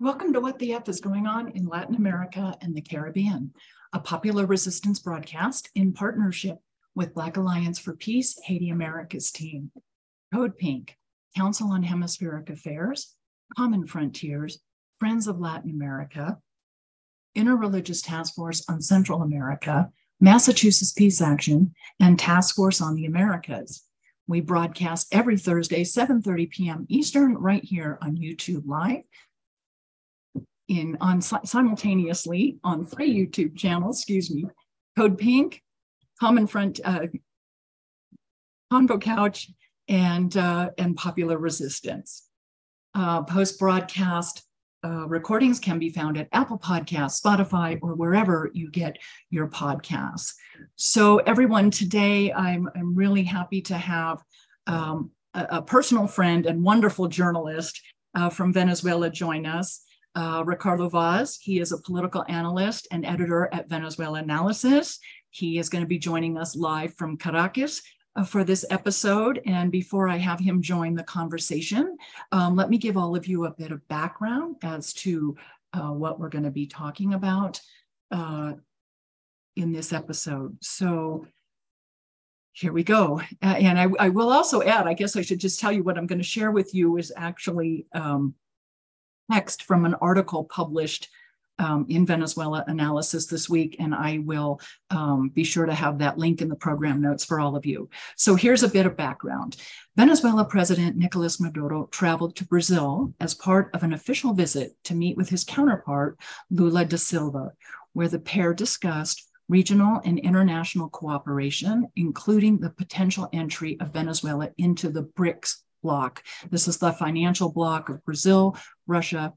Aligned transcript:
Welcome 0.00 0.32
to 0.32 0.40
What 0.40 0.58
the 0.58 0.72
F 0.72 0.88
is 0.88 1.00
Going 1.00 1.28
On 1.28 1.52
in 1.52 1.68
Latin 1.68 1.94
America 1.94 2.56
and 2.60 2.74
the 2.74 2.80
Caribbean, 2.80 3.52
a 3.92 4.00
popular 4.00 4.44
resistance 4.44 4.98
broadcast 4.98 5.70
in 5.76 5.92
partnership 5.92 6.58
with 6.96 7.14
Black 7.14 7.36
Alliance 7.36 7.78
for 7.78 7.94
Peace, 7.94 8.36
Haiti 8.42 8.70
America's 8.70 9.30
team, 9.30 9.70
Code 10.34 10.58
Pink, 10.58 10.98
Council 11.36 11.70
on 11.70 11.84
Hemispheric 11.84 12.50
Affairs, 12.50 13.14
Common 13.56 13.86
Frontiers, 13.86 14.58
Friends 14.98 15.28
of 15.28 15.38
Latin 15.38 15.70
America, 15.70 16.38
Interreligious 17.36 18.04
Task 18.04 18.34
Force 18.34 18.64
on 18.68 18.82
Central 18.82 19.22
America, 19.22 19.92
Massachusetts 20.20 20.92
Peace 20.92 21.20
Action, 21.20 21.72
and 22.00 22.18
Task 22.18 22.56
Force 22.56 22.80
on 22.80 22.96
the 22.96 23.06
Americas. 23.06 23.84
We 24.26 24.40
broadcast 24.40 25.14
every 25.14 25.38
Thursday, 25.38 25.84
7:30 25.84 26.50
p.m. 26.50 26.86
Eastern, 26.88 27.34
right 27.36 27.62
here 27.62 27.96
on 28.02 28.16
YouTube 28.16 28.66
Live 28.66 29.04
in 30.68 30.96
on 31.00 31.20
simultaneously 31.20 32.58
on 32.64 32.86
three 32.86 33.14
YouTube 33.14 33.56
channels, 33.56 33.98
excuse 33.98 34.30
me, 34.30 34.46
Code 34.96 35.18
Pink, 35.18 35.62
Common 36.20 36.46
Front, 36.46 36.80
uh, 36.84 37.06
Convo 38.72 39.00
Couch, 39.00 39.50
and, 39.88 40.36
uh, 40.36 40.70
and 40.78 40.96
Popular 40.96 41.38
Resistance. 41.38 42.28
Uh, 42.94 43.22
Post 43.22 43.58
broadcast 43.58 44.46
uh, 44.84 45.06
recordings 45.08 45.58
can 45.58 45.78
be 45.78 45.88
found 45.88 46.16
at 46.18 46.28
Apple 46.32 46.58
Podcasts, 46.58 47.20
Spotify, 47.20 47.78
or 47.82 47.94
wherever 47.94 48.50
you 48.52 48.70
get 48.70 48.98
your 49.30 49.48
podcasts. 49.48 50.34
So, 50.76 51.18
everyone, 51.18 51.70
today 51.70 52.32
I'm, 52.32 52.68
I'm 52.76 52.94
really 52.94 53.22
happy 53.22 53.62
to 53.62 53.74
have 53.74 54.22
um, 54.66 55.10
a, 55.34 55.46
a, 55.50 55.62
personal 55.62 56.06
friend 56.06 56.46
and 56.46 56.62
wonderful 56.62 57.08
journalist 57.08 57.80
uh, 58.14 58.30
from 58.30 58.52
Venezuela 58.52 59.10
join 59.10 59.46
us 59.46 59.83
uh, 60.14 60.42
Ricardo 60.46 60.88
Vaz. 60.88 61.38
He 61.40 61.60
is 61.60 61.72
a 61.72 61.78
political 61.78 62.24
analyst 62.28 62.86
and 62.90 63.04
editor 63.04 63.48
at 63.52 63.68
Venezuela 63.68 64.20
Analysis. 64.20 64.98
He 65.30 65.58
is 65.58 65.68
going 65.68 65.82
to 65.82 65.88
be 65.88 65.98
joining 65.98 66.38
us 66.38 66.56
live 66.56 66.94
from 66.94 67.16
Caracas 67.16 67.82
uh, 68.16 68.24
for 68.24 68.44
this 68.44 68.64
episode. 68.70 69.40
And 69.46 69.72
before 69.72 70.08
I 70.08 70.16
have 70.16 70.38
him 70.38 70.62
join 70.62 70.94
the 70.94 71.02
conversation, 71.02 71.96
um, 72.32 72.54
let 72.54 72.70
me 72.70 72.78
give 72.78 72.96
all 72.96 73.16
of 73.16 73.26
you 73.26 73.46
a 73.46 73.54
bit 73.54 73.72
of 73.72 73.86
background 73.88 74.56
as 74.62 74.92
to 74.94 75.36
uh, 75.72 75.90
what 75.90 76.20
we're 76.20 76.28
going 76.28 76.44
to 76.44 76.50
be 76.50 76.66
talking 76.66 77.14
about 77.14 77.60
uh, 78.12 78.52
in 79.56 79.72
this 79.72 79.92
episode. 79.92 80.56
So 80.60 81.26
here 82.52 82.72
we 82.72 82.84
go. 82.84 83.20
and 83.42 83.78
I, 83.78 83.88
I, 83.98 84.08
will 84.10 84.32
also 84.32 84.62
add, 84.62 84.86
I 84.86 84.94
guess 84.94 85.16
I 85.16 85.22
should 85.22 85.40
just 85.40 85.58
tell 85.58 85.72
you 85.72 85.82
what 85.82 85.98
I'm 85.98 86.06
going 86.06 86.20
to 86.20 86.24
share 86.24 86.52
with 86.52 86.72
you 86.72 86.98
is 86.98 87.12
actually 87.16 87.86
um, 87.92 88.34
text 89.30 89.62
from 89.64 89.84
an 89.84 89.94
article 90.00 90.44
published 90.44 91.08
um, 91.58 91.86
in 91.88 92.04
Venezuela 92.04 92.64
analysis 92.66 93.26
this 93.26 93.48
week, 93.48 93.76
and 93.78 93.94
I 93.94 94.18
will 94.24 94.60
um, 94.90 95.28
be 95.28 95.44
sure 95.44 95.66
to 95.66 95.74
have 95.74 95.98
that 95.98 96.18
link 96.18 96.42
in 96.42 96.48
the 96.48 96.56
program 96.56 97.00
notes 97.00 97.24
for 97.24 97.38
all 97.38 97.56
of 97.56 97.64
you. 97.64 97.88
So 98.16 98.34
here's 98.34 98.62
a 98.62 98.68
bit 98.68 98.86
of 98.86 98.96
background. 98.96 99.56
Venezuela 99.96 100.44
President 100.44 100.96
Nicolas 100.96 101.40
Maduro 101.40 101.86
traveled 101.92 102.34
to 102.36 102.46
Brazil 102.46 103.14
as 103.20 103.34
part 103.34 103.70
of 103.72 103.82
an 103.82 103.92
official 103.92 104.34
visit 104.34 104.72
to 104.84 104.94
meet 104.94 105.16
with 105.16 105.28
his 105.28 105.44
counterpart, 105.44 106.18
Lula 106.50 106.84
da 106.84 106.96
Silva, 106.96 107.52
where 107.92 108.08
the 108.08 108.18
pair 108.18 108.52
discussed 108.52 109.30
regional 109.48 110.00
and 110.04 110.18
international 110.18 110.88
cooperation, 110.88 111.86
including 111.96 112.58
the 112.58 112.70
potential 112.70 113.28
entry 113.32 113.78
of 113.78 113.92
Venezuela 113.92 114.48
into 114.58 114.88
the 114.88 115.02
BRICS 115.02 115.58
bloc. 115.82 116.24
This 116.50 116.66
is 116.66 116.78
the 116.78 116.92
financial 116.94 117.52
bloc 117.52 117.90
of 117.90 118.02
Brazil, 118.04 118.56
Russia, 118.86 119.32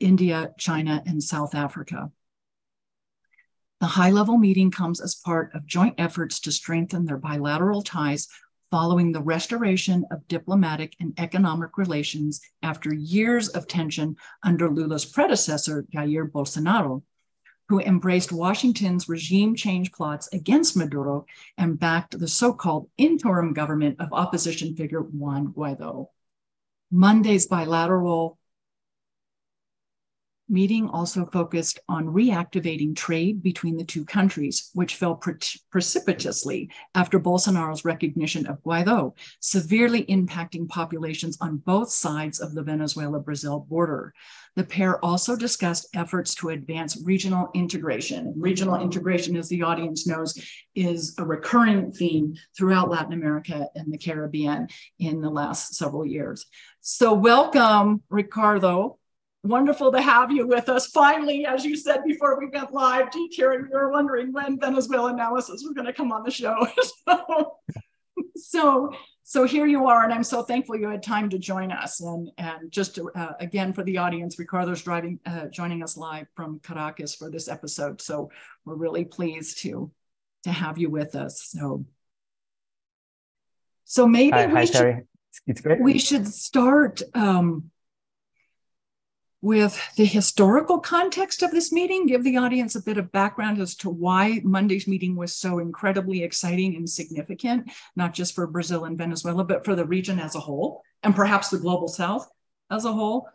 India, 0.00 0.52
China, 0.58 1.02
and 1.06 1.22
South 1.22 1.54
Africa. 1.54 2.10
The 3.80 3.86
high 3.86 4.10
level 4.10 4.38
meeting 4.38 4.70
comes 4.70 5.00
as 5.00 5.16
part 5.16 5.52
of 5.54 5.66
joint 5.66 5.96
efforts 5.98 6.40
to 6.40 6.52
strengthen 6.52 7.04
their 7.04 7.18
bilateral 7.18 7.82
ties 7.82 8.28
following 8.70 9.12
the 9.12 9.20
restoration 9.20 10.04
of 10.10 10.26
diplomatic 10.28 10.96
and 10.98 11.12
economic 11.18 11.76
relations 11.76 12.40
after 12.62 12.94
years 12.94 13.48
of 13.48 13.66
tension 13.66 14.16
under 14.42 14.70
Lula's 14.70 15.04
predecessor, 15.04 15.84
Jair 15.92 16.30
Bolsonaro, 16.30 17.02
who 17.68 17.80
embraced 17.80 18.32
Washington's 18.32 19.08
regime 19.08 19.54
change 19.54 19.92
plots 19.92 20.28
against 20.32 20.76
Maduro 20.76 21.26
and 21.58 21.78
backed 21.78 22.18
the 22.18 22.28
so 22.28 22.52
called 22.52 22.88
interim 22.96 23.52
government 23.52 24.00
of 24.00 24.12
opposition 24.12 24.74
figure 24.74 25.02
Juan 25.02 25.48
Guaido. 25.48 26.08
Monday's 26.90 27.46
bilateral 27.46 28.38
meeting 30.52 30.88
also 30.90 31.24
focused 31.24 31.80
on 31.88 32.06
reactivating 32.06 32.94
trade 32.94 33.42
between 33.42 33.76
the 33.76 33.84
two 33.84 34.04
countries, 34.04 34.70
which 34.74 34.96
fell 34.96 35.14
pre- 35.14 35.34
precipitously 35.70 36.70
after 36.94 37.18
Bolsonaro's 37.18 37.86
recognition 37.86 38.46
of 38.46 38.62
Guaido, 38.62 39.16
severely 39.40 40.04
impacting 40.04 40.68
populations 40.68 41.38
on 41.40 41.56
both 41.56 41.90
sides 41.90 42.38
of 42.38 42.54
the 42.54 42.62
Venezuela 42.62 43.18
Brazil 43.18 43.66
border. 43.68 44.12
The 44.54 44.64
pair 44.64 45.02
also 45.02 45.34
discussed 45.34 45.88
efforts 45.94 46.34
to 46.36 46.50
advance 46.50 47.02
regional 47.02 47.48
integration. 47.54 48.34
Regional 48.36 48.78
integration, 48.78 49.34
as 49.36 49.48
the 49.48 49.62
audience 49.62 50.06
knows, 50.06 50.38
is 50.74 51.14
a 51.18 51.24
recurring 51.24 51.90
theme 51.92 52.34
throughout 52.56 52.90
Latin 52.90 53.14
America 53.14 53.66
and 53.74 53.90
the 53.90 53.96
Caribbean 53.96 54.68
in 54.98 55.22
the 55.22 55.30
last 55.30 55.74
several 55.74 56.04
years. 56.04 56.44
So, 56.82 57.14
welcome, 57.14 58.02
Ricardo 58.10 58.98
wonderful 59.42 59.90
to 59.92 60.00
have 60.00 60.30
you 60.30 60.46
with 60.46 60.68
us. 60.68 60.86
Finally, 60.88 61.44
as 61.46 61.64
you 61.64 61.76
said 61.76 62.04
before 62.06 62.38
we 62.38 62.48
went 62.48 62.72
live, 62.72 63.12
G. 63.12 63.28
Karen, 63.28 63.68
we 63.70 63.76
were 63.76 63.90
wondering 63.90 64.32
when 64.32 64.58
Venezuela 64.58 65.12
analysis 65.12 65.62
was 65.64 65.72
going 65.74 65.86
to 65.86 65.92
come 65.92 66.12
on 66.12 66.22
the 66.22 66.30
show. 66.30 66.66
so, 67.06 67.58
so, 68.36 68.92
so 69.24 69.44
here 69.44 69.66
you 69.66 69.86
are, 69.86 70.04
and 70.04 70.12
I'm 70.12 70.24
so 70.24 70.42
thankful 70.42 70.76
you 70.76 70.88
had 70.88 71.02
time 71.02 71.28
to 71.30 71.38
join 71.38 71.72
us. 71.72 72.00
And 72.00 72.30
and 72.38 72.70
just 72.70 72.94
to, 72.96 73.10
uh, 73.14 73.32
again 73.40 73.72
for 73.72 73.82
the 73.82 73.98
audience, 73.98 74.38
Ricardo's 74.38 74.82
driving, 74.82 75.18
uh, 75.26 75.46
joining 75.46 75.82
us 75.82 75.96
live 75.96 76.26
from 76.34 76.60
Caracas 76.60 77.14
for 77.14 77.30
this 77.30 77.48
episode. 77.48 78.00
So 78.00 78.30
we're 78.64 78.76
really 78.76 79.04
pleased 79.04 79.58
to 79.62 79.90
to 80.44 80.52
have 80.52 80.78
you 80.78 80.90
with 80.90 81.14
us. 81.14 81.42
So. 81.50 81.84
So 83.84 84.06
maybe 84.06 84.30
hi, 84.30 84.46
we 84.46 84.52
hi, 84.54 84.64
should, 84.64 85.06
it's 85.46 85.60
great. 85.60 85.78
we 85.82 85.98
should 85.98 86.26
start 86.26 87.02
um, 87.12 87.70
with 89.42 89.76
the 89.96 90.04
historical 90.04 90.78
context 90.78 91.42
of 91.42 91.50
this 91.50 91.72
meeting, 91.72 92.06
give 92.06 92.22
the 92.22 92.36
audience 92.36 92.76
a 92.76 92.82
bit 92.82 92.96
of 92.96 93.10
background 93.10 93.60
as 93.60 93.74
to 93.74 93.90
why 93.90 94.40
Monday's 94.44 94.86
meeting 94.86 95.16
was 95.16 95.34
so 95.34 95.58
incredibly 95.58 96.22
exciting 96.22 96.76
and 96.76 96.88
significant, 96.88 97.68
not 97.96 98.14
just 98.14 98.36
for 98.36 98.46
Brazil 98.46 98.84
and 98.84 98.96
Venezuela, 98.96 99.42
but 99.42 99.64
for 99.64 99.74
the 99.74 99.84
region 99.84 100.20
as 100.20 100.36
a 100.36 100.40
whole, 100.40 100.82
and 101.02 101.14
perhaps 101.14 101.48
the 101.48 101.58
global 101.58 101.88
south 101.88 102.26
as 102.70 102.84
a 102.84 102.92
whole. 102.92 103.28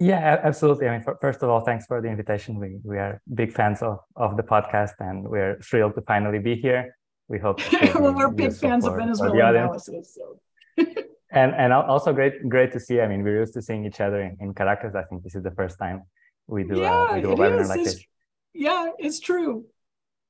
Yeah, 0.00 0.40
absolutely. 0.42 0.88
I 0.88 0.98
mean, 0.98 1.06
first 1.20 1.42
of 1.42 1.50
all, 1.50 1.60
thanks 1.60 1.86
for 1.86 2.00
the 2.00 2.08
invitation. 2.08 2.58
We, 2.58 2.78
we 2.82 2.96
are 2.96 3.20
big 3.32 3.52
fans 3.52 3.82
of, 3.82 3.98
of 4.16 4.36
the 4.36 4.42
podcast 4.42 4.94
and 4.98 5.28
we're 5.28 5.58
thrilled 5.60 5.94
to 5.94 6.00
finally 6.02 6.38
be 6.38 6.56
here. 6.56 6.96
We 7.28 7.38
hope 7.38 7.60
well, 7.94 8.14
we're 8.14 8.30
big 8.30 8.54
fans 8.54 8.86
of 8.86 8.96
Venezuela 8.96 9.50
analysis. 9.50 10.18
So. 10.18 10.84
and 11.34 11.54
and 11.54 11.72
also 11.72 12.12
great 12.12 12.48
great 12.48 12.72
to 12.72 12.80
see. 12.80 13.00
I 13.00 13.08
mean, 13.08 13.22
we're 13.22 13.40
used 13.40 13.54
to 13.54 13.62
seeing 13.62 13.84
each 13.84 14.00
other 14.00 14.20
in, 14.22 14.36
in 14.40 14.54
Caracas. 14.54 14.94
I 14.94 15.02
think 15.02 15.22
this 15.22 15.34
is 15.34 15.42
the 15.42 15.50
first 15.50 15.78
time 15.78 16.02
we 16.46 16.64
do 16.64 16.78
yeah, 16.78 17.10
a, 17.10 17.14
we 17.14 17.20
do 17.20 17.32
a 17.32 17.36
webinar 17.36 17.68
like 17.68 17.80
it's, 17.80 17.94
this. 17.94 18.04
Yeah, 18.52 18.90
it's 18.98 19.20
true. 19.20 19.64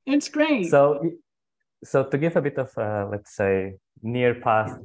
It's 0.06 0.28
great. 0.28 0.70
So 0.70 1.10
so 1.84 2.04
to 2.04 2.18
give 2.18 2.36
a 2.36 2.42
bit 2.42 2.58
of 2.58 2.70
uh, 2.78 3.06
let's 3.10 3.34
say 3.34 3.74
near 4.02 4.34
past 4.34 4.80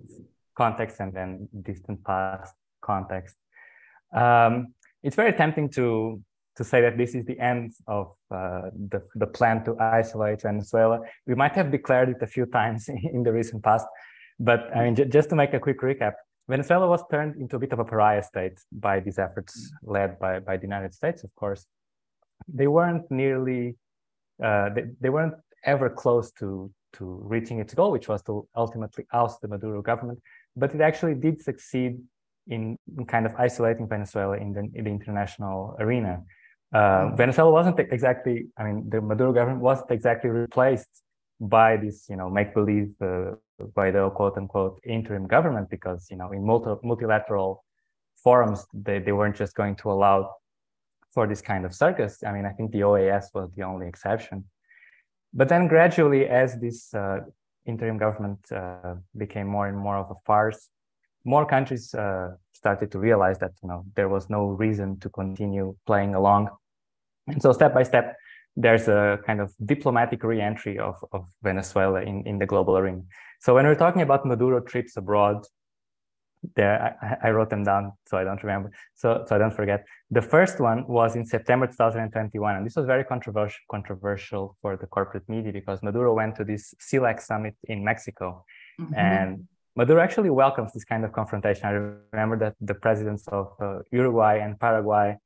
context 0.56 1.00
and 1.00 1.14
then 1.14 1.48
distant 1.62 2.04
past 2.04 2.54
context, 2.82 3.36
um, 4.14 4.74
it's 5.04 5.16
very 5.16 5.34
tempting 5.34 5.70
to 5.70 6.22
to 6.60 6.64
say 6.66 6.82
that 6.82 6.98
this 6.98 7.16
is 7.16 7.24
the 7.26 7.40
end 7.40 7.72
of 7.88 8.08
uh, 8.32 8.70
the, 8.92 9.02
the 9.16 9.26
plan 9.26 9.64
to 9.64 9.80
isolate 9.80 10.42
Venezuela. 10.42 11.00
We 11.26 11.34
might 11.34 11.54
have 11.54 11.72
declared 11.72 12.10
it 12.10 12.22
a 12.22 12.28
few 12.28 12.46
times 12.46 12.90
in 13.14 13.24
the 13.24 13.32
recent 13.32 13.64
past, 13.64 13.88
but 14.40 14.76
I 14.76 14.86
mean, 14.86 14.96
j- 14.96 15.06
just 15.06 15.30
to 15.30 15.36
make 15.36 15.54
a 15.54 15.60
quick 15.60 15.80
recap, 15.82 16.14
Venezuela 16.48 16.88
was 16.88 17.04
turned 17.12 17.36
into 17.36 17.58
a 17.58 17.60
bit 17.60 17.74
of 17.74 17.80
a 17.80 17.86
pariah 17.86 18.24
state 18.24 18.60
by 18.72 19.00
these 19.00 19.20
efforts 19.20 19.72
led 19.84 20.18
by, 20.18 20.40
by 20.40 20.58
the 20.58 20.64
United 20.64 20.94
States, 20.94 21.24
of 21.24 21.34
course. 21.36 21.66
They 22.48 22.68
weren't 22.68 23.10
nearly, 23.12 23.76
uh, 24.44 24.70
they, 24.70 24.86
they 25.00 25.10
weren't 25.10 25.36
ever 25.64 25.90
close 25.90 26.32
to, 26.40 26.72
to 26.94 27.06
reaching 27.06 27.60
its 27.60 27.74
goal, 27.74 27.92
which 27.92 28.08
was 28.08 28.24
to 28.24 28.48
ultimately 28.56 29.06
oust 29.14 29.42
the 29.42 29.48
Maduro 29.48 29.82
government. 29.82 30.20
But 30.56 30.74
it 30.74 30.82
actually 30.82 31.16
did 31.16 31.42
succeed 31.42 32.00
in, 32.48 32.78
in 32.98 33.06
kind 33.06 33.26
of 33.26 33.36
isolating 33.36 33.88
Venezuela 33.88 34.38
in 34.38 34.54
the, 34.54 34.62
in 34.74 34.86
the 34.86 34.90
international 34.90 35.76
arena. 35.80 36.24
Uh, 36.74 37.10
Venezuela 37.16 37.52
wasn't 37.52 37.80
exactly, 37.80 38.48
I 38.58 38.64
mean, 38.64 38.90
the 38.90 39.02
Maduro 39.02 39.34
government 39.34 39.62
wasn't 39.62 39.92
exactly 39.92 40.30
replaced 40.32 40.90
by 41.40 41.78
this, 41.78 42.08
you 42.10 42.16
know, 42.16 42.30
make 42.30 42.54
believe 42.54 42.94
uh, 43.02 43.32
by 43.76 43.92
the 43.92 44.10
quote 44.10 44.38
unquote 44.38 44.80
interim 44.86 45.28
government 45.28 45.70
because, 45.70 46.08
you 46.10 46.18
know, 46.18 46.32
in 46.32 46.46
multi- 46.46 46.80
multilateral 46.84 47.64
forums, 48.24 48.66
they, 48.74 49.00
they 49.00 49.12
weren't 49.12 49.36
just 49.36 49.56
going 49.56 49.76
to 49.78 49.92
allow 49.92 50.36
for 51.12 51.28
this 51.28 51.42
kind 51.42 51.66
of 51.66 51.74
circus. 51.74 52.24
I 52.26 52.32
mean, 52.32 52.46
I 52.46 52.52
think 52.52 52.72
the 52.72 52.82
OAS 52.82 53.26
was 53.34 53.52
the 53.56 53.64
only 53.64 53.88
exception. 53.88 54.46
But 55.34 55.50
then 55.50 55.68
gradually, 55.68 56.28
as 56.28 56.60
this 56.60 56.94
uh, 56.94 57.20
interim 57.66 57.98
government 57.98 58.40
uh, 58.52 58.96
became 59.18 59.48
more 59.48 59.68
and 59.68 59.78
more 59.78 59.98
of 59.98 60.10
a 60.12 60.16
farce, 60.26 60.70
more 61.24 61.46
countries 61.46 61.94
uh, 61.94 62.30
started 62.54 62.92
to 62.92 63.00
realize 63.00 63.38
that 63.40 63.52
you 63.62 63.70
know 63.70 63.86
there 63.96 64.10
was 64.10 64.30
no 64.30 64.48
reason 64.48 65.00
to 65.00 65.10
continue 65.10 65.76
playing 65.86 66.16
along, 66.16 66.50
and 67.28 67.42
so 67.42 67.52
step 67.52 67.74
by 67.74 67.84
step, 67.84 68.16
there's 68.56 68.88
a 68.88 69.20
kind 69.26 69.40
of 69.40 69.54
diplomatic 69.66 70.24
re-entry 70.24 70.80
of, 70.80 70.96
of 71.12 71.26
Venezuela 71.44 72.02
in, 72.02 72.26
in 72.26 72.40
the 72.40 72.46
global 72.46 72.78
arena. 72.78 73.02
So 73.40 73.56
when 73.56 73.66
we're 73.66 73.76
talking 73.76 74.02
about 74.02 74.26
Maduro 74.26 74.60
trips 74.60 74.98
abroad, 74.98 75.46
there 76.56 76.96
I, 77.02 77.28
I, 77.28 77.32
wrote 77.32 77.50
them 77.50 77.64
down 77.64 77.92
so 78.08 78.18
I 78.18 78.24
don't 78.24 78.42
remember, 78.42 78.72
so 78.96 79.26
so 79.28 79.36
I 79.36 79.40
don't 79.40 79.54
forget. 79.54 79.86
The 80.10 80.22
first 80.22 80.60
one 80.60 80.88
was 80.88 81.16
in 81.16 81.26
September 81.26 81.68
2021, 81.68 82.56
and 82.56 82.66
this 82.66 82.76
was 82.78 82.86
very 82.86 83.04
controversial 83.04 83.60
controversial 83.70 84.56
for 84.62 84.78
the 84.78 84.88
corporate 84.88 85.28
media 85.28 85.52
because 85.52 85.84
Maduro 85.84 86.14
went 86.14 86.38
to 86.38 86.46
this 86.46 86.74
CELAC 86.80 87.22
summit 87.22 87.56
in 87.66 87.84
Mexico, 87.84 88.46
mm-hmm. 88.80 88.96
and 88.96 89.48
Maduro 89.76 90.02
actually 90.02 90.30
welcomes 90.30 90.72
this 90.74 90.86
kind 90.86 91.04
of 91.04 91.12
confrontation. 91.12 91.66
I 91.66 91.72
remember 92.14 92.38
that 92.40 92.56
the 92.62 92.74
presidents 92.74 93.28
of 93.28 93.48
uh, 93.62 93.80
Uruguay 93.92 94.40
and 94.40 94.60
Paraguay 94.60 95.18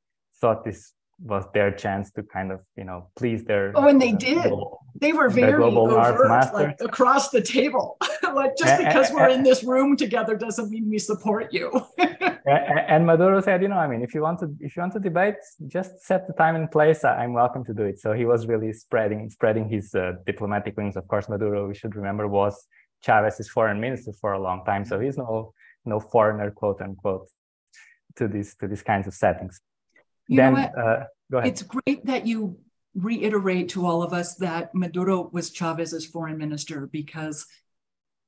thought 0.42 0.64
this 0.64 0.94
was 1.20 1.46
their 1.54 1.72
chance 1.72 2.12
to 2.12 2.24
kind 2.24 2.52
of 2.52 2.62
you 2.76 2.84
know 2.84 3.10
please 3.16 3.44
their 3.44 3.72
oh 3.76 3.88
and 3.88 4.02
they 4.02 4.14
uh, 4.14 4.18
did 4.18 4.54
they 4.96 5.12
were 5.12 5.30
very 5.30 5.64
overt 5.64 6.54
like 6.54 6.78
across 6.82 7.30
the 7.30 7.42
table. 7.42 7.98
Like 8.34 8.58
just 8.58 8.80
because 8.80 9.12
we're 9.12 9.30
in 9.30 9.44
this 9.44 9.64
room 9.64 9.96
together 9.96 10.36
doesn't 10.36 10.72
mean 10.72 10.90
we 10.90 10.98
support 10.98 11.54
you. 11.54 11.70
And 12.46 13.06
maduro 13.06 13.40
said 13.42 13.62
you 13.62 13.70
know 13.70 13.78
i 13.78 13.88
mean 13.88 14.02
if 14.02 14.14
you 14.14 14.22
want 14.22 14.40
to 14.40 14.54
if 14.60 14.76
you 14.76 14.82
want 14.82 14.94
to 14.94 15.00
debate 15.00 15.36
just 15.68 16.02
set 16.02 16.28
the 16.28 16.34
time 16.34 16.56
and 16.56 16.70
place. 16.70 17.04
I'm 17.04 17.34
welcome 17.34 17.64
to 17.66 17.74
do 17.74 17.84
it. 17.84 18.00
So 18.00 18.12
he 18.14 18.26
was 18.26 18.48
really 18.48 18.74
spreading 18.74 19.30
spreading 19.30 19.70
his 19.70 19.94
uh, 19.96 20.14
diplomatic 20.26 20.76
wings. 20.76 20.96
Of 20.98 21.08
course 21.08 21.30
maduro 21.30 21.68
we 21.68 21.76
should 21.76 21.96
remember 21.96 22.28
was 22.28 22.68
chavez's 23.06 23.50
foreign 23.50 23.80
minister 23.80 24.12
for 24.20 24.34
a 24.34 24.42
long 24.42 24.66
time. 24.66 24.84
So 24.84 25.00
he's 25.00 25.18
no 25.18 25.54
no 25.86 26.00
foreigner 26.00 26.50
quote 26.52 26.82
unquote 26.82 27.30
to 28.18 28.28
these 28.28 28.56
to 28.60 28.68
these 28.68 28.82
kinds 28.82 29.06
of 29.08 29.14
settings. 29.14 29.62
You 30.28 30.38
then, 30.38 30.54
know 30.54 30.60
what? 30.60 30.78
Uh, 30.78 31.04
go 31.32 31.38
ahead. 31.38 31.52
It's 31.52 31.64
great 31.64 32.06
that 32.06 32.26
you 32.26 32.58
reiterate 32.96 33.70
to 33.70 33.86
all 33.86 34.04
of 34.04 34.14
us 34.14 34.36
that 34.36 34.74
Maduro 34.74 35.30
was 35.32 35.50
Chavez's 35.50 36.06
foreign 36.06 36.38
minister 36.38 36.88
because 36.92 37.46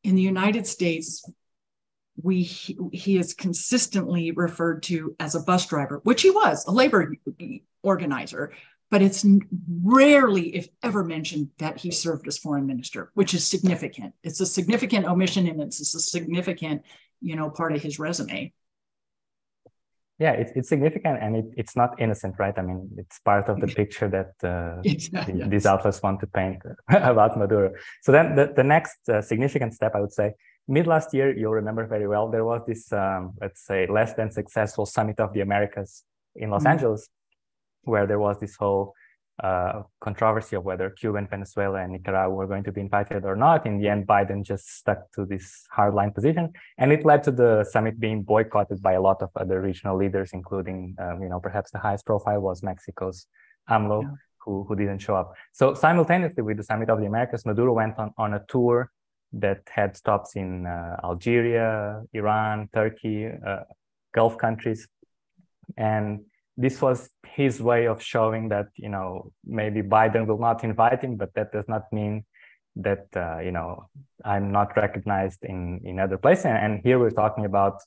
in 0.03 0.15
the 0.15 0.21
United 0.21 0.65
States, 0.67 1.27
we 2.21 2.43
he, 2.43 3.17
is 3.17 3.33
consistently 3.33 4.31
referred 4.31 4.83
to 4.83 5.15
as 5.19 5.35
a 5.35 5.41
bus 5.41 5.67
driver, 5.67 5.99
which 6.03 6.21
he 6.21 6.29
was, 6.29 6.65
a 6.65 6.71
labor 6.71 7.13
organizer, 7.83 8.53
but 8.89 9.01
it's 9.01 9.25
rarely, 9.83 10.55
if 10.55 10.69
ever, 10.81 11.03
mentioned 11.03 11.49
that 11.57 11.77
he 11.77 11.91
served 11.91 12.27
as 12.27 12.37
foreign 12.37 12.65
minister, 12.65 13.11
which 13.15 13.33
is 13.33 13.45
significant. 13.45 14.13
It's 14.23 14.39
a 14.39 14.45
significant 14.45 15.05
omission 15.05 15.47
and 15.47 15.61
it's 15.61 15.93
a 15.93 15.99
significant, 15.99 16.83
you 17.19 17.35
know, 17.35 17.49
part 17.49 17.75
of 17.75 17.81
his 17.81 17.99
resume 17.99 18.53
yeah 20.17 20.31
it's, 20.31 20.51
it's 20.55 20.69
significant 20.69 21.21
and 21.21 21.35
it, 21.35 21.45
it's 21.57 21.75
not 21.75 21.99
innocent 21.99 22.35
right 22.39 22.57
i 22.57 22.61
mean 22.61 22.89
it's 22.97 23.19
part 23.19 23.49
of 23.49 23.59
the 23.59 23.67
picture 23.67 24.07
that 24.07 24.31
uh, 24.47 24.81
exactly, 24.83 25.39
yes. 25.39 25.49
these 25.49 25.65
outlets 25.65 26.01
want 26.01 26.19
to 26.19 26.27
paint 26.27 26.61
about 26.89 27.37
maduro 27.37 27.71
so 28.01 28.11
then 28.11 28.35
the, 28.35 28.53
the 28.55 28.63
next 28.63 28.97
uh, 29.09 29.21
significant 29.21 29.73
step 29.73 29.93
i 29.95 29.99
would 29.99 30.13
say 30.13 30.33
mid 30.67 30.87
last 30.87 31.13
year 31.13 31.35
you'll 31.37 31.51
remember 31.51 31.85
very 31.85 32.07
well 32.07 32.29
there 32.29 32.45
was 32.45 32.61
this 32.65 32.91
um, 32.93 33.33
let's 33.41 33.65
say 33.65 33.87
less 33.87 34.13
than 34.13 34.31
successful 34.31 34.85
summit 34.85 35.19
of 35.19 35.33
the 35.33 35.41
americas 35.41 36.03
in 36.35 36.49
los 36.49 36.61
mm-hmm. 36.61 36.71
angeles 36.71 37.09
where 37.83 38.07
there 38.07 38.19
was 38.19 38.39
this 38.39 38.55
whole 38.55 38.93
uh, 39.43 39.83
controversy 39.99 40.55
of 40.55 40.63
whether 40.63 40.89
Cuba 40.89 41.17
and 41.17 41.29
Venezuela 41.29 41.81
and 41.81 41.91
Nicaragua 41.91 42.33
were 42.33 42.47
going 42.47 42.63
to 42.63 42.71
be 42.71 42.81
invited 42.81 43.25
or 43.25 43.35
not. 43.35 43.65
In 43.65 43.79
the 43.79 43.89
end, 43.89 44.07
Biden 44.07 44.43
just 44.43 44.77
stuck 44.77 45.11
to 45.13 45.25
this 45.25 45.65
hardline 45.75 46.13
position, 46.13 46.53
and 46.77 46.91
it 46.91 47.05
led 47.05 47.23
to 47.23 47.31
the 47.31 47.65
summit 47.69 47.99
being 47.99 48.23
boycotted 48.23 48.81
by 48.81 48.93
a 48.93 49.01
lot 49.01 49.21
of 49.21 49.29
other 49.35 49.61
regional 49.61 49.97
leaders, 49.97 50.31
including, 50.33 50.95
um, 50.99 51.21
you 51.21 51.29
know, 51.29 51.39
perhaps 51.39 51.71
the 51.71 51.79
highest 51.79 52.05
profile 52.05 52.39
was 52.39 52.63
Mexico's 52.63 53.27
AMLO, 53.69 54.03
yeah. 54.03 54.09
who, 54.39 54.63
who 54.63 54.75
didn't 54.75 54.99
show 54.99 55.15
up. 55.15 55.33
So 55.51 55.73
simultaneously 55.73 56.43
with 56.43 56.57
the 56.57 56.63
Summit 56.63 56.89
of 56.89 56.99
the 56.99 57.05
Americas, 57.05 57.45
Maduro 57.45 57.73
went 57.73 57.99
on, 57.99 58.13
on 58.17 58.33
a 58.35 58.43
tour 58.47 58.91
that 59.33 59.67
had 59.69 59.97
stops 59.97 60.37
in 60.37 60.65
uh, 60.65 60.95
Algeria, 61.03 62.03
Iran, 62.13 62.69
Turkey, 62.73 63.27
uh, 63.27 63.63
Gulf 64.13 64.37
countries, 64.37 64.87
and 65.75 66.21
this 66.57 66.81
was 66.81 67.09
his 67.25 67.61
way 67.61 67.87
of 67.87 68.01
showing 68.01 68.49
that 68.49 68.67
you 68.75 68.89
know 68.89 69.31
maybe 69.45 69.81
Biden 69.81 70.27
will 70.27 70.39
not 70.39 70.63
invite 70.63 71.01
him, 71.03 71.15
but 71.15 71.33
that 71.35 71.51
does 71.51 71.67
not 71.67 71.91
mean 71.91 72.25
that 72.75 73.07
uh, 73.15 73.39
you 73.39 73.51
know 73.51 73.87
I'm 74.23 74.51
not 74.51 74.75
recognized 74.75 75.43
in 75.43 75.81
in 75.83 75.99
other 75.99 76.17
places. 76.17 76.45
And 76.45 76.81
here 76.83 76.99
we're 76.99 77.11
talking 77.23 77.45
about 77.45 77.81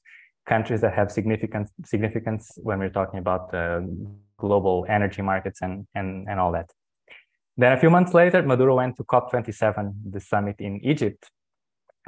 countries 0.46 0.80
that 0.80 0.94
have 0.94 1.10
significant 1.12 1.70
significance 1.84 2.58
when 2.62 2.78
we're 2.78 2.96
talking 3.00 3.18
about 3.18 3.54
uh, 3.54 3.80
global 4.38 4.86
energy 4.88 5.22
markets 5.22 5.60
and 5.62 5.86
and 5.94 6.28
and 6.28 6.38
all 6.40 6.52
that. 6.52 6.70
Then 7.56 7.72
a 7.72 7.76
few 7.76 7.90
months 7.90 8.14
later, 8.14 8.40
Maduro 8.42 8.76
went 8.76 8.96
to 8.98 9.04
COP27, 9.04 9.92
the 10.12 10.20
summit 10.20 10.56
in 10.60 10.78
Egypt, 10.84 11.28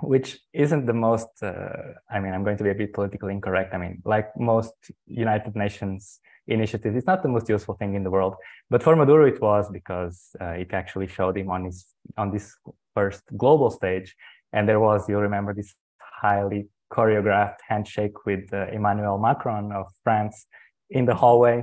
which 0.01 0.39
isn't 0.53 0.87
the 0.87 0.93
most. 0.93 1.29
Uh, 1.43 1.95
I 2.09 2.21
mean, 2.21 2.33
I'm 2.35 2.45
going 2.45 2.57
to 2.59 2.65
be 2.65 2.71
a 2.71 2.75
bit 2.75 2.93
politically 2.93 3.33
incorrect. 3.33 3.75
I 3.75 3.79
mean, 3.79 4.01
like 4.05 4.29
most 4.37 4.75
United 5.07 5.57
Nations 5.57 6.21
initiative. 6.51 6.97
It's 6.97 7.07
not 7.07 7.23
the 7.23 7.29
most 7.29 7.49
useful 7.49 7.75
thing 7.75 7.95
in 7.95 8.03
the 8.05 8.11
world, 8.11 8.35
but 8.69 8.83
for 8.83 8.97
Maduro 8.97 9.27
it 9.27 9.41
was 9.41 9.71
because 9.71 10.17
uh, 10.41 10.63
it 10.63 10.73
actually 10.73 11.07
showed 11.07 11.37
him 11.37 11.51
on 11.51 11.65
his 11.65 11.87
on 12.17 12.31
this 12.31 12.47
first 12.95 13.23
global 13.37 13.71
stage, 13.71 14.15
and 14.53 14.69
there 14.69 14.81
was 14.81 15.09
you'll 15.09 15.29
remember 15.31 15.55
this 15.55 15.75
highly 15.99 16.69
choreographed 16.93 17.61
handshake 17.69 18.27
with 18.27 18.53
uh, 18.53 18.67
Emmanuel 18.73 19.19
Macron 19.19 19.73
of 19.73 19.87
France 20.05 20.47
in 20.91 21.05
the 21.07 21.15
hallway, 21.15 21.63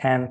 and 0.00 0.22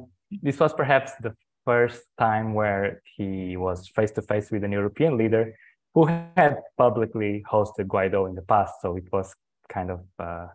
this 0.42 0.60
was 0.60 0.74
perhaps 0.74 1.12
the 1.22 1.34
first 1.66 2.04
time 2.20 2.54
where 2.54 3.02
he 3.16 3.58
was 3.58 3.88
face 3.88 4.12
to 4.12 4.22
face 4.22 4.52
with 4.52 4.64
an 4.64 4.72
European 4.72 5.18
leader 5.18 5.56
who 5.94 6.06
had 6.36 6.58
publicly 6.78 7.44
hosted 7.52 7.88
Guaido 7.88 8.28
in 8.28 8.36
the 8.36 8.42
past. 8.42 8.74
So 8.82 8.96
it 8.98 9.08
was 9.12 9.34
kind 9.70 9.92
of, 9.92 10.02
uh, 10.20 10.48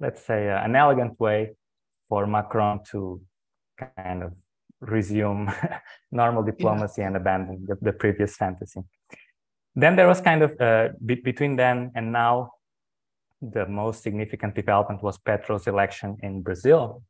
let's 0.00 0.22
say, 0.24 0.50
uh, 0.50 0.62
an 0.62 0.76
elegant 0.76 1.18
way 1.18 1.52
for 2.12 2.26
Macron 2.26 2.80
to 2.90 3.22
kind 3.80 4.22
of 4.22 4.32
resume 4.80 5.50
normal 6.20 6.42
diplomacy 6.42 7.00
yeah. 7.00 7.06
and 7.06 7.16
abandon 7.16 7.64
the, 7.68 7.76
the, 7.80 7.94
previous 8.02 8.36
fantasy. 8.36 8.82
Then 9.74 9.96
there 9.96 10.08
was 10.12 10.20
kind 10.20 10.42
of 10.42 10.50
uh, 10.60 10.88
be- 11.06 11.24
between 11.30 11.56
then 11.56 11.90
and 11.96 12.12
now, 12.12 12.34
the 13.56 13.64
most 13.66 14.02
significant 14.02 14.54
development 14.54 15.02
was 15.02 15.16
Petro's 15.16 15.66
election 15.66 16.18
in 16.22 16.42
Brazil, 16.42 17.02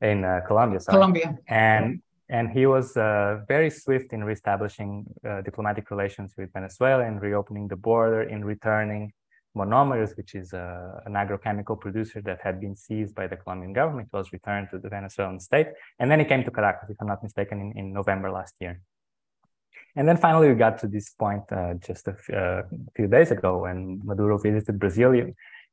in 0.00 0.24
uh, 0.24 0.40
Colombia. 0.46 0.78
Sorry. 0.78 0.94
Colombia, 0.96 1.28
and 1.48 2.00
and 2.28 2.46
he 2.56 2.64
was 2.66 2.96
uh, 2.96 3.40
very 3.48 3.70
swift 3.80 4.12
in 4.12 4.22
reestablishing 4.30 4.92
uh, 5.28 5.40
diplomatic 5.48 5.90
relations 5.90 6.34
with 6.38 6.52
Venezuela 6.52 7.04
and 7.04 7.20
reopening 7.20 7.66
the 7.66 7.80
border, 7.88 8.22
in 8.34 8.44
returning 8.44 9.12
Monómeros, 9.56 10.16
which 10.16 10.34
is 10.34 10.52
a, 10.52 11.02
an 11.06 11.14
agrochemical 11.14 11.78
producer 11.80 12.20
that 12.22 12.40
had 12.42 12.60
been 12.60 12.76
seized 12.76 13.14
by 13.14 13.26
the 13.26 13.36
Colombian 13.36 13.72
government, 13.72 14.08
was 14.12 14.32
returned 14.32 14.68
to 14.70 14.78
the 14.78 14.88
Venezuelan 14.88 15.40
state. 15.40 15.68
And 15.98 16.10
then 16.10 16.20
it 16.20 16.28
came 16.28 16.44
to 16.44 16.50
Caracas, 16.50 16.90
if 16.90 16.96
I'm 17.00 17.08
not 17.08 17.22
mistaken, 17.22 17.60
in, 17.60 17.78
in 17.78 17.92
November 17.92 18.30
last 18.30 18.54
year. 18.60 18.80
And 19.96 20.06
then 20.06 20.18
finally, 20.18 20.48
we 20.48 20.54
got 20.54 20.78
to 20.80 20.88
this 20.88 21.08
point 21.10 21.44
uh, 21.50 21.74
just 21.74 22.06
a 22.06 22.14
uh, 22.36 22.62
few 22.94 23.06
days 23.06 23.30
ago 23.30 23.62
when 23.62 24.00
Maduro 24.04 24.36
visited 24.36 24.78
Brazil 24.78 25.12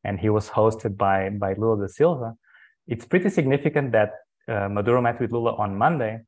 and 0.05 0.19
he 0.19 0.29
was 0.29 0.49
hosted 0.49 0.95
by, 0.95 1.29
by 1.29 1.53
Lula 1.53 1.81
da 1.81 1.87
Silva. 1.87 2.35
It's 2.87 3.05
pretty 3.05 3.29
significant 3.29 3.91
that 3.91 4.11
uh, 4.47 4.69
Maduro 4.69 5.01
met 5.01 5.19
with 5.19 5.31
Lula 5.31 5.55
on 5.55 5.77
Monday 5.77 6.21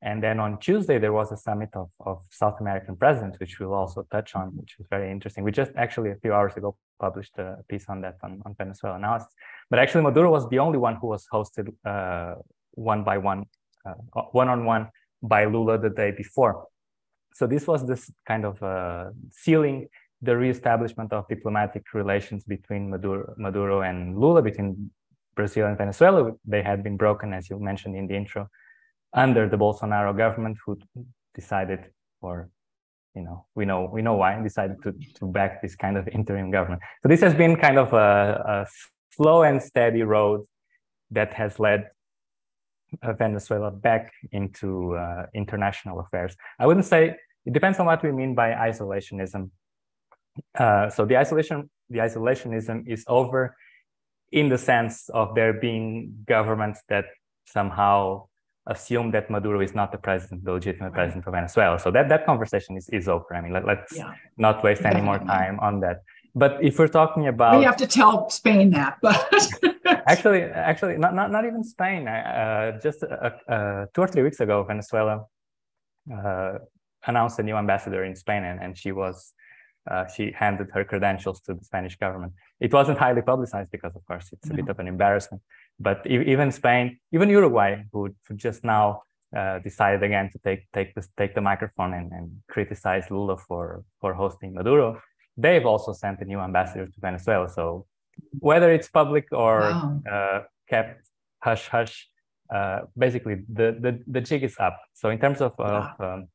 and 0.00 0.22
then 0.22 0.38
on 0.38 0.58
Tuesday, 0.58 0.98
there 0.98 1.12
was 1.12 1.32
a 1.32 1.36
summit 1.36 1.70
of, 1.74 1.90
of 2.00 2.22
South 2.30 2.60
American 2.60 2.96
presidents, 2.96 3.40
which 3.40 3.58
we'll 3.58 3.74
also 3.74 4.06
touch 4.12 4.36
on, 4.36 4.56
which 4.56 4.76
was 4.78 4.86
very 4.88 5.10
interesting. 5.10 5.42
We 5.42 5.50
just 5.50 5.72
actually 5.76 6.10
a 6.10 6.16
few 6.16 6.32
hours 6.32 6.56
ago 6.56 6.76
published 6.98 7.38
a 7.38 7.58
piece 7.68 7.86
on 7.88 8.00
that 8.02 8.16
on, 8.22 8.42
on 8.44 8.54
Venezuela 8.54 8.96
analysis. 8.96 9.32
But 9.70 9.78
actually, 9.78 10.02
Maduro 10.02 10.30
was 10.30 10.48
the 10.48 10.58
only 10.58 10.78
one 10.78 10.96
who 10.96 11.08
was 11.08 11.26
hosted 11.32 11.72
uh, 11.84 12.34
one 12.72 13.04
by 13.04 13.18
one, 13.18 13.44
one 14.32 14.48
on 14.48 14.64
one 14.64 14.88
by 15.22 15.44
Lula 15.44 15.78
the 15.78 15.90
day 15.90 16.10
before. 16.10 16.66
So 17.34 17.46
this 17.46 17.66
was 17.66 17.86
this 17.86 18.10
kind 18.26 18.44
of 18.44 18.62
uh, 18.62 19.10
sealing 19.30 19.88
the 20.22 20.36
reestablishment 20.36 21.12
of 21.12 21.28
diplomatic 21.28 21.84
relations 21.94 22.44
between 22.44 22.90
Maduro, 22.90 23.34
Maduro 23.36 23.82
and 23.82 24.18
Lula, 24.18 24.42
between 24.42 24.90
Brazil 25.36 25.66
and 25.66 25.78
Venezuela. 25.78 26.32
They 26.44 26.62
had 26.62 26.82
been 26.82 26.96
broken, 26.96 27.32
as 27.32 27.48
you 27.48 27.58
mentioned 27.60 27.94
in 27.96 28.08
the 28.08 28.16
intro, 28.16 28.48
under 29.12 29.48
the 29.48 29.56
Bolsonaro 29.56 30.16
government 30.16 30.58
who 30.64 30.78
decided 31.34 31.80
or 32.20 32.50
you 33.18 33.24
know 33.26 33.38
we 33.58 33.64
know 33.70 33.80
we 33.96 34.00
know 34.06 34.16
why 34.20 34.30
and 34.34 34.44
decided 34.50 34.76
to, 34.84 34.90
to 35.18 35.24
back 35.38 35.52
this 35.62 35.74
kind 35.84 35.96
of 36.00 36.04
interim 36.18 36.48
government 36.56 36.80
so 37.02 37.06
this 37.12 37.22
has 37.26 37.34
been 37.42 37.54
kind 37.66 37.78
of 37.84 37.88
a, 37.92 38.08
a 38.54 38.56
slow 39.16 39.38
and 39.48 39.58
steady 39.70 40.02
road 40.02 40.40
that 41.10 41.30
has 41.34 41.58
led 41.66 41.80
uh, 43.02 43.12
Venezuela 43.12 43.70
back 43.70 44.12
into 44.32 44.94
uh, 44.96 45.26
international 45.34 46.00
affairs. 46.00 46.34
I 46.58 46.66
wouldn't 46.66 46.86
say 46.86 47.16
it 47.44 47.52
depends 47.52 47.78
on 47.78 47.86
what 47.86 48.02
we 48.02 48.12
mean 48.12 48.34
by 48.34 48.52
isolationism. 48.52 49.50
Uh, 50.56 50.88
so 50.88 51.04
the 51.04 51.16
isolation, 51.16 51.68
the 51.90 51.98
isolationism 51.98 52.88
is 52.88 53.04
over 53.08 53.56
in 54.30 54.48
the 54.48 54.58
sense 54.58 55.08
of 55.10 55.34
there 55.34 55.52
being 55.52 56.24
governments 56.26 56.80
that 56.88 57.06
somehow 57.46 58.28
assume 58.68 59.10
that 59.12 59.30
Maduro 59.30 59.60
is 59.60 59.74
not 59.74 59.90
the 59.92 59.98
president, 59.98 60.44
the 60.44 60.52
legitimate 60.52 60.88
right. 60.88 60.94
president 60.94 61.26
of 61.26 61.32
Venezuela. 61.32 61.78
So 61.78 61.90
that, 61.90 62.08
that 62.10 62.26
conversation 62.26 62.76
is, 62.76 62.88
is 62.90 63.08
over. 63.08 63.34
I 63.34 63.40
mean, 63.40 63.52
let, 63.52 63.66
us 63.66 63.88
yeah. 63.94 64.12
not 64.36 64.62
waste 64.62 64.84
any 64.84 65.00
more 65.00 65.18
time 65.18 65.58
on 65.60 65.80
that. 65.80 66.02
But 66.34 66.62
if 66.62 66.78
we're 66.78 66.88
talking 66.88 67.26
about, 67.26 67.58
we 67.58 67.64
have 67.64 67.76
to 67.78 67.86
tell 67.86 68.30
Spain 68.30 68.70
that. 68.70 68.98
But 69.02 69.18
actually, 70.06 70.42
actually, 70.42 70.96
not 70.98 71.14
not, 71.14 71.32
not 71.32 71.44
even 71.46 71.64
Spain. 71.64 72.06
Uh, 72.06 72.78
just 72.80 73.02
uh, 73.02 73.86
two 73.92 74.02
or 74.02 74.06
three 74.06 74.22
weeks 74.22 74.38
ago, 74.38 74.62
Venezuela 74.62 75.24
uh, 76.14 76.52
announced 77.06 77.38
a 77.38 77.42
new 77.42 77.56
ambassador 77.56 78.04
in 78.04 78.14
Spain, 78.14 78.44
and, 78.44 78.62
and 78.62 78.78
she 78.78 78.92
was 78.92 79.32
uh, 79.90 80.06
she 80.06 80.32
handed 80.32 80.68
her 80.74 80.84
credentials 80.84 81.40
to 81.40 81.54
the 81.54 81.64
Spanish 81.64 81.96
government. 81.96 82.32
It 82.60 82.72
wasn't 82.72 82.98
highly 82.98 83.22
publicized 83.22 83.70
because, 83.70 83.96
of 83.96 84.04
course, 84.06 84.28
it's 84.32 84.48
a 84.48 84.52
no. 84.52 84.56
bit 84.56 84.68
of 84.68 84.78
an 84.78 84.86
embarrassment. 84.86 85.42
But 85.80 86.06
even 86.06 86.50
Spain, 86.50 86.98
even 87.12 87.28
Uruguay, 87.30 87.84
who 87.92 88.14
just 88.34 88.64
now 88.64 89.02
uh, 89.36 89.58
decided 89.60 90.02
again 90.02 90.30
to 90.32 90.38
take 90.38 90.62
take 90.72 90.94
this, 90.94 91.08
take 91.16 91.34
the 91.34 91.40
microphone 91.40 91.94
and, 91.94 92.10
and 92.12 92.30
criticize 92.48 93.10
Lula 93.10 93.36
for 93.36 93.84
for 94.00 94.14
hosting 94.14 94.54
Maduro, 94.54 95.00
they've 95.36 95.66
also 95.66 95.92
sent 95.92 96.20
a 96.20 96.24
new 96.24 96.40
ambassador 96.40 96.86
to 96.86 97.00
Venezuela. 97.00 97.48
So 97.48 97.86
whether 98.40 98.72
it's 98.72 98.88
public 98.88 99.26
or 99.30 99.60
wow. 99.60 100.02
uh, 100.10 100.40
kept 100.68 101.08
hush 101.40 101.68
hush, 101.68 102.08
uh, 102.52 102.80
basically 102.96 103.44
the, 103.48 103.76
the 103.80 104.02
the 104.06 104.20
jig 104.20 104.42
is 104.42 104.56
up. 104.58 104.76
So 104.94 105.10
in 105.10 105.18
terms 105.18 105.40
of, 105.40 105.52
of 105.60 105.84
um, 106.00 106.28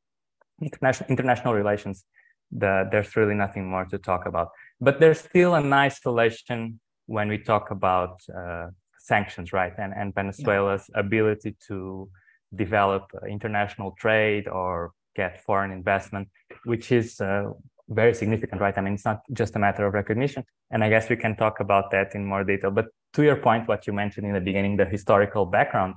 international 0.62 1.10
international 1.10 1.52
relations, 1.54 2.04
the, 2.50 2.88
there's 2.90 3.14
really 3.16 3.34
nothing 3.34 3.68
more 3.68 3.84
to 3.86 3.98
talk 3.98 4.24
about. 4.26 4.48
But 4.80 5.00
there's 5.00 5.20
still 5.20 5.54
an 5.54 5.72
isolation 5.72 6.80
when 7.06 7.28
we 7.28 7.38
talk 7.38 7.70
about 7.70 8.22
uh, 8.34 8.68
sanctions, 9.04 9.52
right? 9.52 9.74
And, 9.78 9.92
and 9.94 10.14
Venezuela's 10.14 10.86
yeah. 10.88 11.00
ability 11.00 11.56
to 11.68 12.08
develop 12.54 13.04
international 13.28 13.94
trade 13.98 14.48
or 14.48 14.92
get 15.14 15.42
foreign 15.42 15.70
investment, 15.70 16.28
which 16.64 16.90
is 16.90 17.20
uh, 17.20 17.50
very 17.88 18.14
significant, 18.14 18.60
right? 18.60 18.76
I 18.76 18.80
mean, 18.80 18.94
it's 18.94 19.04
not 19.04 19.20
just 19.32 19.56
a 19.56 19.58
matter 19.58 19.86
of 19.86 19.92
recognition. 19.92 20.42
And 20.70 20.82
I 20.82 20.88
guess 20.88 21.10
we 21.10 21.16
can 21.16 21.36
talk 21.36 21.60
about 21.60 21.90
that 21.90 22.14
in 22.14 22.24
more 22.24 22.44
detail. 22.44 22.70
But 22.70 22.86
to 23.12 23.22
your 23.22 23.36
point, 23.36 23.68
what 23.68 23.86
you 23.86 23.92
mentioned 23.92 24.26
in 24.26 24.32
the 24.32 24.40
beginning, 24.40 24.76
the 24.76 24.86
historical 24.86 25.44
background. 25.46 25.94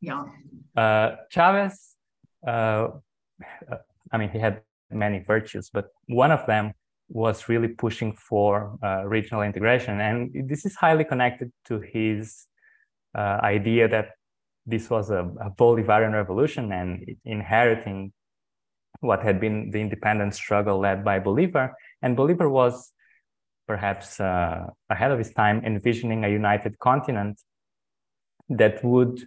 Yeah. 0.00 0.24
Uh, 0.74 1.16
Chavez, 1.30 1.94
uh, 2.46 2.88
I 4.10 4.16
mean, 4.16 4.30
he 4.30 4.38
had 4.38 4.62
many 4.90 5.18
virtues, 5.18 5.70
but 5.70 5.88
one 6.06 6.32
of 6.32 6.46
them 6.46 6.72
was 7.10 7.48
really 7.48 7.68
pushing 7.68 8.14
for 8.14 8.78
uh, 8.82 9.04
regional 9.04 9.42
integration. 9.42 10.00
And 10.00 10.48
this 10.48 10.64
is 10.64 10.76
highly 10.76 11.04
connected 11.04 11.52
to 11.66 11.80
his 11.80 12.46
uh, 13.14 13.38
idea 13.42 13.88
that 13.88 14.10
this 14.64 14.88
was 14.88 15.10
a, 15.10 15.24
a, 15.40 15.50
Bolivarian 15.50 16.12
revolution 16.12 16.70
and 16.70 17.04
inheriting 17.24 18.12
what 19.00 19.22
had 19.22 19.40
been 19.40 19.70
the 19.70 19.80
independence 19.80 20.36
struggle 20.36 20.78
led 20.78 21.04
by 21.04 21.18
Bolivar. 21.18 21.74
And 22.02 22.16
Bolivar 22.16 22.48
was 22.48 22.92
perhaps 23.66 24.20
uh, 24.20 24.66
ahead 24.88 25.10
of 25.10 25.18
his 25.18 25.32
time, 25.32 25.62
envisioning 25.64 26.24
a 26.24 26.28
united 26.28 26.78
continent 26.78 27.40
that 28.48 28.84
would 28.84 29.22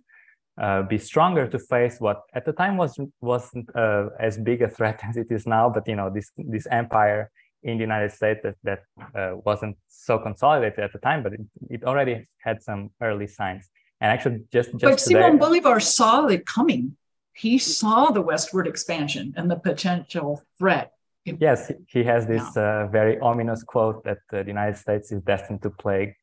uh, 0.61 0.83
be 0.83 0.97
stronger 0.97 1.47
to 1.47 1.57
face 1.57 1.99
what 1.99 2.21
at 2.33 2.45
the 2.45 2.53
time 2.53 2.77
was 2.77 2.99
wasn't 3.21 3.67
uh, 3.75 4.09
as 4.19 4.37
big 4.37 4.61
a 4.61 4.69
threat 4.69 4.99
as 5.09 5.17
it 5.17 5.27
is 5.29 5.45
now. 5.47 5.69
But 5.69 5.87
you 5.87 5.95
know, 5.95 6.09
this 6.09 6.31
this 6.37 6.67
empire 6.67 7.31
in 7.63 7.77
the 7.77 7.82
United 7.82 8.12
States 8.12 8.41
that 8.43 8.55
that 8.63 8.82
uh, 9.15 9.36
wasn't 9.46 9.77
so 9.88 10.20
consolidated 10.20 10.79
at 10.79 10.93
the 10.93 11.00
time, 11.00 11.24
but 11.24 11.34
it, 11.34 11.41
it 11.70 11.84
already 11.84 12.27
had 12.38 12.62
some 12.62 12.91
early 13.01 13.27
signs. 13.27 13.70
And 14.01 14.12
actually, 14.12 14.43
just 14.51 14.72
just 14.72 14.84
but 14.84 14.98
today, 14.98 15.22
Simon 15.22 15.38
Bolivar 15.38 15.79
saw 15.79 16.27
it 16.27 16.46
coming. 16.46 16.98
He 17.34 17.58
saw 17.58 18.12
the 18.12 18.22
westward 18.22 18.67
expansion 18.67 19.34
and 19.38 19.50
the 19.50 19.55
potential 19.55 20.43
threat. 20.60 20.91
Yes, 21.25 21.72
he 21.88 22.03
has 22.03 22.27
this 22.27 22.43
yeah. 22.55 22.84
uh, 22.84 22.88
very 22.88 23.17
ominous 23.20 23.63
quote 23.63 24.03
that 24.03 24.20
uh, 24.32 24.43
the 24.43 24.50
United 24.58 24.77
States 24.77 25.12
is 25.12 25.22
destined 25.22 25.62
to 25.63 25.70
plague 25.70 26.13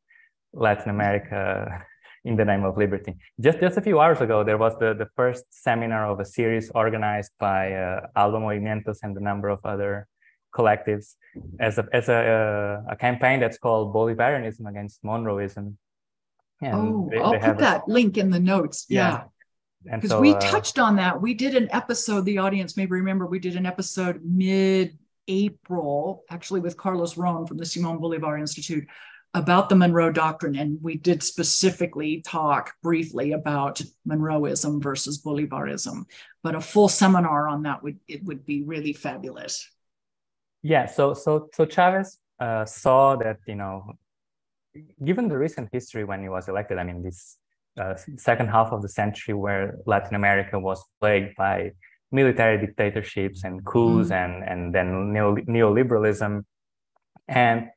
Latin 0.53 0.91
America 0.91 1.85
in 2.25 2.37
the 2.37 2.45
name 2.45 2.65
of 2.65 2.77
liberty. 2.77 3.17
Just 3.41 3.61
just 3.61 3.79
a 3.79 3.81
few 3.81 3.99
hours 3.99 4.21
ago, 4.21 4.45
there 4.45 4.59
was 4.59 4.75
the, 4.79 4.93
the 4.95 5.09
first 5.17 5.45
seminar 5.51 6.07
of 6.07 6.21
a 6.21 6.25
series 6.25 6.71
organized 6.75 7.33
by 7.39 7.73
uh, 7.73 8.07
Alba 8.15 8.39
Movimientos 8.39 8.99
and 9.03 9.17
a 9.17 9.25
number 9.31 9.49
of 9.49 9.61
other 9.65 10.07
collectives 10.55 11.15
as 11.59 11.79
a 11.79 11.89
as 11.93 12.09
a, 12.09 12.83
uh, 12.89 12.93
a 12.93 12.97
campaign 12.97 13.41
that's 13.41 13.59
called 13.59 13.95
Bolivarianism 13.95 14.69
against 14.69 15.03
Monroeism. 15.05 15.77
And 16.63 16.75
oh, 16.75 17.09
they, 17.11 17.19
I'll 17.19 17.33
they 17.33 17.39
put 17.39 17.59
that 17.59 17.83
a, 17.87 17.91
link 17.91 18.19
in 18.19 18.31
the 18.31 18.41
notes. 18.41 18.87
Yeah. 18.89 19.25
Because 19.83 20.11
so, 20.11 20.21
we 20.21 20.35
uh, 20.35 20.41
touched 20.41 20.79
on 20.79 20.97
that. 20.97 21.23
We 21.23 21.33
did 21.33 21.55
an 21.55 21.69
episode, 21.73 22.27
the 22.27 22.39
audience 22.39 22.77
may 22.77 22.85
remember, 22.85 23.27
we 23.27 23.39
did 23.39 23.57
an 23.57 23.65
episode 23.65 24.21
mid 24.23 24.99
April, 25.27 26.25
actually 26.29 26.61
with 26.61 26.77
Carlos 26.77 27.17
Ron 27.17 27.47
from 27.47 27.57
the 27.57 27.65
Simon 27.65 27.99
Bolivar 27.99 28.37
Institute, 28.37 28.87
about 29.33 29.69
the 29.69 29.77
Monroe 29.77 30.11
Doctrine, 30.11 30.57
and 30.57 30.79
we 30.83 30.97
did 30.97 31.23
specifically 31.23 32.21
talk 32.21 32.75
briefly 32.83 33.33
about 33.33 33.81
Monroeism 34.05 34.83
versus 34.83 35.23
Bolivarism. 35.23 36.05
But 36.43 36.57
a 36.57 36.61
full 36.61 36.89
seminar 36.89 37.49
on 37.49 37.63
that 37.63 37.83
would 37.83 38.01
it 38.09 38.25
would 38.25 38.45
be 38.45 38.63
really 38.63 38.93
fabulous. 38.93 39.71
Yeah. 40.63 40.87
So 40.87 41.15
so 41.15 41.49
so 41.55 41.65
Chavez 41.65 42.19
uh, 42.39 42.65
saw 42.65 43.17
that 43.17 43.39
you 43.47 43.57
know, 43.57 43.93
given 45.05 45.29
the 45.29 45.39
recent 45.39 45.69
history 45.73 46.05
when 46.05 46.23
he 46.23 46.29
was 46.29 46.49
elected, 46.49 46.79
I 46.79 46.85
mean 46.85 47.03
this 47.03 47.39
uh, 47.81 47.95
second 48.17 48.49
half 48.49 48.73
of 48.73 48.83
the 48.83 48.89
century 48.89 49.35
where 49.35 49.79
Latin 49.87 50.15
America 50.15 50.59
was 50.59 50.85
plagued 51.01 51.37
by 51.37 51.73
military 52.13 52.59
dictatorships 52.59 53.45
and 53.45 53.65
coups 53.65 54.09
mm. 54.11 54.25
and 54.25 54.45
and 54.45 54.75
then 54.75 55.13
neo- 55.13 55.37
neoliberalism 55.37 56.45
and 57.29 57.69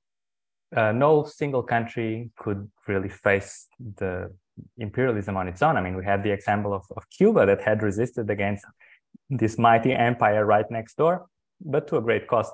uh, 0.76 0.92
no 0.92 1.24
single 1.24 1.62
country 1.62 2.32
could 2.38 2.70
really 2.88 3.10
face 3.10 3.68
the 3.98 4.34
imperialism 4.78 5.38
on 5.38 5.48
its 5.48 5.62
own. 5.62 5.78
I 5.78 5.82
mean, 5.82 5.96
we 5.96 6.06
had 6.06 6.24
the 6.24 6.32
example 6.32 6.74
of, 6.74 6.84
of 6.98 7.04
Cuba 7.10 7.46
that 7.46 7.62
had 7.62 7.84
resisted 7.84 8.30
against 8.30 8.66
this 9.30 9.58
mighty 9.58 9.94
empire 9.94 10.46
right 10.46 10.70
next 10.70 10.98
door, 10.98 11.28
but 11.62 11.88
to 11.88 11.98
a 11.98 12.02
great 12.02 12.28
cost. 12.28 12.52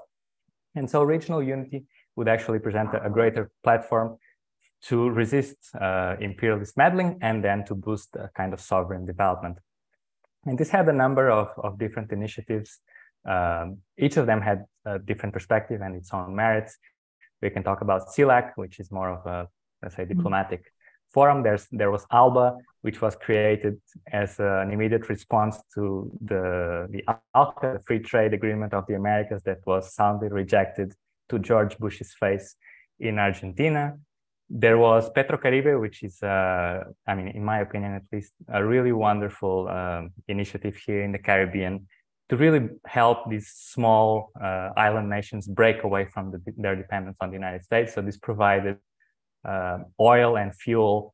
And 0.75 0.89
so 0.89 1.03
regional 1.03 1.41
unity 1.41 1.85
would 2.15 2.27
actually 2.27 2.59
present 2.59 2.93
a, 2.93 3.05
a 3.05 3.09
greater 3.09 3.51
platform 3.63 4.17
to 4.83 5.09
resist 5.09 5.57
uh, 5.79 6.15
imperialist 6.19 6.77
meddling 6.77 7.19
and 7.21 7.43
then 7.43 7.65
to 7.65 7.75
boost 7.75 8.15
a 8.15 8.29
kind 8.35 8.53
of 8.53 8.61
sovereign 8.61 9.05
development. 9.05 9.57
And 10.45 10.57
this 10.57 10.69
had 10.69 10.87
a 10.87 10.93
number 10.93 11.29
of, 11.29 11.49
of 11.57 11.77
different 11.77 12.11
initiatives. 12.11 12.79
Um, 13.25 13.79
each 13.97 14.15
of 14.15 14.25
them 14.25 14.41
had 14.41 14.65
a 14.85 14.97
different 14.97 15.33
perspective 15.33 15.81
and 15.81 15.95
its 15.95 16.13
own 16.13 16.33
merits 16.35 16.77
we 17.41 17.49
can 17.49 17.63
talk 17.63 17.81
about 17.81 18.09
CELAC, 18.09 18.51
which 18.55 18.79
is 18.79 18.91
more 18.91 19.09
of 19.09 19.25
a, 19.25 19.47
let's 19.81 19.95
say, 19.95 20.03
mm-hmm. 20.03 20.13
diplomatic. 20.13 20.73
Forum. 21.13 21.43
There's 21.43 21.67
there 21.71 21.91
was 21.91 22.05
ALBA, 22.11 22.57
which 22.81 23.01
was 23.01 23.15
created 23.15 23.75
as 24.11 24.39
an 24.39 24.71
immediate 24.71 25.09
response 25.09 25.55
to 25.75 26.11
the 26.21 26.87
the 26.89 27.03
ALCA, 27.35 27.73
the 27.73 27.83
free 27.87 27.99
trade 27.99 28.33
agreement 28.33 28.73
of 28.73 28.85
the 28.87 28.95
Americas, 28.95 29.43
that 29.43 29.59
was 29.65 29.93
soundly 29.93 30.29
rejected 30.29 30.93
to 31.29 31.39
George 31.39 31.77
Bush's 31.77 32.13
face 32.13 32.55
in 32.99 33.19
Argentina. 33.19 33.97
There 34.49 34.79
was 34.79 35.11
Petrocaribe, 35.11 35.79
which 35.79 36.01
is, 36.01 36.23
uh, 36.23 36.83
I 37.05 37.13
mean, 37.13 37.27
in 37.27 37.45
my 37.45 37.59
opinion 37.59 37.93
at 37.93 38.05
least, 38.11 38.33
a 38.47 38.65
really 38.65 38.91
wonderful 38.91 39.67
um, 39.67 40.09
initiative 40.27 40.75
here 40.75 41.03
in 41.03 41.11
the 41.11 41.19
Caribbean 41.19 41.87
to 42.29 42.37
really 42.37 42.69
help 42.85 43.29
these 43.29 43.47
small 43.47 44.31
uh, 44.41 44.69
island 44.77 45.09
nations 45.09 45.47
break 45.47 45.83
away 45.83 46.05
from 46.05 46.31
the, 46.31 46.39
their 46.57 46.75
dependence 46.75 47.17
on 47.21 47.29
the 47.29 47.35
United 47.35 47.63
States. 47.63 47.93
So 47.93 48.01
this 48.01 48.17
provided 48.17 48.77
uh, 49.45 49.79
oil 49.99 50.37
and 50.37 50.55
fuel 50.55 51.13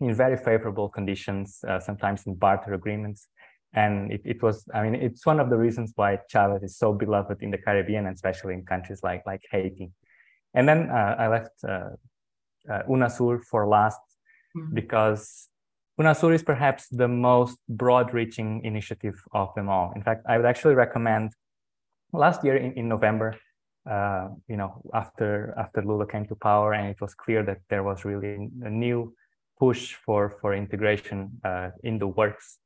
in 0.00 0.14
very 0.14 0.36
favorable 0.36 0.88
conditions, 0.88 1.60
uh, 1.66 1.78
sometimes 1.78 2.26
in 2.26 2.34
barter 2.34 2.74
agreements. 2.74 3.28
And 3.74 4.12
it, 4.12 4.20
it, 4.24 4.42
was, 4.42 4.66
I 4.74 4.82
mean, 4.82 4.94
it's 4.94 5.24
one 5.24 5.40
of 5.40 5.48
the 5.48 5.56
reasons 5.56 5.92
why 5.96 6.18
Chavez 6.28 6.62
is 6.62 6.76
so 6.76 6.92
beloved 6.92 7.38
in 7.40 7.50
the 7.50 7.58
Caribbean, 7.58 8.06
and 8.06 8.14
especially 8.14 8.54
in 8.54 8.64
countries 8.66 9.00
like, 9.02 9.22
like 9.24 9.42
Haiti. 9.50 9.90
And 10.54 10.68
then 10.68 10.90
uh, 10.90 11.16
I 11.18 11.28
left 11.28 11.52
uh, 11.66 11.90
uh, 12.70 12.82
UNASUR 12.88 13.42
for 13.44 13.66
last 13.66 14.00
mm-hmm. 14.56 14.74
because 14.74 15.48
UNASUR 15.98 16.34
is 16.34 16.42
perhaps 16.42 16.88
the 16.88 17.08
most 17.08 17.58
broad-reaching 17.68 18.64
initiative 18.64 19.14
of 19.32 19.54
them 19.54 19.68
all. 19.68 19.92
In 19.96 20.02
fact, 20.02 20.26
I 20.28 20.36
would 20.36 20.46
actually 20.46 20.74
recommend 20.74 21.32
last 22.12 22.44
year 22.44 22.56
in, 22.56 22.72
in 22.72 22.88
November, 22.88 23.36
uh, 23.90 24.28
you 24.48 24.56
know, 24.56 24.82
after 24.94 25.54
after 25.58 25.82
Lula 25.82 26.06
came 26.06 26.26
to 26.26 26.36
power 26.36 26.72
and 26.72 26.88
it 26.88 27.00
was 27.00 27.14
clear 27.14 27.42
that 27.42 27.58
there 27.68 27.82
was 27.82 28.04
really 28.04 28.48
a 28.62 28.70
new 28.70 29.14
push 29.58 29.94
for 29.94 30.30
for 30.40 30.54
integration 30.54 31.40
uh, 31.44 31.70
in 31.82 31.98
the 31.98 32.06
works. 32.06 32.58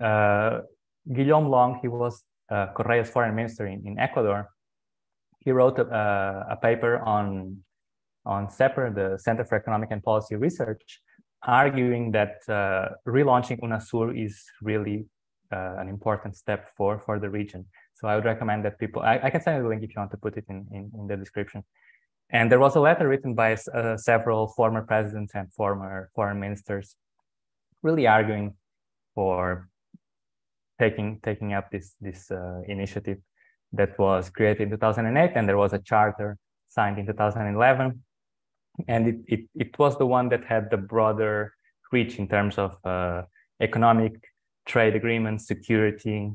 Uh, 0.00 0.60
Guillaume 1.12 1.48
Long, 1.48 1.78
he 1.82 1.88
was 1.88 2.24
uh, 2.50 2.66
Correa's 2.76 3.10
foreign 3.10 3.34
minister 3.34 3.66
in, 3.66 3.82
in 3.86 3.98
Ecuador. 3.98 4.48
He 5.40 5.50
wrote 5.50 5.78
a, 5.78 6.46
a 6.50 6.56
paper 6.56 6.98
on 6.98 7.58
on 8.24 8.46
CEPR, 8.46 8.94
the 8.94 9.18
Center 9.18 9.44
for 9.44 9.56
Economic 9.56 9.90
and 9.90 10.02
Policy 10.02 10.36
Research, 10.36 11.00
arguing 11.42 12.12
that 12.12 12.36
uh, 12.48 12.90
relaunching 13.06 13.58
UNASUR 13.60 14.16
is 14.16 14.44
really 14.62 15.06
uh, 15.52 15.74
an 15.78 15.88
important 15.88 16.36
step 16.36 16.70
for 16.76 17.00
for 17.00 17.18
the 17.18 17.28
region. 17.28 17.66
So 18.02 18.08
I 18.08 18.16
would 18.16 18.24
recommend 18.24 18.64
that 18.64 18.80
people. 18.80 19.00
I, 19.00 19.20
I, 19.22 19.30
can 19.30 19.40
send 19.40 19.58
you 19.58 19.62
the 19.62 19.68
link 19.68 19.84
if 19.84 19.90
you 19.90 20.00
want 20.00 20.10
to 20.10 20.16
put 20.16 20.36
it 20.36 20.44
in 20.48 20.66
in, 20.72 20.90
in 20.98 21.06
the 21.06 21.16
description. 21.16 21.62
And 22.30 22.50
there 22.50 22.58
was 22.58 22.74
a 22.74 22.80
letter 22.80 23.06
written 23.06 23.34
by 23.34 23.56
uh, 23.72 23.96
several 23.96 24.48
former 24.48 24.82
presidents 24.82 25.32
and 25.36 25.52
former 25.52 26.10
foreign 26.16 26.40
ministers, 26.40 26.96
really 27.80 28.08
arguing 28.08 28.54
for 29.14 29.68
taking 30.80 31.20
taking 31.22 31.52
up 31.52 31.70
this 31.70 31.94
this 32.00 32.28
uh, 32.32 32.62
initiative 32.66 33.18
that 33.72 33.96
was 34.00 34.30
created 34.30 34.62
in 34.62 34.70
2008, 34.70 35.32
and 35.36 35.48
there 35.48 35.56
was 35.56 35.72
a 35.72 35.78
charter 35.78 36.36
signed 36.66 36.98
in 36.98 37.06
2011, 37.06 38.02
and 38.88 39.06
it 39.06 39.18
it, 39.28 39.40
it 39.54 39.78
was 39.78 39.96
the 39.96 40.06
one 40.06 40.28
that 40.30 40.44
had 40.44 40.70
the 40.72 40.76
broader 40.76 41.54
reach 41.92 42.18
in 42.18 42.26
terms 42.26 42.58
of 42.58 42.76
uh, 42.84 43.22
economic 43.60 44.14
trade 44.66 44.96
agreements, 44.96 45.46
security, 45.46 46.32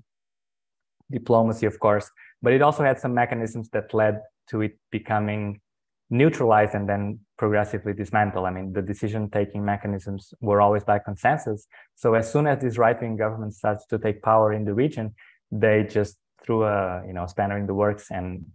diplomacy, 1.12 1.66
of 1.66 1.80
course, 1.80 2.10
but 2.42 2.54
it 2.54 2.62
also 2.62 2.84
had 2.84 3.00
some 3.00 3.14
mechanisms 3.14 3.70
that 3.70 3.94
led 3.94 4.22
to 4.50 4.62
it 4.62 4.78
becoming 4.92 5.62
neutralized 6.10 6.74
and 6.74 6.88
then 6.88 7.20
progressively 7.38 7.94
dismantled. 7.94 8.46
I 8.46 8.52
mean, 8.52 8.74
the 8.74 8.82
decision-taking 8.82 9.64
mechanisms 9.64 10.34
were 10.40 10.62
always 10.62 10.84
by 10.84 11.00
consensus. 11.00 11.68
So 11.96 12.14
as 12.14 12.32
soon 12.32 12.48
as 12.48 12.62
this 12.62 12.78
right-wing 12.78 13.18
government 13.18 13.54
starts 13.54 13.86
to 13.88 13.98
take 13.98 14.22
power 14.22 14.54
in 14.54 14.64
the 14.66 14.74
region, 14.74 15.16
they 15.52 15.84
just 15.84 16.18
threw 16.44 16.64
a 16.64 17.04
you 17.06 17.14
know 17.14 17.26
spanner 17.26 17.58
in 17.58 17.68
the 17.68 17.74
works 17.74 18.10
and 18.12 18.46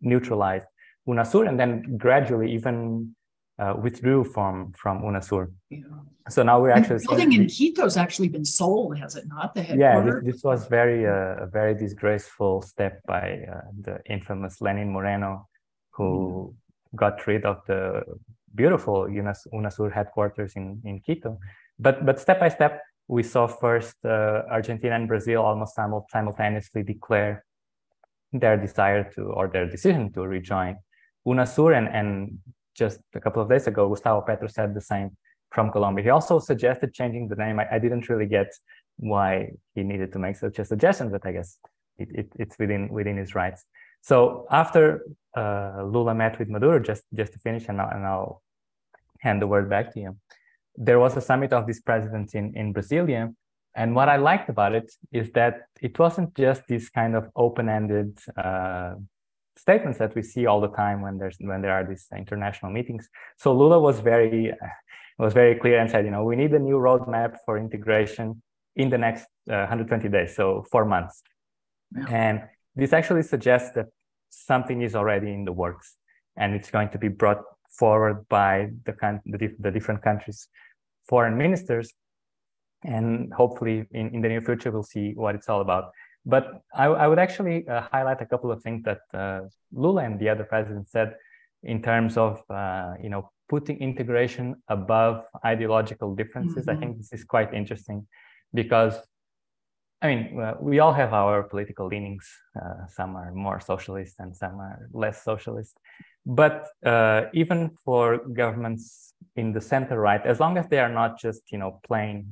neutralized 0.00 0.66
UNASUR, 1.08 1.48
and 1.48 1.58
then 1.58 1.96
gradually 1.96 2.52
even 2.52 3.16
uh, 3.60 3.74
withdrew 3.84 4.24
from 4.24 4.72
from 4.72 5.02
UNASUR. 5.02 5.52
Yeah. 5.68 5.80
So 6.28 6.42
now 6.42 6.60
we're 6.60 6.70
actually 6.70 6.98
the 6.98 7.06
building 7.08 7.32
in 7.32 7.48
Quito 7.48 7.82
has 7.82 7.96
actually 7.96 8.28
been 8.28 8.44
sold, 8.44 8.98
has 8.98 9.16
it 9.16 9.26
not? 9.26 9.54
The 9.54 9.62
headquarters. 9.62 10.14
Yeah, 10.14 10.20
this, 10.22 10.34
this 10.34 10.44
was 10.44 10.66
very 10.66 11.06
uh, 11.06 11.44
a 11.44 11.46
very 11.46 11.74
disgraceful 11.74 12.62
step 12.62 13.02
by 13.06 13.24
uh, 13.52 13.60
the 13.86 13.98
infamous 14.08 14.60
Lenin 14.60 14.90
Moreno, 14.92 15.48
who 15.90 16.10
mm. 16.10 16.96
got 16.96 17.26
rid 17.26 17.44
of 17.44 17.58
the 17.66 18.02
beautiful 18.54 19.06
Unas- 19.08 19.48
UNASUR 19.52 19.92
headquarters 19.92 20.52
in 20.56 20.80
in 20.84 21.00
Quito. 21.00 21.38
But 21.78 22.06
but 22.06 22.18
step 22.18 22.40
by 22.40 22.48
step, 22.48 22.82
we 23.08 23.22
saw 23.22 23.46
first 23.46 23.96
uh, 24.04 24.42
Argentina 24.50 24.94
and 24.94 25.08
Brazil 25.08 25.42
almost 25.42 25.74
simultaneously 26.12 26.82
declare 26.82 27.44
their 28.32 28.56
desire 28.56 29.10
to 29.14 29.22
or 29.22 29.48
their 29.48 29.66
decision 29.66 30.12
to 30.12 30.22
rejoin 30.22 30.78
UNASUR 31.26 31.76
and 31.76 31.88
and 31.88 32.38
just 32.84 32.98
a 33.18 33.20
couple 33.24 33.40
of 33.42 33.48
days 33.52 33.66
ago, 33.72 33.82
Gustavo 33.92 34.20
Petro 34.28 34.48
said 34.56 34.68
the 34.74 34.86
same 34.92 35.08
from 35.54 35.66
Colombia. 35.76 36.02
He 36.08 36.12
also 36.18 36.34
suggested 36.50 36.88
changing 37.00 37.24
the 37.32 37.38
name. 37.44 37.56
I, 37.62 37.66
I 37.76 37.78
didn't 37.84 38.08
really 38.10 38.30
get 38.38 38.50
why 39.12 39.30
he 39.74 39.82
needed 39.90 40.10
to 40.14 40.18
make 40.24 40.36
such 40.44 40.58
a 40.62 40.64
suggestion, 40.72 41.06
but 41.14 41.22
I 41.28 41.32
guess 41.36 41.50
it, 42.02 42.08
it, 42.20 42.28
it's 42.42 42.56
within 42.62 42.82
within 42.98 43.16
his 43.22 43.30
rights. 43.42 43.60
So 44.10 44.46
after 44.62 44.82
uh, 45.42 45.82
Lula 45.92 46.14
met 46.22 46.34
with 46.38 46.48
Maduro, 46.54 46.78
just 46.90 47.04
just 47.20 47.32
to 47.34 47.38
finish, 47.46 47.64
and 47.70 47.76
I'll, 47.82 47.92
and 47.96 48.04
I'll 48.12 48.34
hand 49.26 49.38
the 49.42 49.50
word 49.54 49.66
back 49.74 49.86
to 49.94 49.98
you. 50.04 50.10
There 50.88 51.00
was 51.04 51.12
a 51.16 51.24
summit 51.30 51.52
of 51.58 51.62
these 51.68 51.82
presidents 51.90 52.30
in 52.38 52.46
in 52.60 52.66
Brasilia, 52.76 53.22
and 53.80 53.88
what 53.98 54.08
I 54.14 54.16
liked 54.30 54.48
about 54.54 54.72
it 54.80 54.88
is 55.20 55.26
that 55.38 55.54
it 55.88 55.94
wasn't 56.04 56.30
just 56.44 56.62
this 56.72 56.84
kind 57.00 57.14
of 57.18 57.24
open-ended 57.44 58.10
uh, 58.44 58.92
statements 59.60 59.98
that 59.98 60.14
we 60.14 60.22
see 60.22 60.46
all 60.46 60.60
the 60.60 60.74
time 60.82 61.02
when 61.02 61.18
there's 61.18 61.36
when 61.50 61.60
there 61.60 61.74
are 61.78 61.84
these 61.84 62.06
international 62.16 62.72
meetings. 62.72 63.08
So 63.36 63.52
Lula 63.52 63.78
was 63.78 64.00
very 64.00 64.52
was 65.18 65.34
very 65.34 65.54
clear 65.54 65.78
and 65.78 65.90
said, 65.90 66.04
you 66.06 66.10
know, 66.10 66.24
we 66.24 66.36
need 66.36 66.52
a 66.54 66.58
new 66.58 66.78
roadmap 66.88 67.32
for 67.44 67.58
integration 67.58 68.42
in 68.74 68.88
the 68.88 68.96
next 68.96 69.26
uh, 69.50 69.68
120 69.68 70.08
days, 70.08 70.34
so 70.34 70.64
four 70.72 70.84
months. 70.86 71.22
Yeah. 71.94 72.06
And 72.08 72.42
this 72.74 72.92
actually 72.92 73.22
suggests 73.22 73.70
that 73.74 73.86
something 74.30 74.80
is 74.80 74.94
already 74.94 75.30
in 75.32 75.44
the 75.44 75.52
works, 75.52 75.96
and 76.36 76.54
it's 76.54 76.70
going 76.70 76.88
to 76.90 76.98
be 76.98 77.08
brought 77.08 77.42
forward 77.78 78.26
by 78.28 78.70
the 78.86 78.94
the, 79.26 79.54
the 79.58 79.70
different 79.70 80.02
countries' 80.02 80.48
foreign 81.08 81.36
ministers, 81.36 81.92
and 82.82 83.32
hopefully 83.34 83.86
in, 83.90 84.14
in 84.14 84.20
the 84.22 84.28
near 84.28 84.40
future 84.40 84.70
we'll 84.70 84.92
see 84.96 85.12
what 85.14 85.34
it's 85.34 85.48
all 85.50 85.60
about. 85.60 85.84
But 86.26 86.62
I, 86.74 86.86
I 86.86 87.08
would 87.08 87.18
actually 87.18 87.66
uh, 87.66 87.82
highlight 87.92 88.20
a 88.20 88.26
couple 88.26 88.52
of 88.52 88.62
things 88.62 88.84
that 88.84 89.00
uh, 89.14 89.40
Lula 89.72 90.04
and 90.04 90.18
the 90.18 90.28
other 90.28 90.44
president 90.44 90.88
said 90.88 91.14
in 91.62 91.82
terms 91.82 92.16
of 92.16 92.42
uh, 92.50 92.94
you 93.02 93.08
know 93.08 93.30
putting 93.48 93.78
integration 93.78 94.56
above 94.68 95.24
ideological 95.44 96.14
differences. 96.14 96.66
Mm-hmm. 96.66 96.70
I 96.70 96.80
think 96.80 96.96
this 96.98 97.12
is 97.12 97.24
quite 97.24 97.52
interesting 97.54 98.06
because 98.54 98.94
I 100.02 100.08
mean 100.08 100.40
we 100.60 100.78
all 100.78 100.92
have 100.92 101.12
our 101.12 101.42
political 101.42 101.86
leanings. 101.86 102.28
Uh, 102.54 102.86
some 102.86 103.16
are 103.16 103.32
more 103.32 103.60
socialist 103.60 104.16
and 104.18 104.36
some 104.36 104.60
are 104.60 104.88
less 104.92 105.24
socialist. 105.24 105.78
But 106.26 106.66
uh, 106.84 107.24
even 107.32 107.70
for 107.84 108.18
governments 108.18 109.14
in 109.36 109.52
the 109.52 109.60
center 109.60 109.98
right, 109.98 110.24
as 110.24 110.38
long 110.38 110.58
as 110.58 110.68
they 110.68 110.78
are 110.78 110.92
not 110.92 111.18
just 111.18 111.50
you 111.50 111.58
know 111.58 111.80
plain 111.86 112.26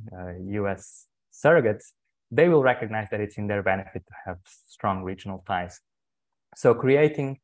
U.S. 0.60 1.06
Uh, 1.06 1.48
surrogates, 1.48 1.92
they 2.30 2.48
will 2.48 2.62
recognize 2.62 3.08
that 3.10 3.20
it's 3.20 3.38
in 3.38 3.46
their 3.46 3.62
benefit 3.62 4.02
to 4.06 4.14
have 4.26 4.38
strong 4.44 5.02
regional 5.02 5.44
ties. 5.46 5.80
So 6.56 6.74
creating 6.74 7.38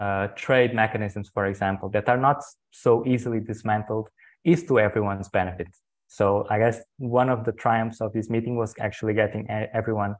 uh, 0.00 0.28
trade 0.28 0.74
mechanisms, 0.74 1.30
for 1.32 1.46
example, 1.46 1.88
that 1.90 2.08
are 2.08 2.16
not 2.16 2.42
so 2.70 3.04
easily 3.06 3.40
dismantled 3.40 4.08
is 4.44 4.64
to 4.64 4.80
everyone's 4.80 5.28
benefit. 5.28 5.68
So 6.08 6.46
I 6.50 6.58
guess 6.58 6.80
one 6.98 7.28
of 7.28 7.44
the 7.44 7.52
triumphs 7.52 8.00
of 8.00 8.12
this 8.12 8.28
meeting 8.28 8.56
was 8.56 8.74
actually 8.78 9.14
getting 9.14 9.48
everyone 9.50 10.16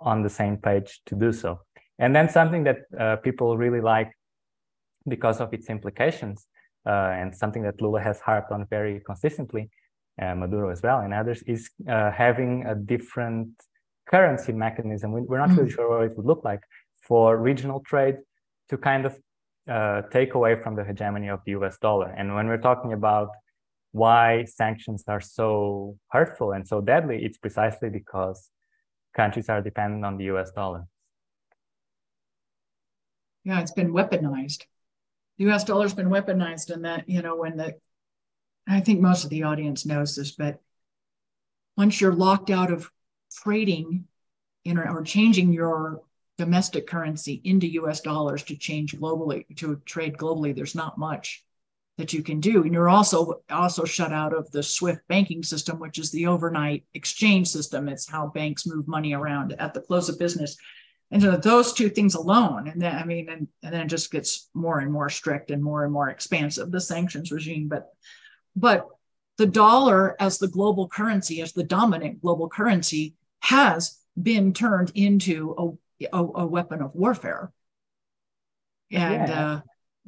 on 0.00 0.22
the 0.22 0.30
same 0.30 0.56
page 0.56 1.00
to 1.06 1.14
do 1.14 1.32
so. 1.32 1.60
And 1.98 2.14
then 2.14 2.28
something 2.28 2.64
that 2.64 2.78
uh, 2.98 3.16
people 3.16 3.56
really 3.56 3.80
like 3.80 4.12
because 5.08 5.40
of 5.40 5.52
its 5.52 5.68
implications, 5.68 6.46
uh, 6.86 7.10
and 7.20 7.34
something 7.34 7.62
that 7.62 7.80
Lula 7.80 8.00
has 8.00 8.20
harped 8.20 8.50
on 8.52 8.66
very 8.70 9.00
consistently, 9.04 9.70
Maduro 10.18 10.70
as 10.70 10.82
well 10.82 11.00
and 11.00 11.14
others, 11.14 11.42
is 11.42 11.70
uh, 11.88 12.10
having 12.10 12.66
a 12.66 12.74
different 12.74 13.50
currency 14.08 14.52
mechanism. 14.52 15.12
We're 15.12 15.38
not 15.38 15.50
mm. 15.50 15.58
really 15.58 15.70
sure 15.70 15.88
what 15.88 16.04
it 16.04 16.16
would 16.16 16.26
look 16.26 16.44
like 16.44 16.60
for 17.02 17.36
regional 17.36 17.80
trade 17.80 18.16
to 18.70 18.76
kind 18.76 19.06
of 19.06 19.18
uh, 19.68 20.02
take 20.10 20.34
away 20.34 20.60
from 20.62 20.74
the 20.74 20.84
hegemony 20.84 21.28
of 21.28 21.40
the 21.44 21.52
US 21.52 21.78
dollar. 21.78 22.08
And 22.16 22.34
when 22.34 22.48
we're 22.48 22.58
talking 22.58 22.92
about 22.92 23.28
why 23.92 24.44
sanctions 24.44 25.04
are 25.08 25.20
so 25.20 25.96
hurtful 26.10 26.52
and 26.52 26.66
so 26.66 26.80
deadly, 26.80 27.24
it's 27.24 27.38
precisely 27.38 27.90
because 27.90 28.50
countries 29.14 29.48
are 29.48 29.62
dependent 29.62 30.04
on 30.04 30.16
the 30.16 30.24
US 30.24 30.50
dollar. 30.50 30.86
Yeah, 33.44 33.60
it's 33.60 33.72
been 33.72 33.92
weaponized. 33.92 34.64
The 35.38 35.50
US 35.50 35.64
dollar's 35.64 35.94
been 35.94 36.10
weaponized, 36.10 36.70
and 36.70 36.84
that, 36.84 37.08
you 37.08 37.22
know, 37.22 37.36
when 37.36 37.56
the 37.56 37.76
I 38.68 38.80
think 38.80 39.00
most 39.00 39.24
of 39.24 39.30
the 39.30 39.44
audience 39.44 39.86
knows 39.86 40.14
this, 40.14 40.32
but 40.32 40.60
once 41.76 42.00
you're 42.00 42.12
locked 42.12 42.50
out 42.50 42.70
of 42.70 42.90
trading 43.42 44.04
in, 44.64 44.78
or 44.78 45.02
changing 45.02 45.52
your 45.52 46.02
domestic 46.36 46.86
currency 46.86 47.40
into 47.44 47.66
US 47.82 48.00
dollars 48.00 48.42
to 48.44 48.56
change 48.56 48.96
globally, 48.96 49.44
to 49.56 49.80
trade 49.86 50.16
globally, 50.16 50.54
there's 50.54 50.74
not 50.74 50.98
much 50.98 51.44
that 51.96 52.12
you 52.12 52.22
can 52.22 52.40
do. 52.40 52.62
And 52.62 52.72
you're 52.72 52.88
also 52.88 53.42
also 53.50 53.84
shut 53.84 54.12
out 54.12 54.32
of 54.32 54.50
the 54.52 54.62
SWIFT 54.62 55.00
banking 55.08 55.42
system, 55.42 55.80
which 55.80 55.98
is 55.98 56.12
the 56.12 56.26
overnight 56.26 56.84
exchange 56.94 57.48
system. 57.48 57.88
It's 57.88 58.08
how 58.08 58.28
banks 58.28 58.66
move 58.66 58.86
money 58.86 59.14
around 59.14 59.54
at 59.58 59.74
the 59.74 59.80
close 59.80 60.08
of 60.08 60.18
business. 60.18 60.56
And 61.10 61.22
so 61.22 61.36
those 61.36 61.72
two 61.72 61.88
things 61.88 62.14
alone, 62.14 62.68
and 62.68 62.80
then 62.80 62.94
I 62.94 63.04
mean, 63.04 63.28
and, 63.30 63.48
and 63.62 63.74
then 63.74 63.80
it 63.80 63.88
just 63.88 64.12
gets 64.12 64.48
more 64.54 64.78
and 64.78 64.92
more 64.92 65.08
strict 65.08 65.50
and 65.50 65.62
more 65.62 65.84
and 65.84 65.92
more 65.92 66.10
expansive, 66.10 66.70
the 66.70 66.80
sanctions 66.80 67.32
regime. 67.32 67.66
But 67.66 67.92
but 68.58 68.88
the 69.36 69.46
dollar 69.46 70.16
as 70.20 70.38
the 70.38 70.48
global 70.48 70.88
currency, 70.88 71.40
as 71.40 71.52
the 71.52 71.62
dominant 71.62 72.20
global 72.20 72.48
currency, 72.48 73.14
has 73.40 73.98
been 74.20 74.52
turned 74.52 74.90
into 74.94 75.78
a, 76.02 76.16
a, 76.16 76.24
a 76.42 76.46
weapon 76.46 76.82
of 76.82 76.94
warfare. 76.94 77.52
And 78.90 79.28
yeah, 79.28 79.40
uh, 79.40 79.60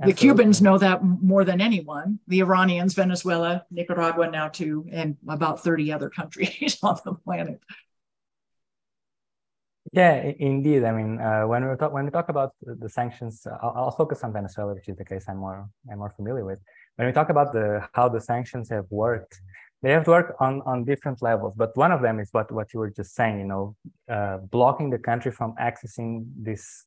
the 0.07 0.13
Cubans 0.13 0.61
know 0.63 0.79
that 0.79 1.05
more 1.05 1.45
than 1.45 1.61
anyone. 1.61 2.19
The 2.27 2.41
Iranians, 2.41 2.95
Venezuela, 2.95 3.65
Nicaragua 3.71 4.31
now 4.31 4.49
too, 4.49 4.87
and 4.91 5.17
about 5.29 5.63
30 5.63 5.93
other 5.93 6.11
countries 6.11 6.79
on 6.83 6.99
the 7.05 7.15
planet. 7.15 7.61
Yeah, 9.93 10.33
indeed. 10.39 10.85
I 10.85 10.93
mean, 10.93 11.21
uh, 11.21 11.43
when 11.47 11.69
we 11.69 11.77
talk 11.77 11.93
when 11.93 12.05
we 12.05 12.11
talk 12.11 12.29
about 12.29 12.53
the 12.63 12.89
sanctions, 12.89 13.47
I'll, 13.47 13.73
I'll, 13.77 13.91
focus 13.91 14.23
on 14.23 14.33
Venezuela, 14.33 14.75
which 14.75 14.89
is 14.89 14.97
the 14.97 15.05
case 15.05 15.25
I'm 15.29 15.39
more 15.39 15.69
I'm 15.91 15.99
more 15.99 16.11
familiar 16.11 16.45
with 16.45 16.61
when 16.97 17.07
we 17.07 17.13
talk 17.13 17.31
about 17.31 17.53
the 17.53 17.87
how 17.93 18.09
the 18.09 18.21
sanctions 18.21 18.69
have 18.71 18.87
worked, 18.91 19.41
they 19.83 19.91
have 19.93 20.05
to 20.05 20.11
work 20.11 20.37
on 20.41 20.63
on 20.63 20.85
different 20.85 21.23
levels 21.23 21.55
but 21.57 21.77
one 21.77 21.93
of 21.93 22.03
them 22.03 22.21
is 22.21 22.29
what 22.33 22.51
what 22.53 22.73
you 22.73 22.81
were 22.81 22.91
just 22.91 23.15
saying 23.15 23.39
you 23.39 23.47
know 23.47 23.77
uh, 24.11 24.37
blocking 24.39 24.91
the 24.91 24.99
country 24.99 25.33
from 25.33 25.55
accessing 25.61 26.25
this 26.37 26.85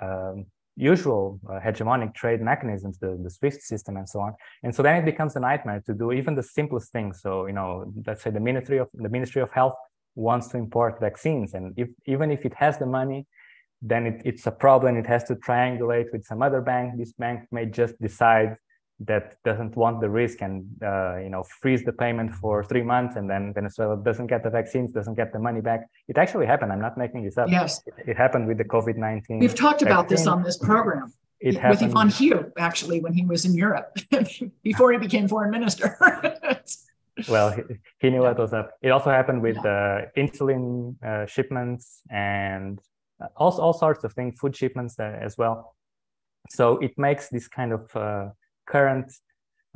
um, 0.00 0.46
usual 0.76 1.40
uh, 1.48 1.58
hegemonic 1.60 2.14
trade 2.14 2.40
mechanisms 2.40 2.98
the, 2.98 3.18
the 3.22 3.30
swift 3.30 3.60
system 3.62 3.96
and 3.96 4.08
so 4.08 4.20
on. 4.20 4.34
And 4.62 4.74
so 4.74 4.82
then 4.82 4.96
it 4.96 5.04
becomes 5.04 5.36
a 5.36 5.40
nightmare 5.40 5.82
to 5.86 5.94
do 5.94 6.12
even 6.12 6.34
the 6.34 6.42
simplest 6.42 6.90
things. 6.92 7.20
So 7.20 7.46
you 7.46 7.52
know 7.52 7.92
let's 8.06 8.22
say 8.22 8.30
the 8.30 8.40
ministry 8.40 8.78
of 8.78 8.88
the 8.94 9.08
ministry 9.08 9.42
of 9.42 9.50
health 9.50 9.74
wants 10.14 10.48
to 10.48 10.56
import 10.56 10.98
vaccines 11.00 11.54
and 11.54 11.74
if 11.76 11.88
even 12.06 12.30
if 12.30 12.44
it 12.44 12.54
has 12.54 12.78
the 12.78 12.86
money 12.86 13.26
then 13.82 14.06
it, 14.06 14.22
it's 14.24 14.46
a 14.46 14.50
problem. 14.50 14.96
It 14.96 15.06
has 15.06 15.24
to 15.24 15.36
triangulate 15.36 16.12
with 16.12 16.26
some 16.26 16.42
other 16.42 16.60
bank. 16.60 16.98
This 16.98 17.12
bank 17.14 17.48
may 17.50 17.64
just 17.64 17.98
decide 17.98 18.56
that 19.00 19.36
doesn't 19.44 19.76
want 19.76 20.00
the 20.00 20.08
risk 20.08 20.42
and 20.42 20.66
uh, 20.82 21.16
you 21.16 21.30
know 21.30 21.42
freeze 21.60 21.82
the 21.84 21.92
payment 21.92 22.32
for 22.34 22.62
three 22.64 22.82
months 22.82 23.16
and 23.16 23.28
then 23.28 23.52
Venezuela 23.54 23.96
doesn't 23.96 24.26
get 24.26 24.42
the 24.42 24.50
vaccines, 24.50 24.92
doesn't 24.92 25.14
get 25.14 25.32
the 25.32 25.38
money 25.38 25.60
back. 25.60 25.88
It 26.08 26.18
actually 26.18 26.46
happened. 26.46 26.72
I'm 26.72 26.80
not 26.80 26.98
making 26.98 27.24
this 27.24 27.38
up. 27.38 27.48
Yes, 27.48 27.82
it, 27.86 27.94
it 28.10 28.16
happened 28.16 28.46
with 28.46 28.58
the 28.58 28.64
COVID 28.64 28.96
nineteen. 28.96 29.38
We've 29.38 29.54
talked 29.54 29.82
about 29.82 30.08
this 30.08 30.26
on 30.26 30.42
this 30.42 30.58
program. 30.58 31.12
It 31.40 31.54
with 31.54 31.80
happened. 31.80 31.92
Yván 31.92 32.18
Gil 32.18 32.44
actually 32.58 33.00
when 33.00 33.14
he 33.14 33.24
was 33.24 33.44
in 33.46 33.54
Europe 33.54 33.96
before 34.62 34.92
he 34.92 34.98
became 34.98 35.26
foreign 35.26 35.50
minister. 35.50 35.96
well, 37.28 37.50
he, 37.50 37.62
he, 37.98 38.10
knew 38.10 38.20
what 38.20 38.38
was 38.38 38.52
up. 38.52 38.72
It 38.82 38.90
also 38.90 39.10
happened 39.10 39.40
with 39.40 39.56
yeah. 39.64 39.70
uh, 39.70 40.20
insulin 40.20 41.02
uh, 41.02 41.24
shipments 41.24 42.02
and 42.10 42.78
all, 43.36 43.58
all 43.58 43.72
sorts 43.72 44.04
of 44.04 44.12
things, 44.12 44.38
food 44.38 44.54
shipments 44.54 44.98
uh, 44.98 45.18
as 45.20 45.38
well. 45.38 45.74
So 46.50 46.78
it 46.78 46.98
makes 46.98 47.28
this 47.28 47.48
kind 47.48 47.72
of 47.72 47.96
uh, 47.96 48.28
current 48.74 49.12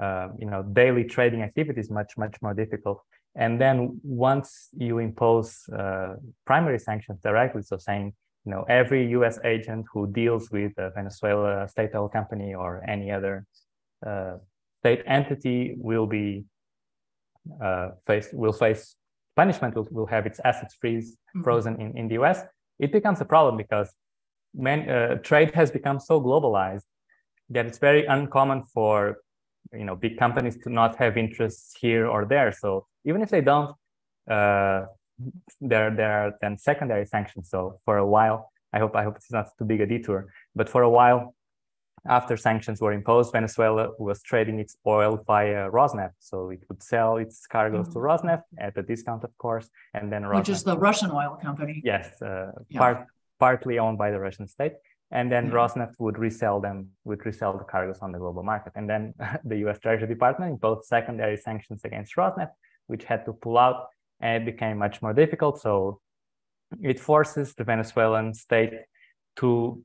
uh, 0.04 0.28
you 0.38 0.48
know 0.50 0.62
daily 0.62 1.04
trading 1.04 1.42
activities 1.42 1.90
much 1.90 2.12
much 2.16 2.36
more 2.42 2.54
difficult 2.54 2.98
and 3.36 3.60
then 3.60 3.76
once 4.02 4.68
you 4.86 4.98
impose 4.98 5.48
uh, 5.80 6.14
primary 6.46 6.78
sanctions 6.78 7.18
directly 7.20 7.62
so 7.62 7.76
saying 7.76 8.12
you 8.44 8.50
know 8.52 8.62
every 8.68 9.02
us 9.14 9.38
agent 9.44 9.84
who 9.92 10.00
deals 10.20 10.50
with 10.50 10.72
a 10.78 10.90
venezuela 10.90 11.68
state 11.68 11.90
oil 11.94 12.08
company 12.08 12.54
or 12.54 12.82
any 12.88 13.10
other 13.10 13.46
uh, 14.06 14.34
state 14.80 15.02
entity 15.06 15.74
will 15.76 16.06
be 16.06 16.44
uh, 17.62 17.88
face 18.06 18.28
will 18.32 18.56
face 18.64 18.96
punishment 19.36 19.74
will, 19.74 19.88
will 19.90 20.10
have 20.14 20.24
its 20.26 20.40
assets 20.44 20.74
freeze 20.80 21.08
mm-hmm. 21.12 21.42
frozen 21.42 21.80
in, 21.80 21.96
in 21.96 22.08
the 22.08 22.16
us 22.16 22.38
it 22.78 22.90
becomes 22.92 23.20
a 23.20 23.24
problem 23.24 23.56
because 23.56 23.88
man, 24.54 24.88
uh, 24.88 25.16
trade 25.16 25.52
has 25.54 25.70
become 25.70 25.98
so 26.00 26.20
globalized 26.20 26.84
that 27.50 27.66
it's 27.66 27.78
very 27.78 28.06
uncommon 28.06 28.64
for 28.64 29.18
you 29.72 29.84
know 29.84 29.96
big 29.96 30.18
companies 30.18 30.56
to 30.58 30.70
not 30.70 30.96
have 30.96 31.16
interests 31.16 31.74
here 31.80 32.06
or 32.06 32.24
there. 32.24 32.52
So 32.52 32.86
even 33.04 33.22
if 33.22 33.30
they 33.30 33.40
don't, 33.40 33.70
uh, 34.28 34.86
there 35.60 35.90
there 35.90 36.12
are 36.12 36.34
then 36.40 36.58
secondary 36.58 37.06
sanctions. 37.06 37.50
So 37.50 37.80
for 37.84 37.98
a 37.98 38.06
while, 38.06 38.50
I 38.72 38.78
hope 38.78 38.94
I 38.96 39.02
hope 39.04 39.16
it's 39.16 39.32
not 39.32 39.48
too 39.58 39.64
big 39.64 39.80
a 39.80 39.86
detour, 39.86 40.26
but 40.54 40.68
for 40.68 40.82
a 40.82 40.90
while. 40.90 41.34
After 42.06 42.36
sanctions 42.36 42.82
were 42.82 42.92
imposed, 42.92 43.32
Venezuela 43.32 43.88
was 43.98 44.22
trading 44.22 44.58
its 44.58 44.76
oil 44.86 45.24
via 45.26 45.70
Rosneft. 45.70 46.12
So 46.18 46.50
it 46.50 46.62
would 46.68 46.82
sell 46.82 47.16
its 47.16 47.46
cargoes 47.46 47.88
mm-hmm. 47.88 47.94
to 47.94 47.98
Rosneft 47.98 48.42
at 48.58 48.76
a 48.76 48.82
discount, 48.82 49.24
of 49.24 49.30
course, 49.38 49.70
and 49.94 50.12
then 50.12 50.20
Rosneft, 50.22 50.36
which 50.40 50.48
is 50.50 50.62
the 50.64 50.76
Russian 50.76 51.10
oil 51.10 51.38
company. 51.40 51.80
Yes, 51.82 52.20
uh, 52.20 52.52
yeah. 52.68 52.78
part 52.78 53.06
partly 53.38 53.78
owned 53.78 53.96
by 53.96 54.10
the 54.10 54.20
Russian 54.20 54.46
state 54.48 54.74
and 55.10 55.30
then 55.30 55.46
mm-hmm. 55.46 55.56
Rosneft 55.56 55.94
would 55.98 56.18
resell 56.18 56.60
them, 56.60 56.88
would 57.04 57.24
resell 57.24 57.56
the 57.56 57.64
cargoes 57.64 57.98
on 58.00 58.12
the 58.12 58.18
global 58.18 58.42
market. 58.42 58.72
And 58.74 58.88
then 58.88 59.14
the 59.44 59.56
US 59.68 59.78
Treasury 59.78 60.08
Department 60.08 60.52
imposed 60.52 60.84
secondary 60.84 61.36
sanctions 61.36 61.82
against 61.84 62.16
Rosneft, 62.16 62.52
which 62.86 63.04
had 63.04 63.24
to 63.26 63.32
pull 63.32 63.58
out, 63.58 63.86
and 64.20 64.42
it 64.42 64.46
became 64.52 64.78
much 64.78 65.02
more 65.02 65.12
difficult. 65.12 65.60
So 65.60 66.00
it 66.82 66.98
forces 66.98 67.54
the 67.54 67.64
Venezuelan 67.64 68.34
state 68.34 68.72
to 69.36 69.82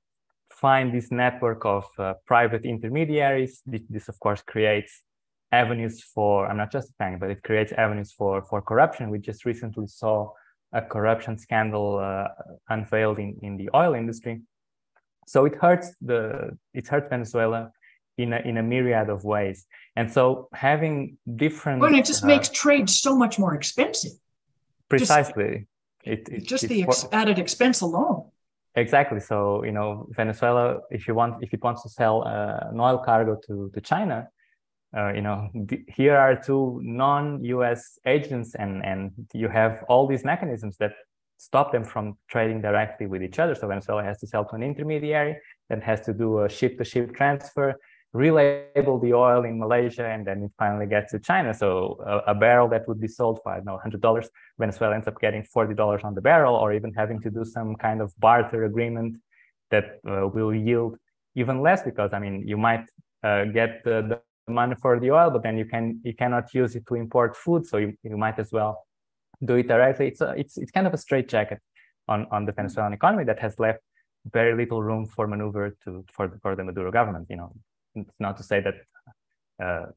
find 0.52 0.94
this 0.94 1.12
network 1.12 1.66
of 1.66 1.86
uh, 1.98 2.14
private 2.26 2.66
intermediaries. 2.66 3.62
This, 3.66 4.10
of 4.10 4.20
course, 4.20 4.42
creates 4.42 5.04
avenues 5.52 6.04
for, 6.04 6.48
I'm 6.48 6.58
not 6.58 6.72
justifying 6.72 7.18
but 7.18 7.32
it 7.32 7.44
creates 7.44 7.72
avenues 7.72 8.12
for, 8.12 8.44
for 8.46 8.62
corruption. 8.62 9.10
We 9.10 9.20
just 9.20 9.46
recently 9.46 9.88
saw 9.88 10.32
a 10.74 10.82
corruption 10.82 11.38
scandal 11.38 11.98
uh, 11.98 12.28
unveiled 12.70 13.18
in, 13.20 13.38
in 13.42 13.58
the 13.58 13.70
oil 13.74 13.96
industry 13.96 14.42
so 15.30 15.46
it 15.46 15.56
hurts 15.64 15.88
the 16.02 16.58
it 16.74 16.88
hurts 16.88 17.08
Venezuela 17.08 17.72
in 18.18 18.34
a, 18.34 18.40
in 18.50 18.58
a 18.58 18.64
myriad 18.64 19.10
of 19.10 19.24
ways. 19.24 19.68
And 19.96 20.12
so 20.12 20.50
having 20.54 21.18
different 21.44 21.82
well, 21.82 21.94
it 21.94 22.06
just 22.06 22.24
uh, 22.24 22.28
makes 22.34 22.50
trade 22.50 22.90
so 22.90 23.16
much 23.16 23.38
more 23.38 23.54
expensive. 23.54 24.14
Precisely. 24.90 25.68
Just, 26.04 26.14
it, 26.14 26.30
it, 26.36 26.48
just 26.48 26.68
the 26.68 26.82
ex- 26.82 27.06
added 27.12 27.38
expense 27.38 27.82
alone. 27.82 28.20
Exactly. 28.74 29.20
So 29.20 29.64
you 29.64 29.72
know, 29.72 30.08
Venezuela, 30.10 30.80
if 30.90 31.08
you 31.08 31.14
want, 31.14 31.44
if 31.44 31.54
it 31.54 31.62
wants 31.64 31.84
to 31.84 31.90
sell 31.90 32.16
uh, 32.28 32.72
an 32.72 32.80
oil 32.80 32.98
cargo 32.98 33.38
to 33.46 33.70
to 33.76 33.82
China, 33.82 34.28
uh, 34.98 35.12
you 35.14 35.22
know, 35.22 35.38
th- 35.70 35.86
here 36.00 36.18
are 36.18 36.36
two 36.36 36.80
non-U.S. 36.84 38.00
agents, 38.16 38.56
and 38.56 38.84
and 38.84 39.12
you 39.34 39.48
have 39.48 39.84
all 39.90 40.08
these 40.08 40.24
mechanisms 40.26 40.78
that 40.78 40.94
stop 41.40 41.72
them 41.72 41.86
from 41.86 42.18
trading 42.28 42.60
directly 42.62 43.08
with 43.08 43.22
each 43.24 43.40
other. 43.40 43.56
So 43.56 43.68
Venezuela 43.68 44.04
has 44.04 44.20
to 44.20 44.28
sell 44.28 44.44
to 44.46 44.56
an 44.56 44.64
intermediary, 44.64 45.38
then 45.70 45.80
has 45.82 46.02
to 46.02 46.14
do 46.14 46.44
a 46.44 46.50
ship-to-ship 46.50 47.16
transfer, 47.16 47.76
relabel 48.14 49.02
the 49.02 49.14
oil 49.14 49.46
in 49.46 49.58
Malaysia, 49.58 50.06
and 50.06 50.28
then 50.28 50.44
it 50.44 50.52
finally 50.60 50.86
gets 50.86 51.12
to 51.14 51.20
China. 51.20 51.54
So 51.54 51.70
a, 52.06 52.34
a 52.34 52.36
barrel 52.36 52.68
that 52.74 52.88
would 52.88 53.00
be 53.00 53.08
sold 53.08 53.40
for 53.42 53.54
I 53.54 53.62
know 53.62 53.78
hundred 53.78 54.02
dollars, 54.02 54.28
Venezuela 54.58 54.96
ends 54.96 55.08
up 55.08 55.18
getting 55.22 55.44
forty 55.44 55.74
dollars 55.74 56.02
on 56.04 56.14
the 56.14 56.22
barrel, 56.30 56.56
or 56.56 56.74
even 56.74 56.92
having 56.94 57.22
to 57.22 57.30
do 57.30 57.46
some 57.46 57.76
kind 57.76 58.02
of 58.02 58.14
barter 58.20 58.66
agreement 58.66 59.18
that 59.72 59.86
uh, 60.12 60.28
will 60.28 60.54
yield 60.54 60.98
even 61.36 61.62
less 61.62 61.84
because 61.84 62.12
I 62.12 62.20
mean 62.20 62.36
you 62.52 62.58
might 62.58 62.86
uh, 63.24 63.46
get 63.46 63.84
the, 63.86 63.96
the 64.10 64.52
money 64.52 64.76
for 64.82 65.00
the 65.00 65.12
oil, 65.12 65.30
but 65.30 65.44
then 65.44 65.58
you 65.58 65.66
can 65.66 66.02
you 66.04 66.16
cannot 66.22 66.54
use 66.54 66.76
it 66.76 66.86
to 66.88 66.96
import 66.96 67.38
food, 67.38 67.66
so 67.66 67.78
you, 67.78 67.94
you 68.04 68.18
might 68.18 68.40
as 68.40 68.52
well 68.52 68.74
do 69.44 69.56
it 69.56 69.68
directly. 69.68 70.08
It's 70.08 70.22
a, 70.22 70.34
it's 70.38 70.58
it's 70.58 70.72
kind 70.72 70.88
of 70.88 70.94
a 70.94 70.98
straitjacket 70.98 71.60
on 72.08 72.28
on 72.32 72.46
the 72.46 72.52
Venezuelan 72.52 72.94
economy 72.94 73.24
that 73.26 73.40
has 73.40 73.60
left 73.60 73.80
very 74.32 74.56
little 74.56 74.82
room 74.84 75.06
for 75.08 75.28
maneuver 75.28 75.76
to 75.84 76.06
for 76.12 76.40
for 76.42 76.56
the 76.56 76.64
Maduro 76.64 76.92
government. 76.92 77.28
You 77.30 77.38
know, 77.38 77.54
it's 77.96 78.16
not 78.20 78.38
to 78.38 78.44
say 78.44 78.62
that. 78.62 78.76
Uh, 79.64 79.92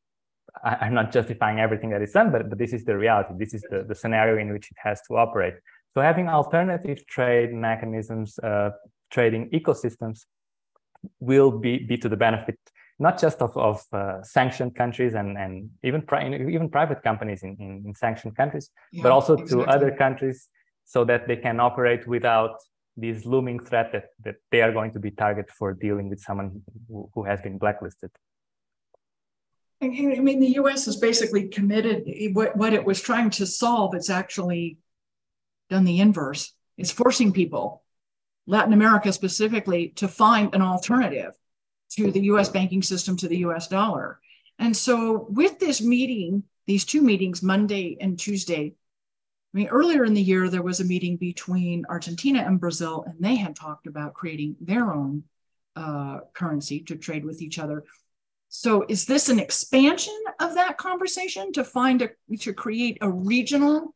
I, 0.64 0.86
am 0.86 0.92
not 0.92 1.12
justifying 1.12 1.60
everything 1.60 1.90
that 1.90 2.02
is 2.02 2.12
done, 2.12 2.30
but, 2.30 2.50
but 2.50 2.58
this 2.58 2.74
is 2.74 2.84
the 2.84 2.96
reality. 2.96 3.32
This 3.38 3.54
is 3.54 3.62
the, 3.70 3.84
the 3.84 3.94
scenario 3.94 4.36
in 4.36 4.52
which 4.52 4.70
it 4.70 4.76
has 4.82 5.00
to 5.08 5.16
operate. 5.16 5.54
So 5.94 6.02
having 6.02 6.28
alternative 6.28 7.06
trade 7.06 7.54
mechanisms, 7.54 8.38
uh, 8.38 8.70
trading 9.10 9.48
ecosystems 9.50 10.26
will 11.20 11.50
be, 11.50 11.78
be 11.78 11.96
to 11.98 12.08
the 12.08 12.16
benefit 12.16 12.58
not 13.02 13.20
just 13.20 13.38
of, 13.42 13.56
of 13.56 13.82
uh, 13.92 14.22
sanctioned 14.22 14.74
countries 14.76 15.14
and, 15.14 15.36
and 15.36 15.68
even, 15.82 16.00
pri- 16.02 16.32
even 16.56 16.68
private 16.70 17.02
companies 17.02 17.42
in, 17.42 17.56
in, 17.58 17.82
in 17.86 17.94
sanctioned 17.94 18.36
countries, 18.36 18.70
yeah, 18.92 19.02
but 19.02 19.10
also 19.10 19.34
exactly. 19.34 19.64
to 19.64 19.70
other 19.70 19.90
countries 19.90 20.48
so 20.84 21.04
that 21.04 21.26
they 21.26 21.36
can 21.36 21.58
operate 21.58 22.06
without 22.06 22.54
this 22.96 23.26
looming 23.26 23.58
threat 23.58 23.90
that, 23.92 24.04
that 24.24 24.36
they 24.52 24.62
are 24.62 24.72
going 24.72 24.92
to 24.92 25.00
be 25.00 25.10
target 25.10 25.50
for 25.58 25.74
dealing 25.74 26.08
with 26.08 26.20
someone 26.20 26.62
who, 26.88 27.10
who 27.14 27.24
has 27.24 27.40
been 27.40 27.58
blacklisted. 27.58 28.10
I 29.80 29.88
mean, 29.88 30.38
the 30.38 30.52
U.S. 30.60 30.84
has 30.84 30.96
basically 30.96 31.48
committed 31.48 32.04
what, 32.34 32.56
what 32.56 32.72
it 32.72 32.84
was 32.84 33.00
trying 33.00 33.30
to 33.30 33.46
solve. 33.46 33.96
It's 33.96 34.10
actually 34.10 34.78
done 35.70 35.84
the 35.84 35.98
inverse. 35.98 36.52
It's 36.78 36.92
forcing 36.92 37.32
people, 37.32 37.82
Latin 38.46 38.72
America 38.72 39.12
specifically, 39.12 39.88
to 39.96 40.06
find 40.06 40.54
an 40.54 40.62
alternative 40.62 41.32
to 41.96 42.10
the 42.10 42.24
US 42.32 42.48
banking 42.48 42.82
system, 42.82 43.16
to 43.18 43.28
the 43.28 43.38
US 43.38 43.68
dollar. 43.68 44.20
And 44.58 44.76
so, 44.76 45.26
with 45.30 45.58
this 45.58 45.80
meeting, 45.80 46.44
these 46.66 46.84
two 46.84 47.02
meetings, 47.02 47.42
Monday 47.42 47.96
and 48.00 48.18
Tuesday, 48.18 48.74
I 49.54 49.58
mean, 49.58 49.68
earlier 49.68 50.04
in 50.04 50.14
the 50.14 50.22
year, 50.22 50.48
there 50.48 50.62
was 50.62 50.80
a 50.80 50.84
meeting 50.84 51.16
between 51.16 51.84
Argentina 51.88 52.40
and 52.40 52.60
Brazil, 52.60 53.04
and 53.06 53.16
they 53.20 53.36
had 53.36 53.54
talked 53.54 53.86
about 53.86 54.14
creating 54.14 54.56
their 54.60 54.92
own 54.92 55.24
uh, 55.76 56.20
currency 56.32 56.80
to 56.80 56.96
trade 56.96 57.24
with 57.24 57.42
each 57.42 57.58
other. 57.58 57.84
So, 58.48 58.84
is 58.88 59.06
this 59.06 59.28
an 59.28 59.38
expansion 59.38 60.18
of 60.40 60.54
that 60.54 60.78
conversation 60.78 61.52
to 61.52 61.64
find 61.64 62.02
a 62.02 62.36
to 62.38 62.52
create 62.52 62.98
a 63.00 63.10
regional 63.10 63.94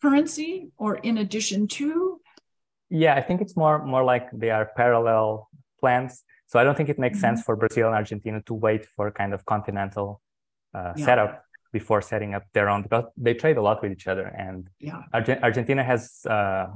currency, 0.00 0.70
or 0.76 0.96
in 0.96 1.18
addition 1.18 1.68
to? 1.68 2.20
Yeah, 2.90 3.14
I 3.14 3.22
think 3.22 3.40
it's 3.40 3.56
more 3.56 3.84
more 3.84 4.04
like 4.04 4.30
they 4.32 4.50
are 4.50 4.70
parallel 4.76 5.48
plans. 5.80 6.22
So 6.54 6.60
I 6.60 6.64
don't 6.64 6.76
think 6.76 6.88
it 6.88 7.00
makes 7.00 7.18
mm-hmm. 7.18 7.34
sense 7.34 7.42
for 7.42 7.56
Brazil 7.56 7.88
and 7.88 7.96
Argentina 7.96 8.40
to 8.42 8.54
wait 8.54 8.86
for 8.86 9.10
kind 9.10 9.34
of 9.34 9.44
continental 9.44 10.20
uh, 10.72 10.92
yeah. 10.96 11.04
setup 11.04 11.44
before 11.72 12.00
setting 12.00 12.32
up 12.32 12.44
their 12.52 12.68
own 12.68 12.82
because 12.82 13.06
they 13.16 13.34
trade 13.34 13.56
a 13.56 13.60
lot 13.60 13.82
with 13.82 13.90
each 13.90 14.06
other 14.06 14.26
and 14.46 14.70
yeah. 14.78 15.02
Arge- 15.12 15.40
Argentina 15.42 15.82
has 15.82 16.24
uh, 16.30 16.66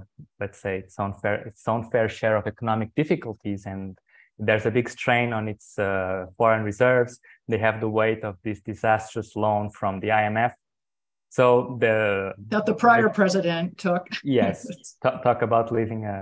let's 0.41 0.59
say 0.61 0.79
its 0.79 0.99
own 0.99 1.15
fair 1.23 1.37
its 1.51 1.69
own 1.69 1.89
fair 1.93 2.09
share 2.09 2.37
of 2.37 2.49
economic 2.49 2.93
difficulties 2.97 3.67
and 3.67 3.97
there's 4.41 4.67
a 4.67 4.73
big 4.73 4.89
strain 4.89 5.33
on 5.33 5.47
its 5.47 5.79
uh, 5.79 6.27
foreign 6.37 6.65
reserves 6.65 7.21
they 7.47 7.59
have 7.59 7.81
the 7.81 7.89
weight 7.89 8.25
of 8.25 8.35
this 8.43 8.61
disastrous 8.61 9.37
loan 9.37 9.71
from 9.71 10.01
the 10.01 10.09
IMF 10.09 10.55
So 11.39 11.77
the 11.85 12.33
that 12.53 12.65
the 12.67 12.75
prior 12.75 13.11
president 13.21 13.67
took. 13.87 14.05
yes, 14.25 14.57
talk, 15.03 15.17
talk 15.27 15.43
about 15.49 15.67
leaving 15.79 16.03
a, 16.17 16.19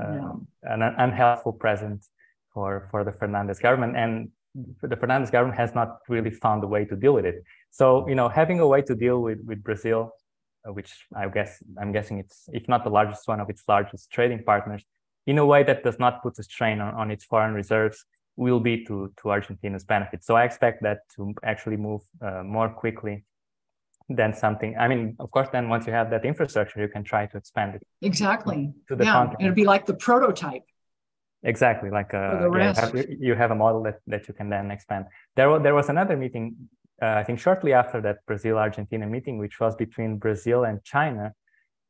a 0.00 0.02
yeah. 0.16 0.72
an 0.72 0.80
unhelpful 1.04 1.56
present 1.64 2.00
for 2.52 2.88
for 2.90 3.04
the 3.04 3.12
Fernandez 3.12 3.58
government, 3.58 3.96
and 3.96 4.30
the 4.82 4.96
Fernandez 4.96 5.30
government 5.30 5.58
has 5.58 5.74
not 5.74 5.98
really 6.08 6.30
found 6.30 6.64
a 6.64 6.66
way 6.66 6.84
to 6.84 6.96
deal 6.96 7.12
with 7.12 7.24
it. 7.24 7.42
So 7.70 8.08
you 8.08 8.14
know, 8.14 8.28
having 8.28 8.60
a 8.60 8.66
way 8.66 8.82
to 8.82 8.94
deal 8.94 9.20
with 9.20 9.38
with 9.44 9.62
Brazil, 9.62 10.12
uh, 10.66 10.72
which 10.72 10.92
I 11.16 11.28
guess 11.28 11.62
I'm 11.80 11.92
guessing 11.92 12.18
it's 12.18 12.48
if 12.52 12.68
not 12.68 12.84
the 12.84 12.90
largest 12.90 13.26
one 13.28 13.40
of 13.40 13.48
its 13.48 13.62
largest 13.68 14.10
trading 14.10 14.42
partners, 14.44 14.84
in 15.26 15.38
a 15.38 15.46
way 15.46 15.62
that 15.62 15.84
does 15.84 15.98
not 15.98 16.22
put 16.22 16.38
a 16.38 16.42
strain 16.42 16.80
on, 16.80 16.94
on 16.94 17.10
its 17.10 17.24
foreign 17.24 17.54
reserves, 17.54 18.04
will 18.36 18.60
be 18.60 18.84
to 18.86 19.12
to 19.22 19.30
Argentina's 19.30 19.84
benefit. 19.84 20.24
So 20.24 20.34
I 20.34 20.44
expect 20.44 20.82
that 20.82 20.98
to 21.16 21.34
actually 21.44 21.76
move 21.76 22.02
uh, 22.22 22.42
more 22.42 22.68
quickly 22.68 23.24
than 24.08 24.34
something. 24.34 24.76
I 24.76 24.88
mean, 24.88 25.16
of 25.20 25.30
course, 25.30 25.48
then 25.52 25.68
once 25.68 25.86
you 25.86 25.92
have 25.92 26.10
that 26.10 26.24
infrastructure, 26.24 26.80
you 26.80 26.88
can 26.88 27.04
try 27.04 27.26
to 27.26 27.36
expand 27.36 27.76
it. 27.76 27.82
Exactly. 28.02 28.72
To 28.88 28.96
the 28.96 29.04
yeah, 29.04 29.12
continent. 29.12 29.42
it'll 29.42 29.54
be 29.54 29.64
like 29.64 29.86
the 29.86 29.94
prototype. 29.94 30.64
Exactly, 31.42 31.90
like 31.90 32.12
uh, 32.12 32.50
you, 32.52 32.60
have, 32.60 33.06
you 33.18 33.34
have 33.34 33.50
a 33.50 33.54
model 33.54 33.82
that, 33.84 34.00
that 34.06 34.28
you 34.28 34.34
can 34.34 34.50
then 34.50 34.70
expand. 34.70 35.06
There 35.36 35.48
was 35.48 35.62
there 35.62 35.74
was 35.74 35.88
another 35.88 36.14
meeting, 36.14 36.54
uh, 37.00 37.14
I 37.20 37.24
think, 37.24 37.38
shortly 37.38 37.72
after 37.72 38.00
that 38.02 38.18
Brazil 38.26 38.58
Argentina 38.58 39.06
meeting, 39.06 39.38
which 39.38 39.58
was 39.58 39.74
between 39.74 40.18
Brazil 40.18 40.64
and 40.64 40.84
China, 40.84 41.32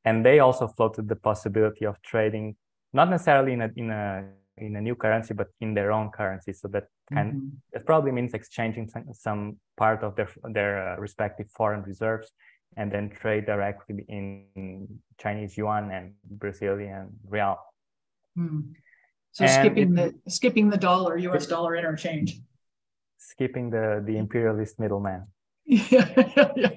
and 0.05 0.25
they 0.25 0.39
also 0.39 0.69
floated 0.69 1.09
the 1.09 1.17
possibility 1.17 1.85
of 1.85 2.01
trading, 2.03 2.55
not 2.93 3.11
necessarily 3.11 3.53
in 3.55 3.63
a 3.63 3.71
in 3.75 3.91
a 3.91 4.25
in 4.57 4.77
a 4.77 4.81
new 4.81 4.95
currency, 4.95 5.35
but 5.35 5.49
in 5.61 5.75
their 5.75 5.91
own 5.91 6.11
currency. 6.11 6.53
So 6.53 6.69
that 6.69 6.85
can 7.13 7.27
mm-hmm. 7.27 7.49
it 7.73 7.85
probably 7.85 8.13
means 8.13 8.35
exchanging 8.35 8.89
some, 8.89 9.07
some 9.13 9.57
part 9.77 10.05
of 10.05 10.15
their 10.15 10.29
their 10.45 10.93
uh, 10.93 10.97
respective 11.01 11.51
foreign 11.51 11.83
reserves 11.83 12.31
and 12.77 12.93
then 12.93 13.11
trade 13.11 13.47
directly 13.47 14.05
in 14.09 14.87
Chinese 15.19 15.57
yuan 15.57 15.91
and 15.91 16.15
Brazilian 16.25 17.09
real. 17.27 17.59
Mm. 18.39 18.75
So 19.33 19.45
and 19.45 19.53
skipping 19.53 19.99
it, 19.99 20.25
the 20.25 20.31
skipping 20.31 20.71
the 20.71 20.77
dollar 20.77 21.17
U.S. 21.17 21.47
dollar 21.47 21.77
interchange. 21.77 22.41
Skipping 23.19 23.71
the 23.71 24.03
the 24.05 24.17
imperialist 24.17 24.79
middleman. 24.79 25.27
yeah. 25.65 26.09
yeah. 26.57 26.77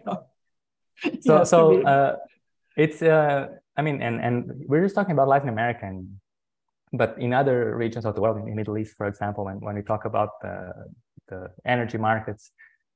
So 1.22 1.38
yeah, 1.38 1.44
so 1.44 1.82
uh, 1.84 2.16
it's 2.78 3.02
uh, 3.02 3.48
I 3.76 3.82
mean 3.82 4.02
and 4.02 4.22
and 4.22 4.66
we're 4.68 4.84
just 4.84 4.96
talking 4.96 5.13
about 5.13 5.28
Latin 5.28 5.50
America 5.50 5.86
and 5.86 6.20
but 6.94 7.16
in 7.18 7.34
other 7.34 7.76
regions 7.76 8.06
of 8.06 8.13
the 8.13 8.22
world, 8.22 8.38
in 8.38 8.46
the 8.46 8.56
Middle 8.56 8.78
East, 8.78 8.96
for 8.96 9.08
example, 9.08 9.46
when, 9.46 9.60
when 9.60 9.76
we 9.76 9.82
talk 9.82 10.06
about 10.06 10.39
the, 10.42 10.72
the 11.28 11.50
energy 11.66 11.98
markets, 11.98 12.52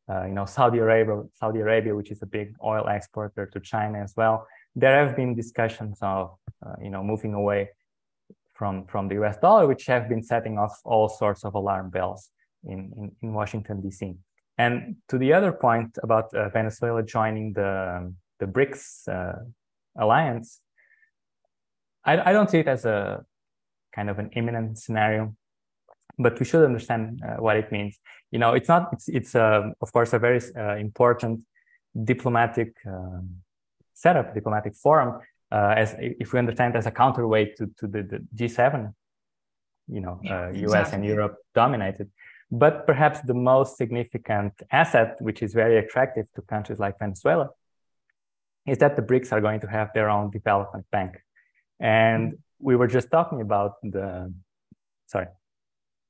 uh, 0.07 0.25
you 0.25 0.33
know, 0.33 0.45
Saudi 0.45 0.77
Arabia, 0.77 1.23
Saudi 1.33 1.59
Arabia, 1.59 1.95
which 1.95 2.11
is 2.11 2.21
a 2.21 2.27
big 2.27 2.55
oil 2.63 2.87
exporter 2.87 3.47
to 3.47 3.59
China 3.59 3.99
as 3.99 4.13
well, 4.15 4.47
there 4.75 5.03
have 5.03 5.15
been 5.15 5.35
discussions 5.35 5.97
of, 6.01 6.37
uh, 6.63 6.75
you 6.81 6.91
know, 6.91 7.03
moving 7.03 7.33
away 7.33 7.69
from, 8.57 8.85
from 8.85 9.07
the 9.07 9.15
US 9.21 9.37
dollar, 9.37 9.67
which 9.67 9.85
have 9.85 10.09
been 10.09 10.23
setting 10.23 10.57
off 10.57 10.79
all 10.83 11.07
sorts 11.07 11.45
of 11.45 11.53
alarm 11.53 11.89
bells 11.89 12.29
in, 12.65 12.91
in, 12.97 13.11
in 13.21 13.33
Washington, 13.33 13.81
DC. 13.81 14.15
And 14.57 14.95
to 15.09 15.17
the 15.17 15.33
other 15.33 15.51
point 15.51 15.97
about 16.01 16.33
uh, 16.33 16.49
Venezuela 16.49 17.03
joining 17.03 17.53
the, 17.53 18.13
the 18.39 18.47
BRICS 18.47 19.07
uh, 19.07 19.39
alliance, 19.97 20.61
I, 22.03 22.29
I 22.29 22.33
don't 22.33 22.49
see 22.49 22.59
it 22.59 22.67
as 22.67 22.85
a 22.85 23.23
kind 23.93 24.09
of 24.09 24.17
an 24.19 24.29
imminent 24.33 24.77
scenario 24.79 25.35
but 26.19 26.39
we 26.39 26.45
should 26.45 26.63
understand 26.63 27.21
uh, 27.23 27.35
what 27.35 27.57
it 27.57 27.71
means 27.71 27.99
you 28.31 28.39
know 28.39 28.53
it's 28.53 28.67
not 28.67 28.89
it's 28.93 29.07
it's 29.07 29.35
uh, 29.35 29.69
of 29.81 29.91
course 29.91 30.13
a 30.13 30.19
very 30.19 30.41
uh, 30.55 30.75
important 30.75 31.41
diplomatic 32.03 32.73
um, 32.85 33.29
setup 33.93 34.33
diplomatic 34.33 34.75
forum 34.75 35.19
uh, 35.51 35.73
as 35.77 35.95
if 35.99 36.33
we 36.33 36.39
understand 36.39 36.75
as 36.75 36.85
a 36.85 36.91
counterweight 36.91 37.57
to, 37.57 37.67
to 37.77 37.87
the, 37.87 38.03
the 38.03 38.19
g7 38.35 38.93
you 39.87 40.01
know 40.01 40.19
yeah, 40.23 40.49
us 40.49 40.91
uh, 40.91 40.95
and 40.95 41.05
europe 41.05 41.37
dominated. 41.53 42.09
But 42.49 42.87
perhaps 42.87 43.19
the 43.21 43.33
most 43.33 43.75
significant 43.77 44.53
asset 44.71 45.17
which 45.19 45.41
is 45.41 45.53
very 45.53 45.77
attractive 45.77 46.27
to 46.35 46.41
countries 46.41 46.79
like 46.79 46.97
venezuela 46.99 47.49
is 48.65 48.77
that 48.79 48.95
the 48.95 49.01
brics 49.01 49.31
are 49.31 49.41
going 49.41 49.61
to 49.61 49.67
have 49.67 49.89
their 49.93 50.09
own 50.09 50.29
development 50.29 50.85
bank. 50.91 51.17
And 51.79 52.37
we 52.59 52.75
were 52.75 52.87
just 52.87 53.09
talking 53.11 53.41
about 53.41 53.73
the 53.83 54.33
sorry 55.07 55.27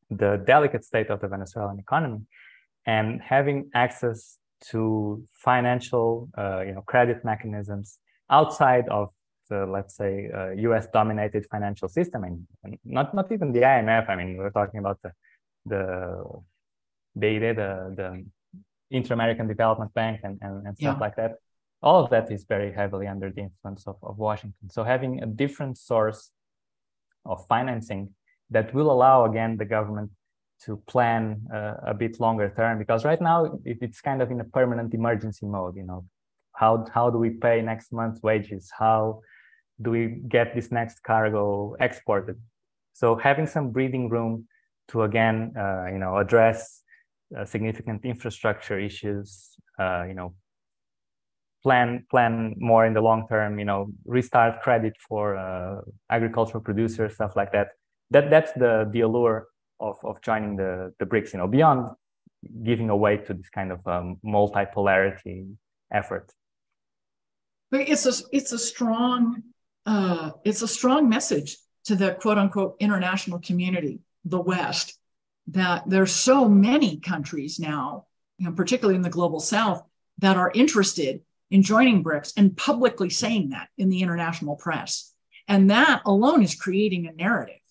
the 0.09 0.41
delicate 0.45 0.83
state 0.85 1.09
of 1.09 1.19
the 1.21 1.27
venezuelan 1.27 1.79
economy 1.79 2.21
and 2.85 3.21
having 3.21 3.69
access 3.73 4.37
to 4.71 5.23
financial 5.31 6.29
uh, 6.37 6.61
you 6.65 6.73
know 6.73 6.81
credit 6.81 7.23
mechanisms 7.23 7.99
outside 8.29 8.87
of 8.89 9.09
let's 9.49 9.95
say 9.95 10.29
uh, 10.33 10.53
us 10.71 10.87
dominated 10.93 11.45
financial 11.49 11.87
system 11.87 12.23
and, 12.23 12.47
not 12.83 13.13
not 13.13 13.31
even 13.31 13.51
the 13.51 13.61
imf 13.61 14.09
i 14.09 14.15
mean 14.15 14.37
we're 14.37 14.49
talking 14.49 14.79
about 14.79 14.99
the 15.03 15.11
the 15.65 15.83
the 17.15 17.39
the, 17.39 17.93
the 17.95 18.25
inter-american 18.91 19.47
development 19.47 19.93
bank 19.93 20.21
and, 20.23 20.37
and, 20.41 20.65
and 20.65 20.77
stuff 20.77 20.97
yeah. 20.97 20.99
like 20.99 21.15
that. 21.15 21.35
All 21.81 22.03
of 22.03 22.09
that 22.09 22.31
is 22.31 22.45
very 22.45 22.73
heavily 22.73 23.07
under 23.07 23.31
the 23.31 23.41
influence 23.41 23.85
of, 23.87 23.97
of 24.01 24.17
washington. 24.17 24.69
So 24.69 24.83
having 24.83 25.21
a 25.21 25.25
different 25.25 25.77
source 25.77 26.31
of 27.25 27.45
financing 27.47 28.13
that 28.49 28.73
will 28.73 28.89
allow 28.89 29.25
again 29.25 29.57
the 29.57 29.65
government 29.65 30.11
to 30.65 30.77
plan 30.87 31.41
uh, 31.53 31.75
a 31.85 31.93
bit 31.93 32.19
longer 32.19 32.51
term 32.55 32.79
because 32.79 33.05
right 33.05 33.21
now 33.21 33.59
it, 33.63 33.77
it's 33.81 34.01
kind 34.01 34.21
of 34.21 34.31
in 34.31 34.39
a 34.39 34.43
permanent 34.43 34.93
emergency 34.93 35.45
mode 35.45 35.75
you 35.75 35.83
know. 35.83 36.05
How 36.53 36.87
how 36.91 37.11
do 37.11 37.19
we 37.19 37.29
pay 37.29 37.61
next 37.61 37.93
month's 37.93 38.23
wages? 38.23 38.71
How 38.75 39.21
do 39.81 39.91
we 39.91 40.21
get 40.27 40.55
this 40.55 40.71
next 40.71 41.03
cargo 41.03 41.75
exported? 41.79 42.37
So 42.93 43.15
having 43.15 43.47
some 43.47 43.71
breathing 43.71 44.09
room 44.09 44.47
to 44.89 45.03
again 45.03 45.53
uh, 45.57 45.87
you 45.91 45.99
know 45.99 46.17
address 46.17 46.81
uh, 47.37 47.45
significant 47.45 48.05
infrastructure 48.05 48.79
issues 48.79 49.55
uh, 49.79 50.05
you 50.07 50.13
know 50.13 50.33
plan 51.63 52.05
plan 52.09 52.55
more 52.57 52.85
in 52.85 52.93
the 52.93 53.01
long 53.01 53.27
term 53.27 53.59
you 53.59 53.65
know 53.65 53.87
restart 54.05 54.61
credit 54.61 54.93
for 55.07 55.35
uh, 55.35 55.81
agricultural 56.09 56.63
producers 56.63 57.15
stuff 57.15 57.35
like 57.35 57.51
that. 57.51 57.69
That 58.11 58.29
that's 58.29 58.53
the 58.53 58.89
the 58.91 59.01
allure 59.01 59.47
of 59.79 59.97
of 60.03 60.21
joining 60.21 60.55
the 60.55 60.93
the 60.99 61.05
brics 61.05 61.33
you 61.33 61.39
know 61.39 61.47
beyond 61.47 61.89
giving 62.63 62.89
away 62.89 63.17
to 63.17 63.33
this 63.33 63.49
kind 63.49 63.71
of 63.71 63.85
um, 63.87 64.17
multipolarity 64.25 65.55
effort. 65.91 66.31
But 67.71 67.81
it's 67.89 68.05
a 68.05 68.13
it's 68.31 68.53
a 68.53 68.59
strong 68.59 69.43
uh, 69.87 70.31
it's 70.43 70.61
a 70.61 70.67
strong 70.67 71.09
message 71.09 71.57
to 71.85 71.95
the 71.95 72.13
quote 72.13 72.37
unquote 72.37 72.75
international 72.79 73.39
community 73.39 74.01
the 74.25 74.39
west 74.39 74.99
that 75.47 75.89
there's 75.89 76.11
so 76.11 76.47
many 76.47 76.99
countries 76.99 77.59
now 77.59 78.05
particularly 78.55 78.95
in 78.95 79.01
the 79.01 79.09
global 79.09 79.39
south 79.39 79.83
that 80.19 80.37
are 80.37 80.51
interested 80.53 81.21
in 81.49 81.63
joining 81.63 82.03
BRICS 82.03 82.33
and 82.37 82.55
publicly 82.55 83.09
saying 83.09 83.49
that 83.49 83.69
in 83.77 83.89
the 83.89 84.01
international 84.01 84.55
press. 84.55 85.13
And 85.47 85.71
that 85.71 86.01
alone 86.05 86.43
is 86.43 86.55
creating 86.55 87.07
a 87.07 87.13
narrative, 87.13 87.61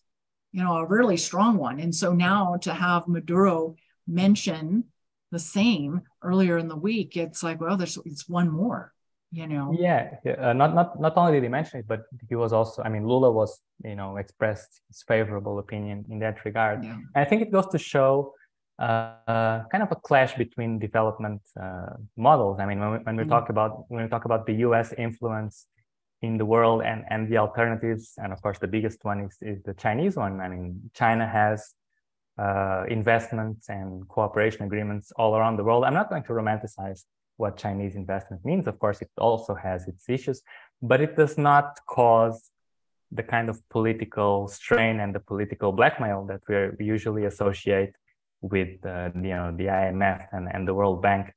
you 0.52 0.64
know, 0.64 0.76
a 0.76 0.86
really 0.86 1.18
strong 1.18 1.58
one. 1.58 1.78
And 1.78 1.94
so 1.94 2.12
now 2.12 2.56
to 2.62 2.72
have 2.72 3.06
Maduro 3.06 3.76
mention 4.06 4.84
the 5.30 5.38
same 5.38 6.02
earlier 6.22 6.56
in 6.56 6.68
the 6.68 6.76
week, 6.76 7.16
it's 7.16 7.42
like, 7.42 7.60
well, 7.60 7.76
there's 7.76 7.98
it's 8.06 8.28
one 8.28 8.48
more, 8.48 8.92
you 9.32 9.46
know. 9.46 9.74
Yeah, 9.78 10.16
uh, 10.38 10.52
not 10.52 10.74
not 10.74 11.00
not 11.00 11.16
only 11.16 11.32
did 11.32 11.42
he 11.42 11.48
mention 11.48 11.80
it, 11.80 11.88
but 11.88 12.02
he 12.28 12.34
was 12.34 12.52
also. 12.52 12.82
I 12.82 12.88
mean, 12.88 13.06
Lula 13.06 13.30
was, 13.30 13.60
you 13.84 13.96
know, 13.96 14.16
expressed 14.16 14.80
his 14.88 15.02
favorable 15.02 15.58
opinion 15.58 16.04
in 16.10 16.18
that 16.20 16.44
regard. 16.44 16.84
Yeah. 16.84 16.92
And 16.92 17.16
I 17.16 17.24
think 17.24 17.42
it 17.42 17.50
goes 17.50 17.66
to 17.68 17.78
show 17.78 18.34
uh, 18.78 19.62
kind 19.72 19.82
of 19.82 19.90
a 19.90 19.96
clash 19.96 20.34
between 20.34 20.78
development 20.78 21.42
uh, 21.60 21.94
models. 22.16 22.60
I 22.60 22.66
mean, 22.66 22.80
when 22.80 22.92
we, 22.92 22.98
when 22.98 23.16
we 23.16 23.22
mm-hmm. 23.22 23.30
talk 23.30 23.48
about 23.48 23.90
when 23.90 24.02
we 24.04 24.08
talk 24.08 24.24
about 24.24 24.46
the 24.46 24.54
U.S. 24.66 24.92
influence 24.96 25.66
in 26.22 26.38
the 26.38 26.46
world 26.46 26.82
and 26.82 27.04
and 27.10 27.28
the 27.30 27.38
alternatives, 27.38 28.14
and 28.18 28.32
of 28.32 28.40
course 28.42 28.58
the 28.58 28.68
biggest 28.68 29.04
one 29.04 29.20
is 29.20 29.36
is 29.40 29.62
the 29.62 29.74
Chinese 29.74 30.16
one. 30.16 30.40
I 30.40 30.48
mean, 30.48 30.90
China 30.94 31.26
has 31.26 31.74
uh, 32.38 32.84
investments 32.88 33.68
and 33.68 34.06
cooperation 34.08 34.62
agreements 34.62 35.12
all 35.16 35.36
around 35.36 35.56
the 35.56 35.64
world. 35.64 35.84
I'm 35.84 35.94
not 35.94 36.10
going 36.10 36.22
to 36.24 36.32
romanticize 36.32 37.04
what 37.36 37.56
Chinese 37.56 37.94
investment 37.94 38.44
means. 38.44 38.66
Of 38.66 38.78
course, 38.78 39.02
it 39.02 39.10
also 39.18 39.54
has 39.54 39.88
its 39.88 40.08
issues, 40.08 40.42
but 40.82 41.00
it 41.00 41.16
does 41.16 41.36
not 41.36 41.78
cause 41.86 42.50
the 43.12 43.22
kind 43.22 43.48
of 43.48 43.56
political 43.68 44.48
strain 44.48 45.00
and 45.00 45.14
the 45.14 45.20
political 45.20 45.72
blackmail 45.72 46.26
that 46.26 46.40
we 46.78 46.84
usually 46.84 47.24
associate 47.24 47.92
with 48.40 48.84
uh, 48.84 49.10
you 49.14 49.34
know 49.38 49.54
the 49.56 49.66
IMF 49.66 50.26
and, 50.32 50.48
and 50.52 50.66
the 50.68 50.74
World 50.74 51.02
Bank 51.02 51.32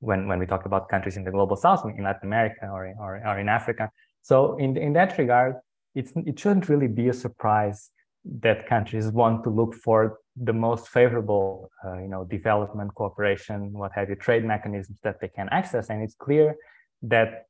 when, 0.00 0.28
when 0.28 0.38
we 0.38 0.46
talk 0.46 0.66
about 0.66 0.88
countries 0.88 1.16
in 1.16 1.24
the 1.24 1.30
global 1.30 1.56
south 1.56 1.84
in 1.84 2.04
Latin 2.04 2.28
America 2.28 2.66
or, 2.66 2.92
or, 2.98 3.22
or 3.26 3.38
in 3.38 3.48
Africa. 3.48 3.90
So 4.22 4.56
in, 4.56 4.76
in 4.76 4.92
that 4.94 5.16
regard, 5.18 5.56
it's, 5.94 6.12
it 6.16 6.38
shouldn't 6.38 6.68
really 6.68 6.88
be 6.88 7.08
a 7.08 7.12
surprise 7.12 7.90
that 8.24 8.66
countries 8.66 9.08
want 9.08 9.44
to 9.44 9.50
look 9.50 9.74
for 9.74 10.18
the 10.36 10.52
most 10.52 10.88
favorable, 10.88 11.70
uh, 11.84 11.98
you 11.98 12.08
know, 12.08 12.24
development, 12.24 12.94
cooperation, 12.94 13.72
what 13.72 13.92
have 13.92 14.08
you, 14.08 14.16
trade 14.16 14.44
mechanisms 14.44 14.98
that 15.02 15.20
they 15.20 15.28
can 15.28 15.48
access. 15.50 15.90
And 15.90 16.02
it's 16.02 16.14
clear 16.14 16.56
that 17.02 17.46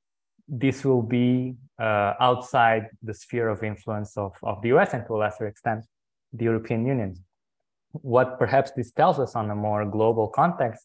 this 0.48 0.84
will 0.84 1.02
be 1.02 1.54
uh, 1.78 2.14
outside 2.20 2.88
the 3.02 3.14
sphere 3.14 3.48
of 3.48 3.62
influence 3.62 4.16
of, 4.16 4.32
of 4.42 4.60
the 4.62 4.68
US 4.76 4.92
and 4.92 5.06
to 5.06 5.14
a 5.14 5.18
lesser 5.18 5.46
extent 5.46 5.84
the 6.32 6.44
European 6.44 6.84
Union. 6.86 7.16
What 7.92 8.38
perhaps 8.38 8.72
this 8.72 8.90
tells 8.90 9.18
us 9.18 9.36
on 9.36 9.50
a 9.50 9.54
more 9.54 9.84
global 9.86 10.28
context 10.28 10.84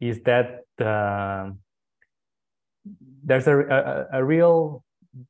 is 0.00 0.20
that 0.22 0.60
uh, 0.78 1.50
there's 3.24 3.46
a, 3.46 3.58
a, 3.58 4.18
a, 4.18 4.24
real 4.24 4.84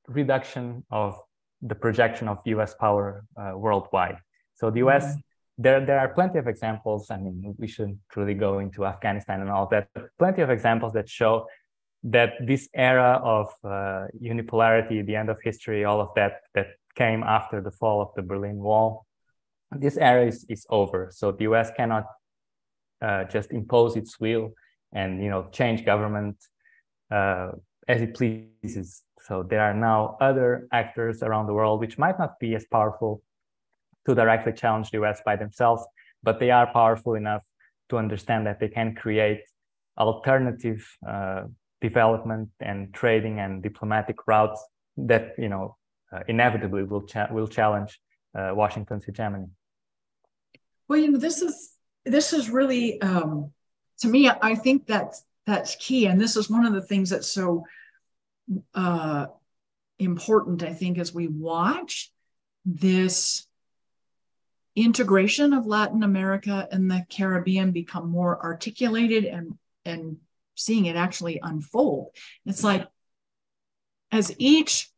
reduction 0.08 0.84
of 0.90 1.16
the 1.62 1.74
projection 1.74 2.28
of 2.28 2.38
US 2.44 2.74
power 2.74 3.24
uh, 3.36 3.52
worldwide. 3.56 4.18
So 4.54 4.70
the 4.70 4.80
US, 4.80 5.04
mm-hmm. 5.04 5.62
there, 5.62 5.84
there 5.84 5.98
are 5.98 6.08
plenty 6.08 6.38
of 6.38 6.46
examples. 6.48 7.10
I 7.10 7.16
mean, 7.16 7.54
we 7.58 7.66
shouldn't 7.66 7.98
really 8.16 8.34
go 8.34 8.58
into 8.58 8.84
Afghanistan 8.84 9.40
and 9.40 9.50
all 9.50 9.66
that, 9.68 9.88
but 9.94 10.04
plenty 10.18 10.42
of 10.42 10.50
examples 10.50 10.92
that 10.94 11.08
show 11.08 11.46
that 12.04 12.32
this 12.44 12.68
era 12.74 13.20
of 13.22 13.48
uh, 13.64 14.06
unipolarity, 14.20 15.06
the 15.06 15.14
end 15.14 15.30
of 15.30 15.38
history, 15.42 15.84
all 15.84 16.00
of 16.00 16.08
that 16.16 16.40
that 16.54 16.66
came 16.96 17.22
after 17.22 17.60
the 17.60 17.70
fall 17.70 18.02
of 18.02 18.08
the 18.16 18.22
Berlin 18.22 18.58
Wall, 18.58 19.06
this 19.70 19.96
era 19.96 20.26
is, 20.26 20.44
is 20.48 20.66
over. 20.68 21.10
So 21.12 21.32
the 21.32 21.44
US 21.44 21.70
cannot 21.76 22.06
uh, 23.00 23.24
just 23.24 23.52
impose 23.52 23.96
its 23.96 24.20
will 24.20 24.52
and 24.92 25.22
you 25.22 25.30
know 25.30 25.48
change 25.50 25.84
government 25.84 26.36
uh, 27.10 27.52
as 27.88 28.00
it 28.02 28.14
pleases. 28.14 29.02
So 29.20 29.42
there 29.42 29.60
are 29.60 29.74
now 29.74 30.16
other 30.20 30.68
actors 30.72 31.22
around 31.22 31.46
the 31.46 31.54
world 31.54 31.80
which 31.80 31.98
might 31.98 32.18
not 32.18 32.38
be 32.38 32.54
as 32.54 32.64
powerful 32.64 33.22
to 34.06 34.14
directly 34.14 34.52
challenge 34.52 34.90
the 34.90 35.02
US 35.02 35.20
by 35.24 35.36
themselves, 35.36 35.84
but 36.22 36.40
they 36.40 36.50
are 36.50 36.66
powerful 36.72 37.14
enough 37.14 37.44
to 37.88 37.98
understand 37.98 38.46
that 38.46 38.58
they 38.58 38.68
can 38.68 38.94
create 38.94 39.42
alternative 39.98 40.86
uh, 41.06 41.42
development 41.80 42.48
and 42.60 42.92
trading 42.94 43.40
and 43.40 43.62
diplomatic 43.62 44.26
routes 44.26 44.64
that 44.96 45.34
you 45.38 45.48
know 45.48 45.76
uh, 46.12 46.20
inevitably 46.28 46.84
will 46.84 47.02
cha- 47.02 47.30
will 47.30 47.48
challenge 47.48 48.00
uh, 48.34 48.52
Washington's 48.54 49.04
hegemony. 49.04 49.46
Well, 50.88 50.98
you 50.98 51.10
know, 51.10 51.18
this 51.18 51.42
is 51.42 51.72
this 52.04 52.32
is 52.32 52.50
really 52.50 53.00
um, 53.02 53.52
to 54.00 54.08
me. 54.08 54.30
I 54.30 54.54
think 54.54 54.86
that's 54.86 55.24
that's 55.46 55.76
key, 55.76 56.06
and 56.06 56.20
this 56.20 56.36
is 56.36 56.50
one 56.50 56.64
of 56.64 56.72
the 56.72 56.82
things 56.82 57.10
that's 57.10 57.30
so 57.30 57.64
uh, 58.74 59.26
important. 59.98 60.62
I 60.62 60.72
think 60.72 60.98
as 60.98 61.14
we 61.14 61.28
watch 61.28 62.10
this 62.64 63.46
integration 64.74 65.52
of 65.52 65.66
Latin 65.66 66.02
America 66.02 66.66
and 66.70 66.90
the 66.90 67.04
Caribbean 67.10 67.72
become 67.72 68.08
more 68.08 68.42
articulated 68.42 69.24
and 69.24 69.58
and 69.84 70.18
seeing 70.54 70.86
it 70.86 70.96
actually 70.96 71.40
unfold. 71.42 72.10
It's 72.46 72.62
like 72.62 72.86
as 74.10 74.34
each 74.38 74.91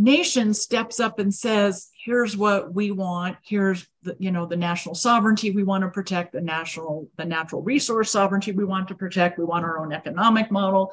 nation 0.00 0.54
steps 0.54 0.98
up 0.98 1.18
and 1.18 1.32
says, 1.32 1.90
here's 2.04 2.36
what 2.36 2.72
we 2.72 2.90
want, 2.90 3.36
here's 3.42 3.86
the, 4.02 4.16
you 4.18 4.30
know, 4.30 4.46
the 4.46 4.56
national 4.56 4.94
sovereignty 4.94 5.50
we 5.50 5.62
want 5.62 5.82
to 5.82 5.90
protect, 5.90 6.32
the 6.32 6.40
national, 6.40 7.08
the 7.16 7.24
natural 7.24 7.62
resource 7.62 8.10
sovereignty 8.10 8.52
we 8.52 8.64
want 8.64 8.88
to 8.88 8.94
protect, 8.94 9.38
we 9.38 9.44
want 9.44 9.64
our 9.64 9.78
own 9.78 9.92
economic 9.92 10.50
model. 10.50 10.92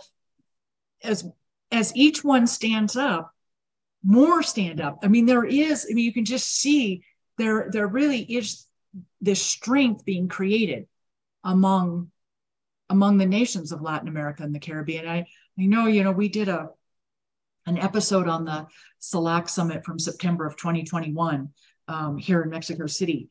As 1.04 1.26
as 1.72 1.96
each 1.96 2.24
one 2.24 2.48
stands 2.48 2.96
up, 2.96 3.34
more 4.04 4.42
stand 4.42 4.80
up. 4.80 5.00
I 5.04 5.08
mean, 5.08 5.26
there 5.26 5.44
is, 5.44 5.88
I 5.90 5.94
mean, 5.94 6.06
you 6.06 6.14
can 6.14 6.26
just 6.26 6.48
see 6.48 7.04
there, 7.38 7.70
there 7.72 7.88
really 7.88 8.22
is 8.22 8.66
this 9.20 9.42
strength 9.42 10.06
being 10.06 10.28
created 10.28 10.88
among 11.44 12.12
among 12.90 13.18
the 13.18 13.26
nations 13.26 13.72
of 13.72 13.82
Latin 13.82 14.08
America 14.08 14.44
and 14.44 14.56
the 14.56 14.60
Caribbean. 14.60 15.08
I, 15.08 15.26
I 15.60 15.66
know, 15.66 15.88
you 15.88 16.06
know, 16.06 16.14
we 16.14 16.30
did 16.30 16.48
a 16.48 16.70
an 17.68 17.78
episode 17.78 18.28
on 18.28 18.46
the 18.46 18.66
CELAC 19.00 19.50
summit 19.50 19.86
from 19.86 20.00
September 20.00 20.46
of 20.48 20.56
2021 20.58 21.50
um, 21.88 22.18
here 22.18 22.42
in 22.42 22.50
Mexico 22.50 22.88
City. 22.88 23.30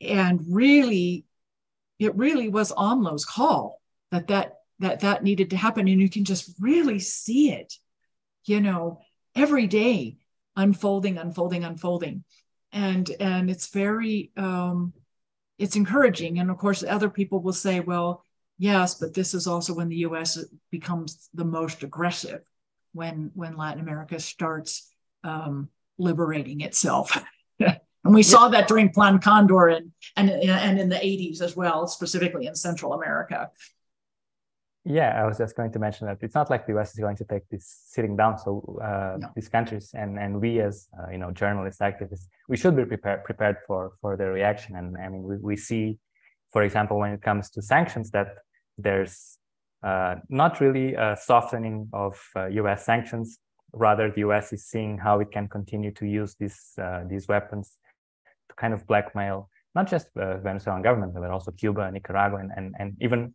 And 0.00 0.40
really, 0.48 1.24
it 1.98 2.14
really 2.16 2.48
was 2.48 2.72
AMLO's 2.72 3.24
call 3.24 3.80
that 4.10 4.28
that 4.28 4.54
that 4.78 5.00
that 5.00 5.24
needed 5.24 5.50
to 5.50 5.56
happen. 5.56 5.88
And 5.88 6.00
you 6.00 6.08
can 6.08 6.24
just 6.24 6.54
really 6.60 6.98
see 6.98 7.52
it, 7.52 7.74
you 8.44 8.60
know, 8.60 9.00
every 9.34 9.66
day 9.66 10.18
unfolding, 10.54 11.18
unfolding, 11.18 11.64
unfolding. 11.64 12.24
And 12.72 13.10
and 13.20 13.50
it's 13.50 13.68
very 13.68 14.32
um, 14.36 14.92
it's 15.58 15.76
encouraging. 15.76 16.38
And 16.38 16.50
of 16.50 16.58
course, 16.58 16.82
other 16.82 17.10
people 17.10 17.40
will 17.40 17.52
say, 17.52 17.80
well, 17.80 18.22
Yes, 18.58 18.94
but 18.94 19.12
this 19.12 19.34
is 19.34 19.46
also 19.46 19.74
when 19.74 19.88
the 19.88 19.96
U.S. 19.96 20.38
becomes 20.70 21.28
the 21.34 21.44
most 21.44 21.82
aggressive 21.82 22.42
when 22.96 23.30
when 23.34 23.56
Latin 23.56 23.80
America 23.80 24.18
starts 24.18 24.88
um, 25.22 25.68
liberating 25.98 26.62
itself. 26.62 27.16
and 27.60 28.14
we 28.18 28.22
saw 28.22 28.48
that 28.48 28.68
during 28.68 28.90
Plan 28.90 29.18
Condor 29.18 29.68
and, 29.68 29.92
and 30.16 30.30
and 30.30 30.78
in 30.80 30.88
the 30.88 30.96
80s 30.96 31.40
as 31.42 31.54
well, 31.56 31.86
specifically 31.86 32.46
in 32.46 32.54
Central 32.54 32.94
America. 32.94 33.50
Yeah, 34.88 35.20
I 35.20 35.26
was 35.26 35.38
just 35.38 35.56
going 35.56 35.72
to 35.72 35.80
mention 35.80 36.06
that 36.06 36.18
it's 36.20 36.36
not 36.36 36.48
like 36.48 36.64
the 36.64 36.78
US 36.78 36.94
is 36.94 37.00
going 37.00 37.16
to 37.16 37.24
take 37.24 37.48
this 37.48 37.66
sitting 37.88 38.16
down. 38.16 38.38
So 38.38 38.78
uh, 38.80 39.16
no. 39.18 39.28
these 39.34 39.48
countries 39.48 39.90
and 39.94 40.16
and 40.18 40.40
we 40.40 40.60
as 40.60 40.88
uh, 40.98 41.10
you 41.10 41.18
know 41.18 41.32
journalists, 41.32 41.80
activists, 41.80 42.26
we 42.48 42.56
should 42.56 42.76
be 42.76 42.84
prepared 42.84 43.24
prepared 43.24 43.56
for 43.66 43.92
for 44.00 44.16
the 44.16 44.26
reaction. 44.26 44.76
And 44.76 44.96
I 44.96 45.08
mean, 45.08 45.24
we, 45.24 45.36
we 45.38 45.56
see, 45.56 45.98
for 46.52 46.62
example, 46.62 46.98
when 46.98 47.12
it 47.12 47.22
comes 47.22 47.50
to 47.50 47.62
sanctions, 47.62 48.10
that 48.12 48.28
there's 48.78 49.38
not 50.28 50.60
really 50.60 50.94
a 50.94 51.16
softening 51.20 51.88
of 51.92 52.14
uh, 52.34 52.46
U.S. 52.46 52.84
sanctions. 52.84 53.38
Rather, 53.72 54.10
the 54.10 54.20
U.S. 54.20 54.52
is 54.52 54.64
seeing 54.64 54.98
how 54.98 55.20
it 55.20 55.30
can 55.30 55.48
continue 55.48 55.92
to 55.92 56.06
use 56.06 56.34
these 56.40 56.60
uh, 56.78 57.02
these 57.08 57.28
weapons 57.28 57.78
to 58.48 58.54
kind 58.56 58.72
of 58.74 58.86
blackmail 58.86 59.48
not 59.76 59.86
just 59.86 60.06
the 60.14 60.40
Venezuelan 60.42 60.82
government, 60.82 61.12
but 61.14 61.30
also 61.30 61.50
Cuba, 61.52 61.90
Nicaragua, 61.92 62.38
and, 62.38 62.50
and, 62.56 62.74
and 62.78 62.96
even 63.00 63.34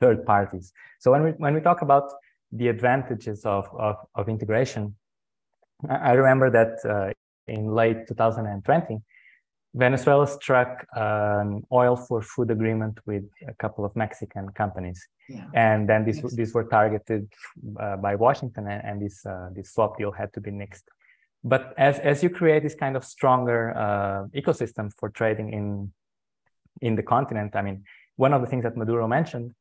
third 0.00 0.24
parties. 0.24 0.72
So 0.98 1.12
when 1.12 1.22
we 1.22 1.30
when 1.44 1.52
we 1.54 1.60
talk 1.60 1.82
about 1.82 2.06
the 2.50 2.68
advantages 2.68 3.44
of, 3.44 3.68
of, 3.78 3.96
of 4.14 4.28
integration, 4.28 4.96
I 5.88 6.12
remember 6.12 6.48
that 6.58 6.72
uh, 6.92 7.12
in 7.46 7.74
late 7.74 8.08
2020, 8.08 9.02
Venezuela 9.76 10.26
struck 10.26 10.86
an 10.94 11.62
oil 11.70 11.96
for 11.96 12.22
food 12.22 12.50
agreement 12.50 12.98
with 13.04 13.24
a 13.46 13.52
couple 13.54 13.84
of 13.84 13.94
Mexican 13.94 14.48
companies, 14.48 15.06
yeah. 15.28 15.44
and 15.52 15.86
then 15.86 16.04
these 16.06 16.22
these 16.34 16.54
were 16.54 16.64
targeted 16.64 17.30
uh, 17.78 17.96
by 17.96 18.14
Washington, 18.14 18.66
and, 18.68 18.82
and 18.88 19.02
this 19.02 19.24
uh, 19.26 19.50
this 19.54 19.72
swap 19.74 19.98
deal 19.98 20.12
had 20.12 20.32
to 20.32 20.40
be 20.40 20.50
nixed. 20.50 20.86
But 21.44 21.74
as 21.76 21.98
as 21.98 22.22
you 22.22 22.30
create 22.30 22.62
this 22.62 22.74
kind 22.74 22.96
of 22.96 23.04
stronger 23.04 23.76
uh, 23.76 24.40
ecosystem 24.40 24.90
for 24.98 25.10
trading 25.10 25.52
in 25.52 25.92
in 26.80 26.96
the 26.96 27.02
continent, 27.02 27.54
I 27.54 27.60
mean, 27.60 27.84
one 28.16 28.32
of 28.32 28.40
the 28.40 28.46
things 28.46 28.64
that 28.64 28.78
Maduro 28.78 29.06
mentioned 29.06 29.52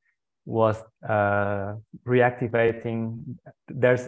was 0.46 0.78
uh, 1.10 1.74
reactivating. 2.08 3.36
There's 3.68 4.04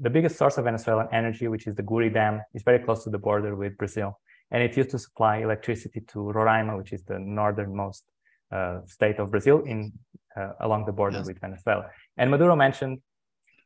the 0.00 0.10
biggest 0.10 0.36
source 0.36 0.58
of 0.58 0.64
Venezuelan 0.64 1.08
energy, 1.12 1.48
which 1.48 1.66
is 1.66 1.74
the 1.76 1.82
Guri 1.82 2.12
Dam, 2.12 2.42
is 2.52 2.62
very 2.62 2.80
close 2.80 3.04
to 3.04 3.10
the 3.10 3.18
border 3.18 3.56
with 3.56 3.78
Brazil 3.78 4.18
and 4.50 4.62
it 4.62 4.76
used 4.76 4.90
to 4.90 4.98
supply 4.98 5.38
electricity 5.38 6.00
to 6.00 6.18
Roraima, 6.18 6.76
which 6.76 6.92
is 6.92 7.02
the 7.04 7.18
northernmost 7.18 8.04
uh, 8.52 8.80
state 8.86 9.18
of 9.18 9.30
Brazil 9.30 9.62
in 9.64 9.92
uh, 10.36 10.52
along 10.60 10.84
the 10.84 10.92
border 10.92 11.18
yes. 11.18 11.26
with 11.26 11.40
Venezuela. 11.40 11.86
And 12.16 12.30
Maduro 12.30 12.54
mentioned, 12.54 13.00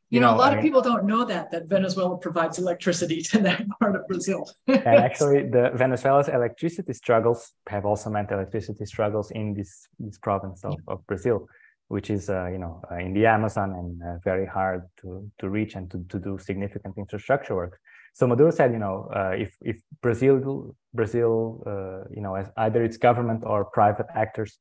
you, 0.09 0.17
you 0.17 0.19
know, 0.21 0.31
know, 0.31 0.37
a 0.37 0.39
lot 0.39 0.49
I 0.49 0.51
of 0.51 0.57
mean, 0.57 0.65
people 0.65 0.81
don't 0.81 1.05
know 1.05 1.23
that 1.25 1.51
that 1.51 1.67
Venezuela 1.67 2.17
provides 2.17 2.59
electricity 2.59 3.21
to 3.31 3.39
that 3.39 3.63
part 3.79 3.95
of 3.95 4.07
Brazil. 4.07 4.49
and 4.67 4.85
actually, 4.87 5.49
the 5.49 5.71
Venezuela's 5.75 6.27
electricity 6.27 6.93
struggles 6.93 7.53
have 7.67 7.85
also 7.85 8.09
meant 8.09 8.31
electricity 8.31 8.85
struggles 8.85 9.31
in 9.31 9.53
this 9.53 9.87
this 9.99 10.17
province 10.17 10.65
of, 10.65 10.73
yeah. 10.73 10.93
of 10.93 11.05
Brazil, 11.07 11.47
which 11.87 12.09
is 12.09 12.29
uh, 12.29 12.47
you 12.47 12.57
know 12.57 12.81
uh, 12.91 12.95
in 12.95 13.13
the 13.13 13.25
Amazon 13.25 13.71
and 13.71 14.01
uh, 14.03 14.17
very 14.23 14.45
hard 14.45 14.83
to 15.01 15.29
to 15.39 15.49
reach 15.49 15.75
and 15.75 15.89
to, 15.91 16.03
to 16.09 16.19
do 16.19 16.37
significant 16.37 16.97
infrastructure 16.97 17.55
work. 17.55 17.79
So 18.13 18.27
Maduro 18.27 18.51
said, 18.51 18.71
you 18.73 18.79
know, 18.79 19.09
uh, 19.15 19.33
if 19.37 19.55
if 19.61 19.81
Brazil 20.01 20.75
Brazil, 20.93 21.63
uh, 21.65 22.09
you 22.13 22.21
know, 22.21 22.35
as 22.35 22.49
either 22.57 22.83
its 22.83 22.97
government 22.97 23.43
or 23.45 23.65
private 23.65 24.07
actors 24.13 24.57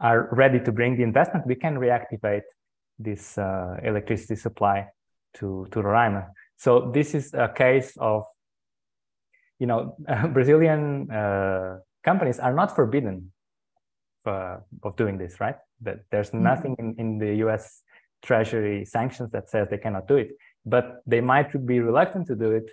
are 0.00 0.28
ready 0.32 0.60
to 0.60 0.72
bring 0.72 0.96
the 0.96 1.02
investment, 1.02 1.46
we 1.46 1.54
can 1.54 1.76
reactivate 1.76 2.42
this 2.98 3.38
uh, 3.38 3.76
electricity 3.82 4.36
supply 4.36 4.86
to 5.34 5.66
to 5.70 5.80
Roraima. 5.80 6.28
So 6.56 6.90
this 6.92 7.14
is 7.14 7.34
a 7.34 7.48
case 7.48 7.96
of, 7.98 8.24
you 9.60 9.66
know, 9.66 9.96
Brazilian 10.32 11.10
uh, 11.10 11.78
companies 12.04 12.40
are 12.40 12.52
not 12.52 12.74
forbidden 12.74 13.32
for, 14.24 14.64
of 14.82 14.96
doing 14.96 15.18
this, 15.18 15.40
right? 15.40 15.56
That 15.82 16.00
there's 16.10 16.30
mm-hmm. 16.30 16.42
nothing 16.42 16.76
in, 16.80 16.94
in 16.98 17.18
the 17.18 17.36
U.S. 17.44 17.82
Treasury 18.22 18.84
sanctions 18.84 19.30
that 19.30 19.48
says 19.50 19.68
they 19.70 19.78
cannot 19.78 20.08
do 20.08 20.16
it, 20.16 20.30
but 20.66 21.00
they 21.06 21.20
might 21.20 21.50
be 21.64 21.78
reluctant 21.78 22.26
to 22.26 22.34
do 22.34 22.50
it 22.50 22.68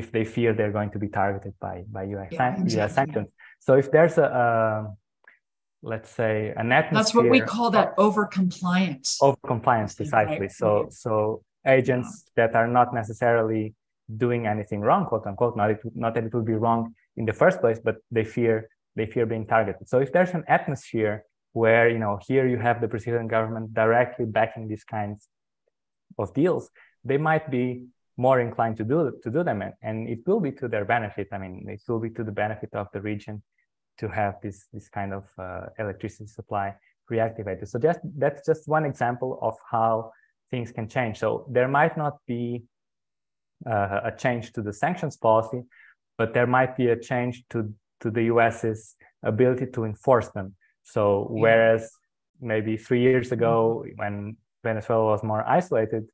if 0.00 0.10
they 0.14 0.24
fear 0.24 0.50
they're 0.58 0.76
going 0.80 0.90
to 0.96 1.00
be 1.04 1.08
targeted 1.20 1.54
by 1.60 1.76
by 1.96 2.02
US, 2.14 2.28
yeah, 2.32 2.48
exactly. 2.48 2.80
US 2.80 2.94
sanctions. 2.94 3.28
So 3.66 3.70
if 3.82 3.86
there's 3.94 4.16
a, 4.18 4.28
a 4.44 4.48
let's 5.92 6.10
say 6.20 6.52
an 6.62 6.72
atmosphere 6.72 7.02
that's 7.02 7.14
what 7.14 7.28
we 7.36 7.40
call 7.40 7.70
that 7.78 7.88
over 8.06 8.22
compliance 8.38 9.18
over 9.26 9.36
compliance 9.52 9.94
precisely 10.00 10.48
right. 10.48 10.60
so 10.62 10.68
so 11.04 11.12
agents 11.66 12.08
yeah. 12.24 12.30
that 12.38 12.56
are 12.60 12.68
not 12.78 12.94
necessarily 12.94 13.74
doing 14.16 14.46
anything 14.46 14.80
wrong, 14.80 15.06
quote 15.06 15.26
unquote. 15.26 15.56
Not, 15.56 15.70
it, 15.70 15.80
not 15.94 16.14
that 16.14 16.24
it 16.24 16.34
would 16.34 16.44
be 16.44 16.54
wrong 16.54 16.94
in 17.16 17.24
the 17.24 17.32
first 17.32 17.60
place, 17.60 17.78
but 17.82 17.96
they 18.10 18.24
fear 18.24 18.68
they 18.96 19.06
fear 19.06 19.26
being 19.26 19.46
targeted. 19.46 19.88
So 19.88 19.98
if 19.98 20.12
there's 20.12 20.30
an 20.30 20.44
atmosphere 20.46 21.24
where 21.52 21.88
you 21.88 21.98
know 21.98 22.18
here 22.26 22.46
you 22.46 22.58
have 22.58 22.80
the 22.80 22.88
Brazilian 22.88 23.28
government 23.28 23.74
directly 23.74 24.24
backing 24.24 24.68
these 24.68 24.84
kinds 24.84 25.28
of 26.18 26.32
deals, 26.34 26.70
they 27.04 27.18
might 27.18 27.50
be 27.50 27.86
more 28.16 28.40
inclined 28.40 28.76
to 28.76 28.84
do 28.84 29.12
to 29.22 29.30
do 29.30 29.42
them, 29.42 29.62
and, 29.62 29.74
and 29.82 30.08
it 30.08 30.20
will 30.26 30.40
be 30.40 30.52
to 30.52 30.68
their 30.68 30.84
benefit. 30.84 31.28
I 31.32 31.38
mean, 31.38 31.66
it 31.68 31.82
will 31.88 32.00
be 32.00 32.10
to 32.10 32.24
the 32.24 32.32
benefit 32.32 32.70
of 32.74 32.88
the 32.92 33.00
region 33.00 33.42
to 33.98 34.08
have 34.08 34.40
this 34.42 34.66
this 34.72 34.88
kind 34.88 35.12
of 35.12 35.24
uh, 35.38 35.66
electricity 35.78 36.26
supply 36.26 36.74
reactivated. 37.10 37.68
So 37.68 37.78
just 37.78 38.00
that's 38.16 38.46
just 38.46 38.68
one 38.68 38.84
example 38.84 39.38
of 39.42 39.56
how 39.70 40.12
things 40.50 40.72
can 40.72 40.88
change. 40.88 41.18
So 41.18 41.46
there 41.50 41.68
might 41.68 41.96
not 41.96 42.18
be 42.26 42.64
uh, 43.66 44.00
a 44.04 44.12
change 44.16 44.52
to 44.52 44.62
the 44.62 44.72
sanctions 44.72 45.16
policy, 45.16 45.62
but 46.18 46.34
there 46.34 46.46
might 46.46 46.76
be 46.76 46.88
a 46.88 46.96
change 46.96 47.44
to 47.50 47.72
to 48.00 48.10
the 48.10 48.24
US's 48.24 48.96
ability 49.22 49.66
to 49.74 49.84
enforce 49.84 50.28
them. 50.30 50.54
So 50.82 51.26
whereas 51.30 51.90
maybe 52.40 52.76
three 52.76 53.00
years 53.00 53.32
ago, 53.32 53.84
when 53.96 54.36
Venezuela 54.62 55.06
was 55.06 55.22
more 55.22 55.42
isolated, 55.48 56.04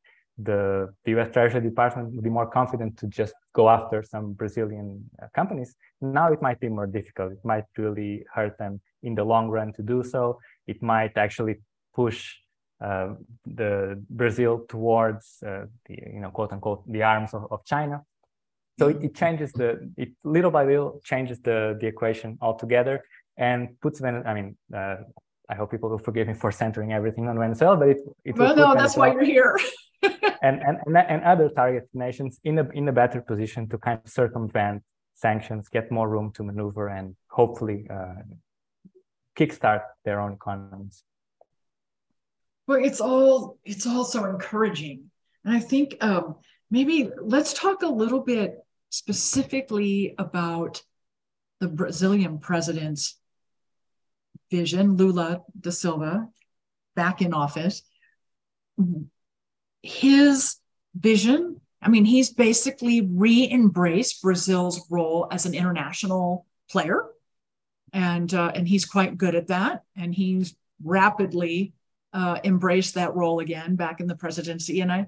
the, 0.43 0.93
the 1.05 1.19
US 1.19 1.31
Treasury 1.33 1.61
Department 1.61 2.13
would 2.15 2.25
be 2.25 2.31
more 2.31 2.47
confident 2.47 2.97
to 2.99 3.07
just 3.07 3.35
go 3.53 3.69
after 3.69 4.03
some 4.03 4.33
Brazilian 4.33 5.09
uh, 5.23 5.27
companies. 5.35 5.75
Now 6.01 6.33
it 6.33 6.41
might 6.41 6.61
be 6.61 6.69
more 6.69 6.87
difficult. 6.87 7.33
It 7.33 7.45
might 7.45 7.65
really 7.77 8.25
hurt 8.33 8.57
them 8.59 8.81
in 9.03 9.15
the 9.15 9.25
long 9.25 9.49
run 9.49 9.73
to 9.75 9.83
do 9.83 10.03
so. 10.03 10.39
It 10.67 10.83
might 10.83 11.17
actually 11.17 11.57
push 11.95 12.37
uh, 12.81 13.15
the 13.45 14.03
Brazil 14.09 14.65
towards 14.69 15.43
uh, 15.47 15.67
the 15.87 15.97
you 16.15 16.21
know 16.21 16.31
quote 16.31 16.53
unquote 16.53 16.83
the 16.91 17.03
arms 17.03 17.35
of, 17.35 17.47
of 17.51 17.65
China. 17.65 18.03
So 18.79 18.89
it, 18.89 19.05
it, 19.05 19.15
changes 19.15 19.53
the 19.53 19.93
it 19.99 20.11
little 20.25 20.51
by 20.51 20.65
little 20.65 21.01
changes 21.05 21.41
the 21.41 21.77
the 21.79 21.87
equation 21.87 22.39
altogether 22.41 23.03
and 23.37 23.79
puts 23.81 24.01
Venezuela. 24.01 24.31
I 24.31 24.35
mean, 24.35 24.57
uh, 24.75 24.97
I 25.51 25.55
hope 25.57 25.71
people 25.71 25.91
will 25.91 25.99
forgive 25.99 26.29
me 26.29 26.35
for 26.35 26.53
centering 26.53 26.93
everything 26.93 27.29
on 27.29 27.37
Venezuela, 27.39 27.77
but 27.77 27.89
it 27.89 27.99
it 28.25 28.37
well, 28.37 28.55
no, 28.55 28.75
that's 28.75 28.97
why 28.97 29.13
you're 29.13 29.25
here. 29.25 29.59
and, 30.43 30.63
and 30.63 30.97
and 30.97 31.23
other 31.25 31.49
target 31.49 31.89
nations 31.93 32.39
in 32.45 32.59
a 32.59 32.69
in 32.71 32.89
a 32.89 32.93
better 32.93 33.21
position 33.21 33.69
to 33.69 33.77
kind 33.79 34.01
of 34.03 34.11
circumvent 34.11 34.83
sanctions, 35.15 35.69
get 35.69 35.91
more 35.91 36.09
room 36.09 36.33
to 36.33 36.43
maneuver, 36.43 36.89
and 36.89 37.17
hopefully 37.29 37.87
uh, 37.91 38.23
kickstart 39.37 39.83
their 40.05 40.21
own 40.21 40.33
economies. 40.33 41.03
Well, 42.67 42.83
it's 42.83 43.01
all 43.01 43.59
it's 43.65 43.87
all 43.87 44.05
so 44.05 44.25
encouraging, 44.25 45.11
and 45.45 45.55
I 45.55 45.61
think 45.61 45.97
um, 46.01 46.37
maybe 46.71 47.11
let's 47.21 47.53
talk 47.53 47.83
a 47.83 47.89
little 47.89 48.21
bit 48.21 48.55
specifically 48.91 50.15
about 50.19 50.83
the 51.61 51.69
Brazilian 51.69 52.39
president's 52.39 53.20
vision, 54.51 54.97
Lula 54.97 55.43
da 55.59 55.71
Silva, 55.71 56.29
back 56.95 57.23
in 57.23 57.33
office. 57.33 57.83
His 59.83 60.57
vision, 60.95 61.61
I 61.81 61.89
mean, 61.89 62.05
he's 62.05 62.33
basically 62.33 63.01
re 63.03 63.49
embraced 63.51 64.23
Brazil's 64.23 64.87
role 64.91 65.29
as 65.31 65.47
an 65.47 65.55
international 65.55 66.47
player. 66.71 67.07
And, 67.93 68.33
uh, 68.33 68.53
and 68.55 68.69
he's 68.69 68.85
quite 68.85 69.19
good 69.19 69.35
at 69.35 69.49
that. 69.49 69.83
And 69.97 70.15
he's 70.15 70.55
rapidly 70.83 71.73
uh, 72.13 72.39
embraced 72.45 72.95
that 72.95 73.15
role 73.15 73.41
again 73.41 73.77
back 73.77 74.01
in 74.01 74.07
the 74.07 74.17
presidency. 74.17 74.81
And 74.81 74.93
I, 74.93 75.07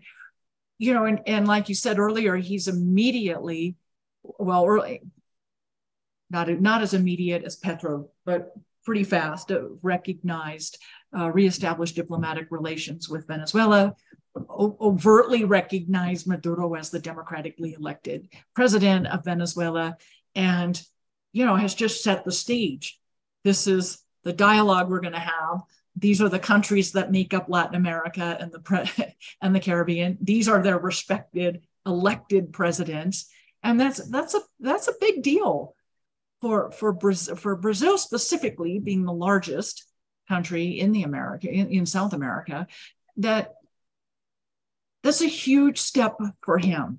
you 0.78 0.94
know, 0.94 1.04
and, 1.04 1.20
and 1.26 1.46
like 1.46 1.68
you 1.68 1.74
said 1.74 1.98
earlier, 1.98 2.36
he's 2.36 2.68
immediately, 2.68 3.76
well, 4.22 4.66
early, 4.66 5.02
not, 6.30 6.48
not 6.48 6.82
as 6.82 6.94
immediate 6.94 7.44
as 7.44 7.56
Petro, 7.56 8.08
but 8.24 8.52
pretty 8.84 9.04
fast 9.04 9.50
uh, 9.50 9.62
recognized, 9.82 10.78
uh, 11.16 11.30
reestablished 11.30 11.96
diplomatic 11.96 12.48
relations 12.50 13.08
with 13.08 13.26
Venezuela, 13.26 13.94
o- 14.36 14.76
overtly 14.80 15.44
recognized 15.44 16.26
Maduro 16.26 16.74
as 16.74 16.90
the 16.90 16.98
democratically 16.98 17.74
elected 17.74 18.28
president 18.54 19.06
of 19.06 19.24
Venezuela, 19.24 19.96
and 20.34 20.82
you 21.32 21.44
know 21.44 21.56
has 21.56 21.74
just 21.74 22.02
set 22.02 22.24
the 22.24 22.32
stage. 22.32 22.98
This 23.44 23.66
is 23.66 23.98
the 24.24 24.32
dialogue 24.32 24.88
we're 24.88 25.00
going 25.00 25.12
to 25.14 25.18
have 25.18 25.62
these 25.96 26.22
are 26.22 26.28
the 26.28 26.38
countries 26.38 26.92
that 26.92 27.12
make 27.12 27.34
up 27.34 27.46
Latin 27.48 27.74
America 27.74 28.36
and 28.40 28.50
the 28.50 28.60
pre- 28.60 28.90
and 29.42 29.54
the 29.54 29.60
Caribbean. 29.60 30.18
These 30.20 30.48
are 30.48 30.62
their 30.62 30.78
respected 30.78 31.62
elected 31.84 32.52
presidents, 32.52 33.28
and 33.62 33.78
that's 33.78 33.98
that's 34.08 34.34
a 34.34 34.40
that's 34.60 34.88
a 34.88 34.94
big 35.00 35.22
deal 35.22 35.74
for 36.42 36.72
for 36.72 36.92
Brazil, 36.92 37.36
for 37.36 37.56
Brazil 37.56 37.96
specifically, 37.96 38.80
being 38.80 39.04
the 39.04 39.12
largest 39.12 39.86
country 40.28 40.80
in 40.80 40.92
the 40.92 41.04
America 41.04 41.48
in, 41.48 41.68
in 41.68 41.86
South 41.86 42.12
America. 42.12 42.66
That 43.16 43.54
that's 45.02 45.22
a 45.22 45.28
huge 45.28 45.78
step 45.78 46.16
for 46.42 46.58
him. 46.58 46.98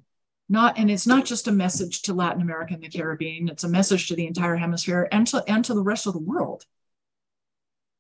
Not 0.49 0.77
and 0.77 0.89
it's 0.89 1.05
not 1.05 1.25
just 1.25 1.47
a 1.47 1.51
message 1.51 2.03
to 2.03 2.13
Latin 2.13 2.41
America 2.41 2.73
and 2.73 2.83
the 2.83 2.89
Caribbean. 2.89 3.49
It's 3.49 3.65
a 3.65 3.69
message 3.69 4.07
to 4.07 4.15
the 4.15 4.25
entire 4.25 4.55
hemisphere 4.55 5.07
and 5.11 5.27
to 5.27 5.43
and 5.47 5.63
to 5.65 5.73
the 5.73 5.83
rest 5.83 6.07
of 6.07 6.13
the 6.13 6.19
world. 6.19 6.63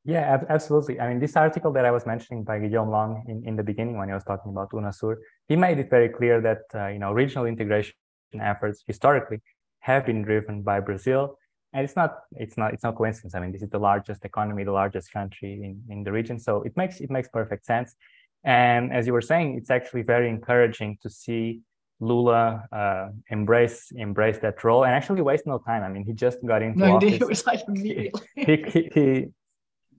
Yeah, 0.05 0.43
absolutely. 0.49 0.99
I 0.99 1.09
mean, 1.09 1.19
this 1.19 1.35
article 1.35 1.71
that 1.73 1.85
I 1.85 1.91
was 1.91 2.05
mentioning 2.05 2.43
by 2.43 2.59
Guillaume 2.59 2.89
Long 2.89 3.23
in, 3.27 3.47
in 3.47 3.55
the 3.55 3.63
beginning 3.63 3.97
when 3.97 4.09
he 4.09 4.13
was 4.13 4.25
talking 4.25 4.51
about 4.51 4.71
UNASUR, 4.71 5.15
he 5.47 5.55
made 5.55 5.79
it 5.79 5.89
very 5.89 6.09
clear 6.09 6.41
that, 6.41 6.63
uh, 6.75 6.87
you 6.87 6.99
know, 6.99 7.13
regional 7.13 7.45
integration 7.45 7.95
efforts 8.37 8.83
historically 8.85 9.39
have 9.83 10.05
been 10.05 10.21
driven 10.21 10.61
by 10.61 10.79
Brazil. 10.79 11.37
And 11.73 11.83
it's 11.83 11.95
not, 11.95 12.11
it's 12.43 12.57
not, 12.57 12.73
it's 12.73 12.83
not 12.83 12.95
coincidence. 12.95 13.35
I 13.35 13.39
mean, 13.39 13.51
this 13.51 13.63
is 13.63 13.69
the 13.69 13.79
largest 13.79 14.23
economy, 14.23 14.63
the 14.63 14.71
largest 14.71 15.11
country 15.11 15.53
in, 15.65 15.73
in 15.93 16.03
the 16.03 16.11
region. 16.11 16.39
So 16.39 16.61
it 16.61 16.73
makes, 16.77 17.01
it 17.01 17.09
makes 17.09 17.27
perfect 17.27 17.65
sense. 17.65 17.95
And 18.43 18.93
as 18.93 19.07
you 19.07 19.13
were 19.13 19.27
saying, 19.31 19.57
it's 19.57 19.69
actually 19.69 20.03
very 20.03 20.29
encouraging 20.29 20.97
to 21.01 21.09
see 21.09 21.61
Lula 21.99 22.65
uh, 22.71 23.09
embrace 23.29 23.91
embrace 23.95 24.37
that 24.39 24.63
role 24.63 24.83
and 24.85 24.93
actually 24.93 25.21
waste 25.21 25.45
no 25.47 25.57
time. 25.57 25.83
I 25.83 25.89
mean, 25.89 26.03
he 26.05 26.13
just 26.13 26.37
got 26.45 26.61
into 26.61 26.79
no, 26.79 26.97
office. 26.97 27.13
It 27.13 27.27
was 27.33 27.45
like 27.45 27.61
immediately. 27.67 28.21
he, 28.35 28.55
he, 28.73 28.89
he, 28.93 29.25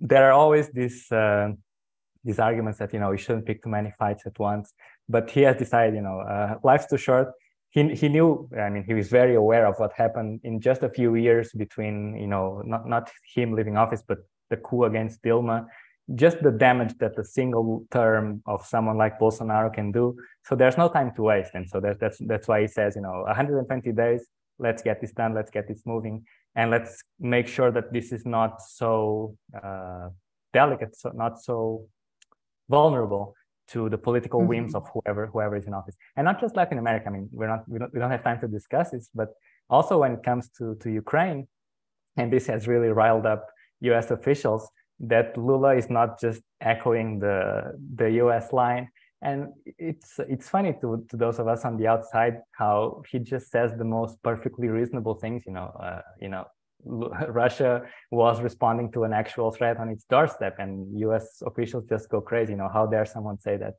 there 0.01 0.24
are 0.28 0.32
always 0.32 0.68
these 0.70 1.11
uh, 1.11 1.49
these 2.22 2.39
arguments 2.39 2.78
that 2.78 2.93
you 2.93 3.01
know 3.01 3.11
you 3.12 3.18
shouldn't 3.18 3.47
pick 3.47 3.62
too 3.62 3.70
many 3.70 3.93
fights 3.99 4.24
at 4.26 4.39
once. 4.39 4.72
But 5.09 5.30
he 5.30 5.43
has 5.43 5.57
decided, 5.57 5.95
you 5.95 6.03
know, 6.03 6.20
uh, 6.20 6.59
life's 6.62 6.87
too 6.87 6.97
short. 6.97 7.28
He 7.75 7.95
he 7.95 8.09
knew. 8.09 8.49
I 8.57 8.68
mean, 8.70 8.85
he 8.85 8.95
was 8.95 9.09
very 9.09 9.35
aware 9.35 9.66
of 9.66 9.75
what 9.79 9.93
happened 9.93 10.41
in 10.45 10.61
just 10.61 10.83
a 10.83 10.89
few 10.89 11.16
years 11.27 11.47
between, 11.53 11.97
you 12.16 12.29
know, 12.29 12.62
not 12.64 12.83
not 12.95 13.05
him 13.35 13.53
leaving 13.53 13.77
office, 13.77 14.03
but 14.11 14.18
the 14.51 14.57
coup 14.57 14.85
against 14.85 15.22
Dilma. 15.22 15.66
Just 16.14 16.43
the 16.43 16.53
damage 16.66 16.95
that 16.99 17.18
a 17.18 17.25
single 17.25 17.87
term 17.91 18.43
of 18.47 18.64
someone 18.64 18.99
like 18.99 19.18
Bolsonaro 19.18 19.72
can 19.72 19.91
do. 19.91 20.16
So 20.47 20.55
there's 20.55 20.79
no 20.79 20.89
time 20.89 21.11
to 21.16 21.22
waste, 21.22 21.53
and 21.55 21.68
so 21.68 21.81
that, 21.81 21.99
that's 21.99 22.18
that's 22.31 22.47
why 22.47 22.61
he 22.61 22.68
says, 22.68 22.95
you 22.95 23.03
know, 23.03 23.25
120 23.27 23.93
days. 23.93 24.22
Let's 24.59 24.83
get 24.83 25.01
this 25.01 25.12
done. 25.12 25.35
Let's 25.35 25.51
get 25.51 25.66
this 25.66 25.83
moving 25.85 26.25
and 26.55 26.70
let's 26.70 27.03
make 27.18 27.49
sure 27.49 27.70
that 27.72 27.93
this 27.93 28.12
is 28.12 28.25
not 28.25 28.62
so 28.62 29.37
uh, 29.62 30.11
delicate, 30.53 30.97
so 30.97 31.11
not 31.14 31.43
so 31.43 31.87
vulnerable 32.68 33.35
to 33.69 33.89
the 33.89 33.99
political 33.99 34.41
mm-hmm. 34.41 34.49
whims 34.49 34.75
of 34.75 34.89
whoever 34.93 35.27
whoever 35.27 35.57
is 35.57 35.67
in 35.67 35.75
office, 35.75 35.97
and 36.17 36.25
not 36.25 36.41
just 36.41 36.57
Latin 36.57 36.79
America. 36.79 37.07
I 37.09 37.11
mean, 37.11 37.29
we're 37.33 37.49
not 37.49 37.69
we 37.69 37.79
don't 37.79 37.93
we 37.93 38.01
don't 38.01 38.11
have 38.11 38.25
time 38.25 38.41
to 38.41 38.49
discuss 38.49 38.91
this, 38.91 39.09
but 39.15 39.31
also 39.71 39.99
when 39.99 40.12
it 40.12 40.23
comes 40.23 40.49
to 40.59 40.77
to 40.83 40.91
Ukraine, 40.91 41.49
and 42.17 42.33
this 42.33 42.47
has 42.47 42.69
really 42.69 42.89
riled 42.89 43.27
up 43.27 43.47
U.S. 43.81 44.11
officials 44.11 44.71
that 45.01 45.37
Lula 45.37 45.75
is 45.75 45.91
not 45.91 46.21
just 46.21 46.43
echoing 46.61 47.19
the 47.19 47.73
the 47.97 48.11
U.S. 48.23 48.53
line, 48.53 48.89
and 49.23 49.49
it's 49.79 50.21
it's 50.29 50.49
funny 50.49 50.75
to, 50.81 51.05
to 51.09 51.17
those 51.17 51.39
of 51.39 51.49
us 51.49 51.65
on 51.65 51.77
the 51.79 51.87
outside 51.87 52.35
how 52.53 53.03
he 53.11 53.19
just 53.19 53.51
says 53.51 53.73
the 53.79 53.85
most 53.85 54.23
perfectly 54.23 54.69
reasonable 54.69 55.15
things 55.15 55.43
you 55.47 55.53
know 55.53 55.73
uh, 55.81 56.03
you 56.21 56.29
know 56.29 56.45
Russia 57.28 57.82
was 58.11 58.41
responding 58.41 58.93
to 58.93 59.05
an 59.05 59.12
actual 59.12 59.51
threat 59.51 59.78
on 59.78 59.89
its 59.89 60.05
doorstep 60.05 60.57
and 60.59 60.99
US 61.01 61.43
officials 61.47 61.85
just 61.89 62.09
go 62.09 62.20
crazy 62.20 62.53
you 62.53 62.59
know 62.59 62.70
how 62.72 62.87
dare 62.87 63.07
someone 63.07 63.39
say 63.39 63.57
that? 63.57 63.74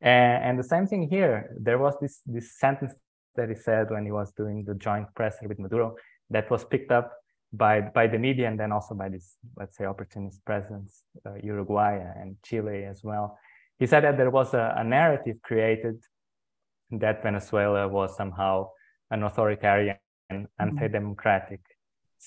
And, 0.00 0.44
and 0.44 0.58
the 0.58 0.64
same 0.64 0.86
thing 0.86 1.08
here. 1.08 1.54
There 1.58 1.78
was 1.78 1.94
this 2.00 2.20
this 2.26 2.58
sentence 2.58 2.94
that 3.36 3.48
he 3.48 3.54
said 3.54 3.90
when 3.90 4.04
he 4.04 4.12
was 4.12 4.32
doing 4.32 4.64
the 4.64 4.74
joint 4.74 5.08
presser 5.14 5.48
with 5.48 5.58
Maduro 5.58 5.96
that 6.30 6.50
was 6.50 6.64
picked 6.64 6.92
up 6.92 7.12
by 7.52 7.80
by 7.80 8.06
the 8.06 8.18
media 8.18 8.48
and 8.48 8.58
then 8.58 8.72
also 8.72 8.94
by 8.94 9.08
this 9.08 9.36
let's 9.56 9.76
say 9.76 9.84
opportunist 9.84 10.44
presence, 10.44 11.02
uh, 11.26 11.34
Uruguay 11.42 11.94
and 12.20 12.36
Chile 12.42 12.84
as 12.84 13.02
well. 13.02 13.38
He 13.78 13.86
said 13.86 14.04
that 14.04 14.16
there 14.16 14.30
was 14.30 14.54
a, 14.54 14.74
a 14.76 14.84
narrative 14.84 15.36
created 15.42 15.96
that 16.90 17.22
Venezuela 17.22 17.88
was 17.88 18.16
somehow 18.16 18.68
an 19.10 19.22
authoritarian, 19.22 19.96
mm-hmm. 20.32 20.44
anti-democratic 20.58 21.60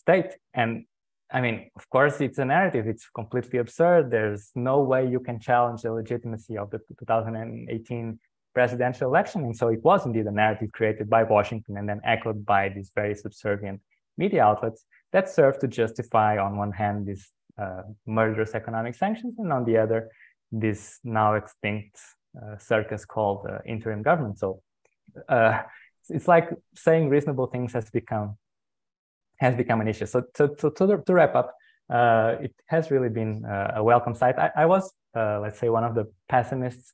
state. 0.03 0.31
And 0.53 0.85
I 1.31 1.41
mean, 1.41 1.57
of 1.75 1.89
course, 1.89 2.21
it's 2.21 2.37
a 2.37 2.45
narrative. 2.45 2.87
It's 2.87 3.07
completely 3.09 3.59
absurd. 3.59 4.11
There's 4.11 4.51
no 4.55 4.81
way 4.91 5.07
you 5.07 5.19
can 5.19 5.39
challenge 5.39 5.81
the 5.81 5.91
legitimacy 5.91 6.57
of 6.57 6.69
the 6.71 6.79
2018 6.99 8.19
presidential 8.53 9.07
election. 9.09 9.43
And 9.43 9.55
so 9.55 9.67
it 9.67 9.83
was 9.83 10.05
indeed 10.05 10.25
a 10.25 10.31
narrative 10.31 10.71
created 10.71 11.09
by 11.09 11.23
Washington 11.23 11.77
and 11.77 11.87
then 11.89 12.01
echoed 12.03 12.45
by 12.45 12.69
these 12.69 12.91
very 12.95 13.15
subservient 13.15 13.81
media 14.17 14.43
outlets 14.43 14.85
that 15.13 15.29
served 15.29 15.61
to 15.61 15.67
justify, 15.67 16.37
on 16.37 16.57
one 16.57 16.71
hand, 16.71 17.05
these 17.05 17.29
uh, 17.61 17.83
murderous 18.05 18.53
economic 18.55 18.95
sanctions, 18.95 19.35
and 19.39 19.51
on 19.51 19.63
the 19.65 19.77
other, 19.77 20.09
this 20.51 20.99
now 21.03 21.33
extinct 21.35 21.97
uh, 22.41 22.57
circus 22.57 23.05
called 23.05 23.45
uh, 23.49 23.59
interim 23.65 24.01
government. 24.01 24.37
So 24.39 24.61
uh, 25.29 25.61
it's 26.09 26.27
like 26.27 26.49
saying 26.75 27.09
reasonable 27.09 27.47
things 27.47 27.73
has 27.73 27.89
become 27.89 28.37
has 29.39 29.55
become 29.55 29.81
an 29.81 29.87
issue. 29.87 30.05
So 30.05 30.23
to, 30.35 30.49
to, 30.55 30.71
to, 30.71 31.03
to 31.05 31.13
wrap 31.13 31.35
up, 31.35 31.53
uh, 31.89 32.35
it 32.41 32.53
has 32.67 32.91
really 32.91 33.09
been 33.09 33.45
uh, 33.45 33.73
a 33.75 33.83
welcome 33.83 34.15
sight. 34.15 34.37
I, 34.37 34.51
I 34.55 34.65
was, 34.65 34.93
uh, 35.15 35.39
let's 35.39 35.59
say, 35.59 35.69
one 35.69 35.83
of 35.83 35.95
the 35.95 36.11
pessimists 36.27 36.93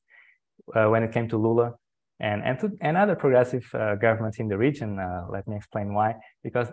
uh, 0.75 0.85
when 0.85 1.03
it 1.03 1.11
came 1.11 1.27
to 1.29 1.37
Lula 1.37 1.73
and 2.19 2.43
and, 2.43 2.59
to, 2.59 2.71
and 2.81 2.95
other 2.95 3.15
progressive 3.15 3.67
uh, 3.73 3.95
governments 3.95 4.39
in 4.39 4.47
the 4.47 4.57
region. 4.57 4.99
Uh, 4.99 5.25
let 5.29 5.47
me 5.47 5.55
explain 5.55 5.93
why. 5.93 6.15
Because 6.43 6.67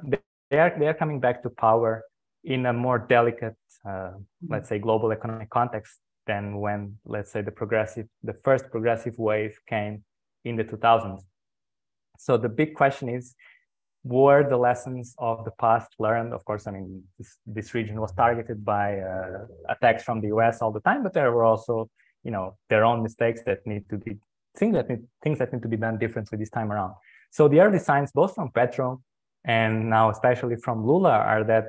they, 0.50 0.58
are 0.58 0.74
they 0.78 0.86
are 0.86 0.94
coming 0.94 1.20
back 1.20 1.42
to 1.44 1.50
power 1.50 2.02
in 2.44 2.66
a 2.66 2.72
more 2.72 2.98
delicate, 2.98 3.56
mm-hmm. 3.86 4.18
let's 4.48 4.68
say, 4.68 4.78
global 4.78 5.12
economic 5.12 5.50
context 5.50 5.98
than 6.26 6.58
when, 6.58 6.96
let's 7.04 7.32
say, 7.32 7.42
the 7.42 7.50
progressive, 7.50 8.06
the 8.22 8.34
first 8.34 8.70
progressive 8.70 9.18
wave 9.18 9.58
came 9.66 10.04
in 10.44 10.56
the 10.56 10.64
2000s. 10.64 11.22
So 12.18 12.36
the 12.36 12.48
big 12.48 12.74
question 12.74 13.08
is, 13.08 13.34
were 14.04 14.48
the 14.48 14.56
lessons 14.56 15.14
of 15.18 15.44
the 15.44 15.50
past 15.52 15.88
learned? 15.98 16.32
Of 16.32 16.44
course, 16.44 16.66
I 16.66 16.70
mean, 16.70 17.02
this, 17.18 17.36
this 17.46 17.74
region 17.74 18.00
was 18.00 18.12
targeted 18.12 18.64
by 18.64 19.00
uh, 19.00 19.46
attacks 19.68 20.02
from 20.02 20.20
the 20.20 20.28
US 20.28 20.62
all 20.62 20.72
the 20.72 20.80
time, 20.80 21.02
but 21.02 21.12
there 21.12 21.30
were 21.32 21.44
also, 21.44 21.90
you 22.24 22.30
know, 22.30 22.56
their 22.68 22.84
own 22.84 23.02
mistakes 23.02 23.42
that 23.46 23.66
need 23.66 23.88
to 23.90 23.98
be, 23.98 24.16
things 24.56 24.74
that 24.74 24.88
need, 24.88 25.02
things 25.22 25.38
that 25.38 25.52
need 25.52 25.62
to 25.62 25.68
be 25.68 25.76
done 25.76 25.98
differently 25.98 26.38
this 26.38 26.50
time 26.50 26.72
around. 26.72 26.94
So 27.30 27.46
the 27.46 27.60
early 27.60 27.78
signs, 27.78 28.10
both 28.12 28.34
from 28.34 28.50
Petro 28.50 29.02
and 29.44 29.88
now 29.88 30.10
especially 30.10 30.56
from 30.56 30.86
Lula, 30.86 31.12
are 31.12 31.44
that 31.44 31.66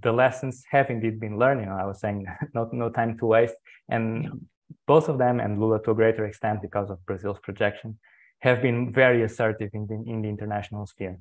the 0.00 0.12
lessons 0.12 0.64
have 0.70 0.90
indeed 0.90 1.18
been 1.18 1.38
learned. 1.38 1.60
You 1.60 1.66
know, 1.66 1.76
I 1.76 1.86
was 1.86 2.00
saying 2.00 2.26
no, 2.54 2.68
no 2.72 2.90
time 2.90 3.18
to 3.18 3.26
waste. 3.26 3.56
And 3.88 4.46
both 4.86 5.08
of 5.08 5.18
them, 5.18 5.40
and 5.40 5.60
Lula 5.60 5.82
to 5.82 5.90
a 5.90 5.94
greater 5.94 6.24
extent 6.26 6.62
because 6.62 6.90
of 6.90 7.04
Brazil's 7.06 7.38
projection, 7.40 7.98
have 8.40 8.62
been 8.62 8.92
very 8.92 9.22
assertive 9.22 9.70
in 9.74 9.86
the, 9.86 9.94
in 10.10 10.22
the 10.22 10.28
international 10.28 10.86
sphere. 10.86 11.18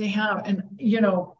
They 0.00 0.08
have. 0.08 0.46
And, 0.46 0.62
you 0.78 1.02
know, 1.02 1.36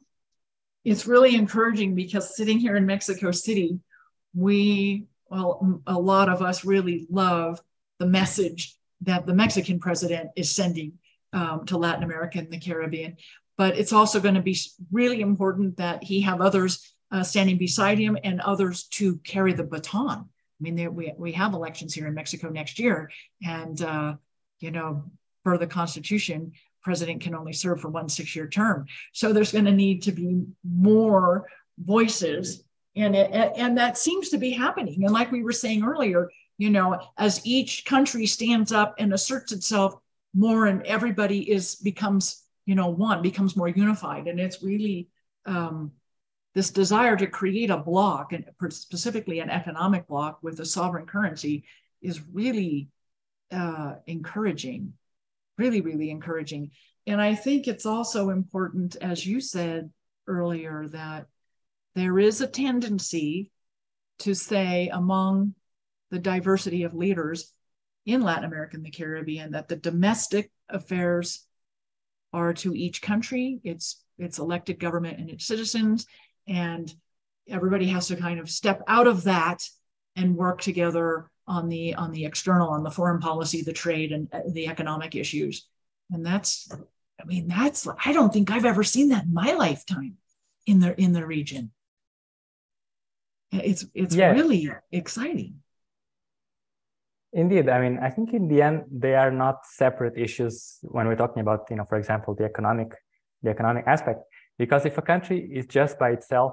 it's 0.84 1.06
really 1.06 1.34
encouraging 1.34 1.94
because 1.94 2.36
sitting 2.36 2.58
here 2.58 2.76
in 2.76 2.84
Mexico 2.84 3.30
City, 3.30 3.80
we, 4.34 5.06
well, 5.30 5.80
a 5.86 5.98
lot 5.98 6.28
of 6.28 6.42
us 6.42 6.62
really 6.62 7.06
love 7.08 7.58
the 7.98 8.04
message 8.04 8.76
that 9.00 9.24
the 9.24 9.32
Mexican 9.32 9.80
president 9.80 10.28
is 10.36 10.54
sending 10.54 10.92
um, 11.32 11.64
to 11.64 11.78
Latin 11.78 12.04
America 12.04 12.38
and 12.38 12.50
the 12.50 12.61
Caribbean. 12.61 13.16
But 13.56 13.78
it's 13.78 13.94
also 13.94 14.20
going 14.20 14.34
to 14.34 14.42
be 14.42 14.58
really 14.92 15.22
important 15.22 15.78
that 15.78 16.04
he 16.04 16.20
have 16.20 16.42
others 16.42 16.94
uh, 17.11 17.22
standing 17.22 17.56
beside 17.56 17.98
him 17.98 18.18
and 18.24 18.42
others 18.42 18.84
to 18.98 19.16
carry 19.24 19.54
the 19.54 19.64
baton. 19.64 20.18
I 20.18 20.61
mean, 20.61 20.76
there, 20.76 20.90
we, 20.90 21.14
we 21.16 21.32
have 21.32 21.54
elections 21.54 21.94
here 21.94 22.06
in 22.06 22.12
Mexico 22.12 22.50
next 22.50 22.78
year. 22.78 23.11
And, 23.42 23.80
uh, 23.80 24.16
you 24.58 24.70
know, 24.70 25.04
per 25.44 25.56
the 25.56 25.66
Constitution, 25.66 26.52
president 26.82 27.20
can 27.20 27.34
only 27.34 27.52
serve 27.52 27.80
for 27.80 27.88
one 27.88 28.08
six 28.08 28.34
year 28.34 28.48
term. 28.48 28.86
So 29.12 29.32
there's 29.32 29.52
going 29.52 29.64
to 29.66 29.72
need 29.72 30.02
to 30.02 30.12
be 30.12 30.44
more 30.64 31.46
voices. 31.78 32.62
And, 32.96 33.14
it, 33.14 33.52
and 33.56 33.78
that 33.78 33.98
seems 33.98 34.30
to 34.30 34.38
be 34.38 34.50
happening. 34.50 35.04
And 35.04 35.12
like 35.12 35.30
we 35.30 35.42
were 35.42 35.52
saying 35.52 35.84
earlier, 35.84 36.30
you 36.58 36.70
know, 36.70 37.00
as 37.16 37.40
each 37.46 37.84
country 37.84 38.26
stands 38.26 38.72
up 38.72 38.94
and 38.98 39.12
asserts 39.12 39.52
itself 39.52 39.94
more 40.34 40.66
and 40.66 40.82
everybody 40.86 41.50
is 41.50 41.76
becomes, 41.76 42.42
you 42.66 42.74
know, 42.74 42.88
one, 42.88 43.22
becomes 43.22 43.56
more 43.56 43.68
unified. 43.68 44.26
And 44.26 44.38
it's 44.38 44.62
really 44.62 45.08
um, 45.46 45.92
this 46.54 46.70
desire 46.70 47.16
to 47.16 47.26
create 47.26 47.70
a 47.70 47.78
bloc 47.78 48.32
and 48.32 48.44
specifically 48.70 49.40
an 49.40 49.50
economic 49.50 50.06
bloc 50.06 50.38
with 50.42 50.60
a 50.60 50.64
sovereign 50.64 51.06
currency 51.06 51.64
is 52.02 52.20
really 52.32 52.88
uh, 53.52 53.94
encouraging 54.06 54.92
really, 55.61 55.82
really 55.82 56.11
encouraging. 56.11 56.70
And 57.06 57.20
I 57.20 57.34
think 57.34 57.68
it's 57.68 57.84
also 57.84 58.30
important, 58.30 58.96
as 58.96 59.26
you 59.26 59.40
said 59.40 59.90
earlier, 60.26 60.88
that 60.88 61.26
there 61.94 62.18
is 62.18 62.40
a 62.40 62.46
tendency 62.46 63.50
to 64.20 64.34
say 64.34 64.88
among 64.88 65.54
the 66.11 66.18
diversity 66.18 66.84
of 66.84 66.94
leaders 66.94 67.52
in 68.06 68.22
Latin 68.22 68.44
America 68.44 68.76
and 68.76 68.84
the 68.84 68.90
Caribbean 68.90 69.52
that 69.52 69.68
the 69.68 69.76
domestic 69.76 70.50
affairs 70.70 71.46
are 72.32 72.54
to 72.54 72.74
each 72.74 73.02
country, 73.02 73.61
its 73.62 74.02
its 74.18 74.38
elected 74.38 74.78
government 74.78 75.18
and 75.18 75.28
its 75.28 75.46
citizens, 75.46 76.06
and 76.48 76.92
everybody 77.48 77.88
has 77.88 78.08
to 78.08 78.16
kind 78.16 78.40
of 78.40 78.48
step 78.48 78.82
out 78.86 79.06
of 79.06 79.24
that 79.24 79.62
and 80.16 80.36
work 80.36 80.61
together 80.62 81.30
on 81.51 81.68
the 81.68 81.94
on 81.96 82.12
the 82.12 82.24
external, 82.24 82.68
on 82.70 82.84
the 82.84 82.90
foreign 82.90 83.20
policy, 83.20 83.62
the 83.62 83.72
trade, 83.72 84.12
and 84.12 84.28
uh, 84.32 84.40
the 84.48 84.68
economic 84.68 85.16
issues. 85.16 85.66
And 86.12 86.24
that's, 86.24 86.70
I 87.20 87.24
mean, 87.24 87.48
that's 87.48 87.88
I 88.07 88.12
don't 88.12 88.32
think 88.32 88.51
I've 88.51 88.64
ever 88.64 88.84
seen 88.84 89.09
that 89.09 89.24
in 89.24 89.34
my 89.34 89.53
lifetime 89.53 90.14
in 90.66 90.78
the 90.78 90.98
in 91.05 91.12
the 91.12 91.26
region. 91.26 91.72
It's 93.51 93.84
it's 93.94 94.14
yeah. 94.14 94.30
really 94.30 94.70
exciting. 94.92 95.55
Indeed, 97.32 97.68
I 97.68 97.80
mean, 97.80 97.98
I 97.98 98.11
think 98.11 98.32
in 98.32 98.48
the 98.48 98.62
end 98.62 98.84
they 98.90 99.14
are 99.14 99.30
not 99.30 99.57
separate 99.66 100.16
issues 100.16 100.78
when 100.82 101.07
we're 101.07 101.20
talking 101.24 101.42
about, 101.42 101.61
you 101.70 101.76
know, 101.76 101.84
for 101.84 101.98
example, 101.98 102.34
the 102.34 102.44
economic, 102.44 102.90
the 103.42 103.51
economic 103.51 103.84
aspect. 103.86 104.20
Because 104.59 104.84
if 104.86 104.98
a 104.98 105.03
country 105.03 105.38
is 105.53 105.66
just 105.66 105.98
by 105.98 106.11
itself, 106.11 106.53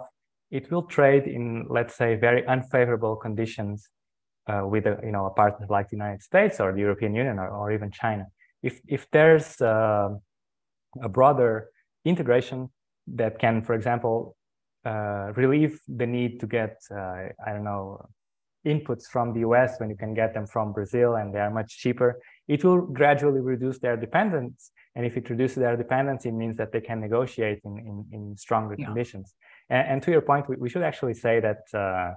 it 0.49 0.71
will 0.71 0.83
trade 0.83 1.25
in, 1.27 1.65
let's 1.69 1.95
say, 1.95 2.15
very 2.15 2.45
unfavorable 2.47 3.15
conditions 3.15 3.89
uh, 4.47 4.63
with 4.65 4.85
a 4.85 4.99
you 5.03 5.11
know 5.11 5.25
a 5.25 5.31
partner 5.31 5.65
like 5.69 5.89
the 5.89 5.95
United 5.95 6.21
States 6.21 6.59
or 6.59 6.71
the 6.71 6.79
European 6.79 7.13
Union 7.15 7.39
or, 7.39 7.49
or 7.49 7.71
even 7.71 7.91
China. 7.91 8.25
If 8.63 8.79
if 8.87 9.09
there's 9.11 9.61
uh, 9.61 10.09
a 11.01 11.09
broader 11.09 11.69
integration 12.05 12.69
that 13.07 13.39
can, 13.39 13.61
for 13.61 13.73
example, 13.73 14.35
uh, 14.85 15.31
relieve 15.35 15.79
the 15.87 16.07
need 16.07 16.39
to 16.39 16.47
get 16.47 16.77
uh, 16.91 17.29
I 17.45 17.51
don't 17.53 17.63
know 17.63 18.09
inputs 18.65 19.05
from 19.05 19.33
the 19.33 19.41
US 19.47 19.79
when 19.79 19.89
you 19.89 19.95
can 19.95 20.13
get 20.13 20.33
them 20.33 20.45
from 20.45 20.73
Brazil 20.73 21.15
and 21.15 21.33
they 21.33 21.39
are 21.39 21.49
much 21.49 21.77
cheaper, 21.77 22.19
it 22.47 22.63
will 22.63 22.81
gradually 22.81 23.39
reduce 23.39 23.79
their 23.79 23.97
dependence. 23.97 24.71
And 24.95 25.05
if 25.05 25.15
it 25.15 25.29
reduces 25.29 25.57
their 25.57 25.77
dependence, 25.77 26.25
it 26.25 26.33
means 26.33 26.57
that 26.57 26.71
they 26.71 26.81
can 26.81 26.99
negotiate 26.99 27.59
in, 27.63 27.77
in, 27.77 28.05
in 28.11 28.37
stronger 28.37 28.75
yeah. 28.77 28.85
conditions. 28.85 29.33
And, 29.69 29.87
and, 29.89 30.03
to 30.03 30.11
your 30.11 30.21
point, 30.21 30.49
we, 30.49 30.55
we 30.57 30.69
should 30.69 30.81
actually 30.81 31.13
say 31.13 31.39
that 31.39 31.61
uh, 31.73 32.13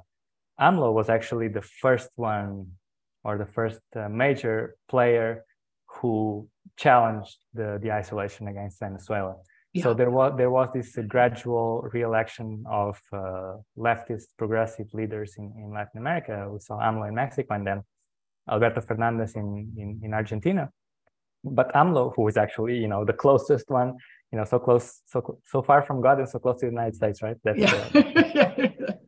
AMLO 0.61 0.93
was 0.93 1.09
actually 1.09 1.49
the 1.49 1.63
first 1.63 2.11
one 2.17 2.73
or 3.25 3.39
the 3.39 3.47
first 3.47 3.81
uh, 3.97 4.09
major 4.09 4.77
player 4.89 5.45
who 5.87 6.49
challenged 6.77 7.37
the, 7.55 7.79
the 7.83 7.91
isolation 7.93 8.49
against 8.49 8.79
Venezuela. 8.81 9.37
Yeah. 9.73 9.85
So 9.85 9.95
there 9.95 10.11
was 10.11 10.35
there 10.37 10.51
was 10.51 10.69
this 10.73 10.99
uh, 10.99 11.03
gradual 11.03 11.89
re-election 11.93 12.65
of 12.69 12.99
uh, 13.13 13.55
leftist 13.79 14.29
progressive 14.37 14.89
leaders 14.93 15.35
in, 15.39 15.53
in 15.57 15.73
Latin 15.73 15.99
America. 16.01 16.49
We 16.53 16.59
saw 16.59 16.79
AMLO 16.81 17.09
in 17.09 17.15
Mexico 17.15 17.55
and 17.55 17.67
then 17.67 17.83
Alberto 18.51 18.81
Fernandez 18.81 19.37
in, 19.37 19.73
in, 19.77 20.01
in 20.03 20.13
Argentina. 20.13 20.71
But 21.45 21.73
AMLO, 21.73 22.15
who 22.17 22.27
is 22.27 22.37
actually 22.37 22.79
you 22.79 22.89
know 22.89 23.05
the 23.05 23.13
closest 23.13 23.71
one, 23.71 23.97
you 24.33 24.39
know, 24.39 24.45
so 24.45 24.59
close, 24.59 25.03
so 25.07 25.39
so 25.45 25.63
far 25.63 25.83
from 25.83 26.01
God 26.01 26.19
and 26.19 26.29
so 26.29 26.41
close 26.41 26.61
to 26.61 26.67
the 26.67 26.73
United 26.73 26.97
States, 26.97 27.23
right? 27.23 27.37
That's 27.45 27.59
yeah. 27.59 28.69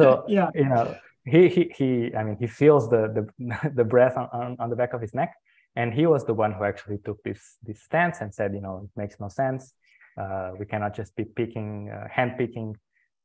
Uh, 0.00 0.04
So 0.04 0.24
yeah, 0.28 0.50
you 0.54 0.68
know, 0.68 0.94
he 1.24 1.48
he 1.48 1.72
he. 1.78 2.14
I 2.14 2.22
mean, 2.24 2.36
he 2.38 2.46
feels 2.46 2.88
the 2.88 3.02
the 3.16 3.70
the 3.78 3.84
breath 3.84 4.16
on, 4.16 4.28
on, 4.32 4.56
on 4.58 4.70
the 4.70 4.76
back 4.76 4.92
of 4.94 5.00
his 5.00 5.14
neck, 5.14 5.32
and 5.74 5.92
he 5.92 6.06
was 6.06 6.24
the 6.24 6.34
one 6.34 6.52
who 6.52 6.64
actually 6.64 6.98
took 6.98 7.22
this 7.22 7.58
this 7.62 7.82
stance 7.82 8.20
and 8.20 8.34
said, 8.34 8.54
you 8.54 8.60
know, 8.60 8.82
it 8.84 8.90
makes 8.96 9.20
no 9.20 9.28
sense. 9.28 9.74
Uh, 10.22 10.52
we 10.58 10.64
cannot 10.64 10.94
just 10.94 11.14
be 11.14 11.24
picking, 11.24 11.90
uh, 11.90 12.08
hand 12.08 12.32
picking 12.38 12.74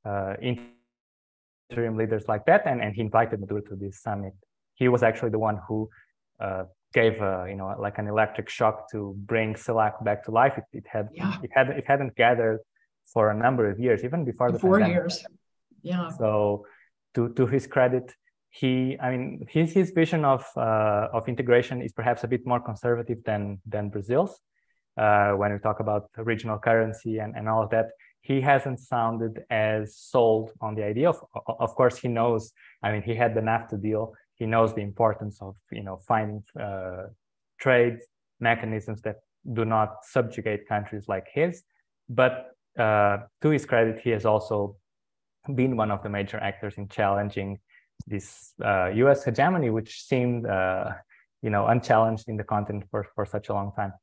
uh, 0.05 0.33
interim 0.41 1.95
leaders 1.97 2.25
like 2.27 2.45
that. 2.45 2.61
And 2.65 2.81
and 2.81 2.93
he 2.95 3.01
invited 3.01 3.39
Maduro 3.39 3.61
to 3.61 3.75
this 3.75 4.01
summit. 4.01 4.33
He 4.75 4.87
was 4.89 5.01
actually 5.03 5.31
the 5.31 5.39
one 5.39 5.57
who 5.67 5.89
uh, 6.39 6.63
gave 6.93 7.21
a, 7.21 7.45
you 7.47 7.55
know 7.55 7.73
like 7.79 7.97
an 7.97 8.07
electric 8.07 8.49
shock 8.49 8.91
to 8.91 9.15
bring 9.31 9.53
CELAC 9.55 10.03
back 10.03 10.25
to 10.25 10.31
life. 10.31 10.57
It, 10.57 10.65
it 10.79 10.85
had 10.87 11.09
yeah. 11.13 11.37
it 11.45 11.51
had 11.53 11.69
it 11.69 11.85
hadn't 11.85 12.15
gathered 12.15 12.59
for 13.13 13.29
a 13.29 13.33
number 13.33 13.69
of 13.69 13.79
years, 13.79 14.03
even 14.03 14.25
before 14.25 14.51
the 14.51 14.59
four 14.59 14.79
pandemic. 14.79 14.95
years. 14.95 15.25
Yeah. 15.81 16.09
So 16.09 16.65
to 17.15 17.29
to 17.33 17.47
his 17.47 17.67
credit, 17.67 18.13
he 18.49 18.97
I 18.99 19.11
mean 19.11 19.45
his 19.49 19.73
his 19.73 19.91
vision 19.91 20.25
of 20.25 20.45
uh, 20.55 21.07
of 21.13 21.27
integration 21.27 21.81
is 21.81 21.93
perhaps 21.93 22.23
a 22.23 22.27
bit 22.27 22.45
more 22.45 22.59
conservative 22.59 23.23
than 23.23 23.61
than 23.65 23.89
Brazil's. 23.89 24.39
Uh, 24.97 25.31
when 25.31 25.53
we 25.53 25.59
talk 25.59 25.79
about 25.79 26.09
regional 26.17 26.59
currency 26.59 27.19
and, 27.19 27.33
and 27.37 27.47
all 27.47 27.63
of 27.63 27.69
that, 27.69 27.91
he 28.21 28.41
hasn't 28.41 28.79
sounded 28.79 29.41
as 29.49 29.95
sold 29.95 30.51
on 30.59 30.75
the 30.75 30.83
idea. 30.83 31.09
Of 31.09 31.21
of 31.47 31.75
course, 31.75 31.97
he 31.97 32.07
knows. 32.07 32.51
I 32.83 32.91
mean, 32.91 33.01
he 33.01 33.15
had 33.15 33.33
the 33.33 33.41
NAFTA 33.41 33.81
deal. 33.81 34.13
he 34.35 34.47
knows 34.47 34.73
the 34.73 34.81
importance 34.81 35.37
of 35.41 35.55
you 35.71 35.83
know 35.83 35.97
finding 36.07 36.43
uh, 36.59 37.07
trade 37.59 37.99
mechanisms 38.39 39.01
that 39.01 39.17
do 39.53 39.65
not 39.65 40.03
subjugate 40.03 40.67
countries 40.67 41.07
like 41.07 41.27
his. 41.33 41.63
But 42.09 42.33
uh, 42.77 43.17
to 43.41 43.49
his 43.49 43.65
credit, 43.65 43.99
he 44.03 44.09
has 44.11 44.25
also 44.25 44.77
been 45.55 45.77
one 45.77 45.91
of 45.91 46.03
the 46.03 46.09
major 46.09 46.37
actors 46.37 46.75
in 46.77 46.87
challenging 46.87 47.59
this 48.07 48.53
U.S. 48.59 49.21
Uh, 49.21 49.25
hegemony, 49.25 49.69
which 49.69 50.03
seemed 50.03 50.45
uh, 50.45 50.91
you 51.41 51.49
know 51.49 51.67
unchallenged 51.67 52.27
in 52.27 52.37
the 52.37 52.43
continent 52.43 52.85
for, 52.91 53.07
for 53.15 53.25
such 53.25 53.49
a 53.49 53.53
long 53.53 53.71
time. 53.75 53.93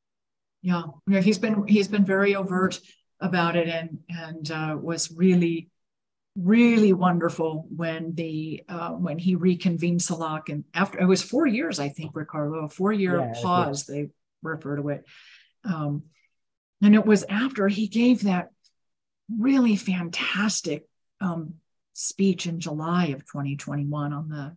Yeah, 0.62 0.82
yeah, 1.06 1.20
he's 1.20 1.38
been 1.38 1.66
he's 1.66 1.88
been 1.88 2.04
very 2.04 2.34
overt 2.34 2.80
about 3.20 3.56
it 3.56 3.68
and 3.68 3.98
and 4.08 4.50
uh, 4.50 4.76
was 4.80 5.12
really 5.12 5.70
really 6.36 6.92
wonderful 6.92 7.66
when 7.74 8.14
the 8.14 8.62
uh, 8.68 8.90
when 8.90 9.18
he 9.18 9.34
reconvened 9.34 10.00
CELAC, 10.00 10.48
and 10.48 10.64
after 10.74 10.98
it 11.00 11.06
was 11.06 11.22
four 11.22 11.46
years 11.46 11.80
I 11.80 11.88
think 11.88 12.12
Ricardo 12.14 12.64
a 12.64 12.68
four 12.68 12.92
year 12.92 13.18
yeah, 13.18 13.32
pause 13.42 13.86
they 13.86 14.10
refer 14.42 14.76
to 14.76 14.88
it 14.90 15.04
um, 15.64 16.04
and 16.82 16.94
it 16.94 17.04
was 17.04 17.24
after 17.24 17.66
he 17.66 17.88
gave 17.88 18.22
that 18.22 18.50
really 19.36 19.74
fantastic 19.74 20.87
um, 21.20 21.54
speech 21.92 22.46
in 22.46 22.60
July 22.60 23.06
of 23.06 23.26
2021 23.26 24.12
on 24.12 24.28
the 24.28 24.56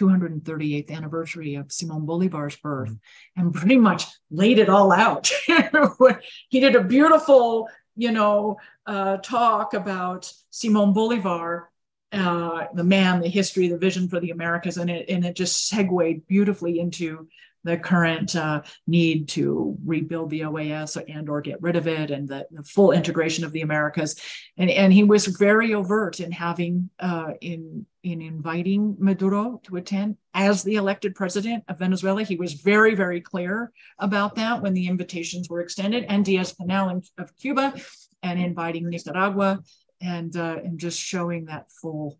238th 0.00 0.90
anniversary 0.90 1.54
of 1.54 1.72
Simon 1.72 2.06
Bolivar's 2.06 2.56
birth 2.56 2.90
mm-hmm. 2.90 3.40
and 3.40 3.54
pretty 3.54 3.76
much 3.76 4.04
laid 4.30 4.58
it 4.58 4.68
all 4.68 4.92
out. 4.92 5.30
he 6.48 6.60
did 6.60 6.74
a 6.74 6.84
beautiful, 6.84 7.68
you 7.96 8.12
know, 8.12 8.58
uh, 8.86 9.18
talk 9.18 9.74
about 9.74 10.32
Simon 10.50 10.92
Bolivar, 10.92 11.70
uh, 12.12 12.66
the 12.74 12.84
man, 12.84 13.20
the 13.20 13.28
history, 13.28 13.68
the 13.68 13.78
vision 13.78 14.08
for 14.08 14.20
the 14.20 14.30
Americas, 14.30 14.76
and 14.76 14.90
it 14.90 15.08
and 15.08 15.24
it 15.24 15.34
just 15.34 15.66
segued 15.66 16.26
beautifully 16.26 16.78
into 16.78 17.28
the 17.64 17.76
current 17.76 18.34
uh, 18.34 18.62
need 18.86 19.28
to 19.28 19.76
rebuild 19.84 20.30
the 20.30 20.40
OAS 20.40 21.02
and 21.08 21.28
or 21.28 21.40
get 21.40 21.62
rid 21.62 21.76
of 21.76 21.86
it 21.86 22.10
and 22.10 22.28
the, 22.28 22.46
the, 22.50 22.62
full 22.64 22.92
integration 22.92 23.44
of 23.44 23.52
the 23.52 23.60
Americas. 23.60 24.20
And, 24.56 24.70
and 24.70 24.92
he 24.92 25.04
was 25.04 25.26
very 25.26 25.74
overt 25.74 26.20
in 26.20 26.32
having, 26.32 26.90
uh, 26.98 27.32
in, 27.40 27.86
in 28.02 28.20
inviting 28.20 28.96
Maduro 28.98 29.60
to 29.64 29.76
attend 29.76 30.16
as 30.34 30.62
the 30.62 30.74
elected 30.74 31.14
president 31.14 31.64
of 31.68 31.78
Venezuela. 31.78 32.22
He 32.24 32.36
was 32.36 32.54
very, 32.54 32.94
very 32.94 33.20
clear 33.20 33.70
about 33.98 34.34
that 34.36 34.62
when 34.62 34.74
the 34.74 34.88
invitations 34.88 35.48
were 35.48 35.60
extended 35.60 36.04
and 36.08 36.24
Diaz-Canel 36.24 37.08
of 37.18 37.36
Cuba 37.36 37.74
and 38.22 38.40
inviting 38.40 38.88
Nicaragua 38.88 39.60
and, 40.00 40.36
uh, 40.36 40.58
and 40.64 40.78
just 40.78 41.00
showing 41.00 41.46
that 41.46 41.70
full 41.70 42.18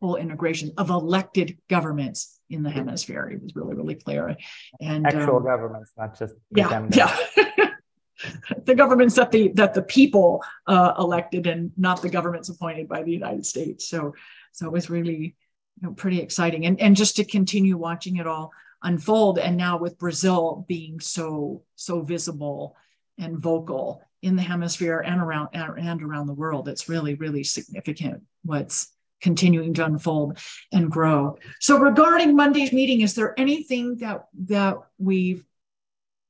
full 0.00 0.16
integration 0.16 0.72
of 0.78 0.88
elected 0.88 1.58
governments 1.68 2.39
in 2.50 2.62
the 2.62 2.70
hemisphere. 2.70 3.30
It 3.32 3.42
was 3.42 3.54
really, 3.54 3.74
really 3.74 3.94
clear. 3.94 4.36
And 4.80 5.06
actual 5.06 5.36
um, 5.36 5.44
governments, 5.44 5.92
not 5.96 6.18
just 6.18 6.34
yeah, 6.50 6.86
yeah. 6.92 7.16
the 8.64 8.74
governments 8.74 9.14
that 9.14 9.30
the 9.30 9.48
that 9.54 9.74
the 9.74 9.82
people 9.82 10.42
uh, 10.66 10.94
elected 10.98 11.46
and 11.46 11.72
not 11.76 12.02
the 12.02 12.10
governments 12.10 12.48
appointed 12.48 12.88
by 12.88 13.02
the 13.02 13.12
United 13.12 13.46
States. 13.46 13.88
So, 13.88 14.14
so 14.52 14.66
it 14.66 14.72
was 14.72 14.90
really 14.90 15.36
you 15.80 15.88
know, 15.88 15.92
pretty 15.92 16.20
exciting. 16.20 16.66
And 16.66 16.80
and 16.80 16.96
just 16.96 17.16
to 17.16 17.24
continue 17.24 17.76
watching 17.76 18.16
it 18.16 18.26
all 18.26 18.52
unfold, 18.82 19.38
and 19.38 19.56
now 19.56 19.78
with 19.78 19.98
Brazil 19.98 20.64
being 20.68 21.00
so 21.00 21.62
so 21.76 22.02
visible 22.02 22.76
and 23.18 23.38
vocal 23.38 24.02
in 24.22 24.36
the 24.36 24.42
hemisphere 24.42 24.98
and 24.98 25.20
around 25.20 25.48
and 25.54 26.02
around 26.02 26.26
the 26.26 26.34
world, 26.34 26.68
it's 26.68 26.88
really 26.88 27.14
really 27.14 27.44
significant. 27.44 28.22
What's 28.44 28.88
continuing 29.20 29.74
to 29.74 29.84
unfold 29.84 30.38
and 30.72 30.90
grow. 30.90 31.36
So 31.60 31.78
regarding 31.78 32.36
Monday's 32.36 32.72
meeting, 32.72 33.00
is 33.00 33.14
there 33.14 33.38
anything 33.38 33.96
that 33.98 34.26
that 34.46 34.76
we've 34.98 35.44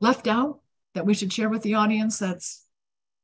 left 0.01 0.27
out 0.27 0.61
that 0.95 1.07
we 1.07 1.15
should 1.15 1.33
share 1.33 1.49
with 1.49 1.63
the 1.63 1.75
audience 1.75 2.19
that's 2.19 2.65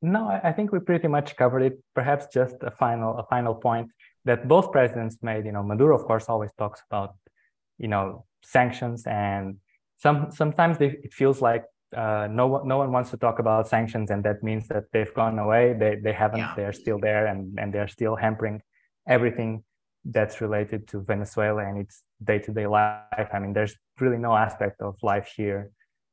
no, 0.03 0.29
I 0.29 0.53
think 0.53 0.73
we 0.73 0.79
pretty 0.79 1.09
much 1.09 1.37
covered 1.37 1.63
it. 1.63 1.83
Perhaps 1.95 2.27
just 2.33 2.57
a 2.61 2.71
final 2.71 3.17
a 3.19 3.25
final 3.25 3.55
point 3.55 3.91
that 4.25 4.47
both 4.47 4.71
presidents 4.71 5.19
made. 5.23 5.47
You 5.47 5.53
know, 5.53 5.63
Maduro, 5.63 5.99
of 5.99 6.05
course, 6.05 6.27
always 6.29 6.51
talks 6.59 6.83
about 6.91 7.15
you 7.79 7.89
know 7.89 8.27
sanctions, 8.45 9.07
and 9.07 9.57
some 9.97 10.31
sometimes 10.31 10.79
they, 10.79 10.89
it 11.03 11.15
feels 11.15 11.41
like 11.41 11.65
uh, 11.97 12.29
no 12.31 12.47
one 12.47 12.69
no 12.69 12.77
one 12.79 12.93
wants 12.93 13.11
to 13.11 13.17
talk 13.17 13.39
about 13.39 13.69
sanctions, 13.69 14.11
and 14.11 14.23
that 14.25 14.43
means 14.43 14.69
that 14.69 14.85
they've 14.93 15.15
gone 15.15 15.39
away. 15.39 15.75
They 15.79 15.97
they 15.97 16.13
haven't. 16.13 16.41
Yeah. 16.41 16.53
They're 16.55 16.75
still 16.75 16.99
there, 16.99 17.27
and 17.27 17.59
and 17.59 17.73
they're 17.73 17.89
still 17.89 18.17
hampering 18.17 18.63
everything 19.09 19.65
that's 20.05 20.41
related 20.41 20.87
to 20.89 21.01
Venezuela 21.01 21.65
and 21.65 21.79
its 21.79 22.03
day-to-day 22.23 22.67
life. 22.67 23.29
I 23.33 23.39
mean, 23.39 23.53
there's 23.53 23.77
really 24.01 24.19
no 24.19 24.37
aspect 24.37 24.81
of 24.81 24.97
life 25.03 25.33
here 25.37 25.71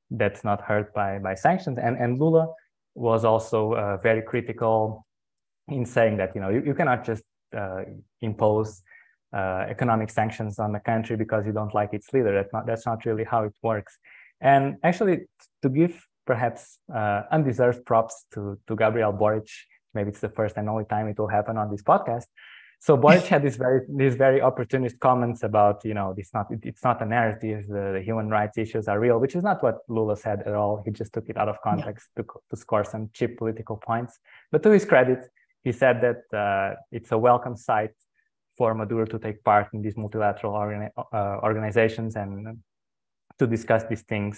that's 0.10 0.44
not 0.44 0.62
hurt 0.62 0.94
by 0.94 1.20
by 1.20 1.36
sanctions. 1.36 1.78
And 1.78 1.98
and 1.98 2.20
Lula 2.20 2.48
was 2.96 3.26
also 3.26 3.74
uh, 3.74 3.98
very 3.98 4.22
critical 4.22 5.06
in 5.68 5.86
saying 5.86 6.18
that 6.18 6.36
you 6.36 6.42
know 6.42 6.50
you, 6.50 6.62
you 6.66 6.74
cannot 6.74 7.06
just 7.06 7.24
uh, 7.56 7.84
impose 8.22 8.82
uh, 9.34 9.66
economic 9.68 10.10
sanctions 10.10 10.60
on 10.60 10.72
the 10.74 10.80
country 10.80 11.16
because 11.16 11.46
you 11.46 11.54
don't 11.54 11.74
like 11.74 11.94
its 11.94 12.14
leader. 12.14 12.34
That's 12.34 12.54
not 12.54 12.66
that's 12.66 12.86
not 12.86 13.06
really 13.06 13.24
how 13.24 13.44
it 13.44 13.56
works. 13.62 13.98
And 14.42 14.78
actually, 14.84 15.28
to 15.62 15.70
give 15.70 16.06
perhaps 16.26 16.80
uh, 16.94 17.24
undeserved 17.32 17.86
props 17.86 18.26
to 18.34 18.60
to 18.68 18.76
Gabriel 18.76 19.12
Boric, 19.12 19.50
maybe 19.94 20.10
it's 20.10 20.20
the 20.20 20.30
first 20.30 20.58
and 20.58 20.70
only 20.70 20.86
time 20.86 21.08
it 21.08 21.18
will 21.18 21.28
happen 21.28 21.58
on 21.58 21.72
this 21.72 21.84
podcast. 21.84 22.26
So 22.86 22.98
Boric 23.04 23.26
had 23.34 23.42
these 23.44 23.56
very 23.56 23.80
these 24.02 24.16
very 24.16 24.42
opportunist 24.42 25.00
comments 25.00 25.42
about 25.44 25.86
you 25.90 25.96
know 25.98 26.14
it's 26.18 26.34
not 26.34 26.48
it's 26.72 26.84
not 26.84 27.02
a 27.02 27.06
narrative 27.06 27.60
the, 27.68 27.84
the, 27.96 28.02
human 28.02 28.28
rights 28.30 28.58
issues 28.58 28.86
are 28.92 29.00
real, 29.00 29.18
which 29.24 29.36
is 29.36 29.44
not 29.50 29.64
what 29.64 29.78
Lula 29.88 30.18
said 30.18 30.40
at 30.50 30.54
all. 30.54 30.82
He 30.86 30.92
just 30.92 31.14
took 31.14 31.28
it 31.30 31.38
out 31.38 31.50
of 31.54 31.58
context 31.62 32.06
yeah. 32.10 32.24
to 32.24 32.24
to 32.50 32.56
score 32.64 32.84
some 32.84 33.04
cheap 33.18 33.32
political 33.38 33.78
points. 33.78 34.20
But 34.52 34.62
to 34.64 34.70
his 34.72 34.86
credit, 34.86 35.22
he 35.66 35.72
said 35.72 35.96
that 36.06 36.22
uh, 36.44 36.76
it's 36.92 37.12
a 37.14 37.18
welcome 37.18 37.56
sight 37.56 37.96
for 38.58 38.76
Maduro 38.76 39.06
to 39.06 39.18
take 39.18 39.38
part 39.44 39.68
in 39.74 39.82
these 39.82 39.98
multilateral 40.04 40.54
uh, 40.54 41.38
organizations 41.48 42.16
and 42.18 42.32
to 43.40 43.48
discuss 43.48 43.84
these 43.92 44.04
things 44.14 44.36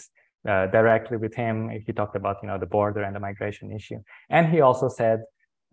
uh, 0.48 0.68
directly 0.68 1.18
with 1.18 1.34
him. 1.34 1.56
He 1.86 1.92
talked 2.00 2.16
about 2.16 2.36
you 2.44 2.48
know 2.50 2.60
the 2.60 2.72
border 2.78 3.02
and 3.02 3.16
the 3.16 3.24
migration 3.30 3.72
issue, 3.72 4.00
and 4.30 4.44
he 4.54 4.62
also 4.62 4.88
said 4.88 5.20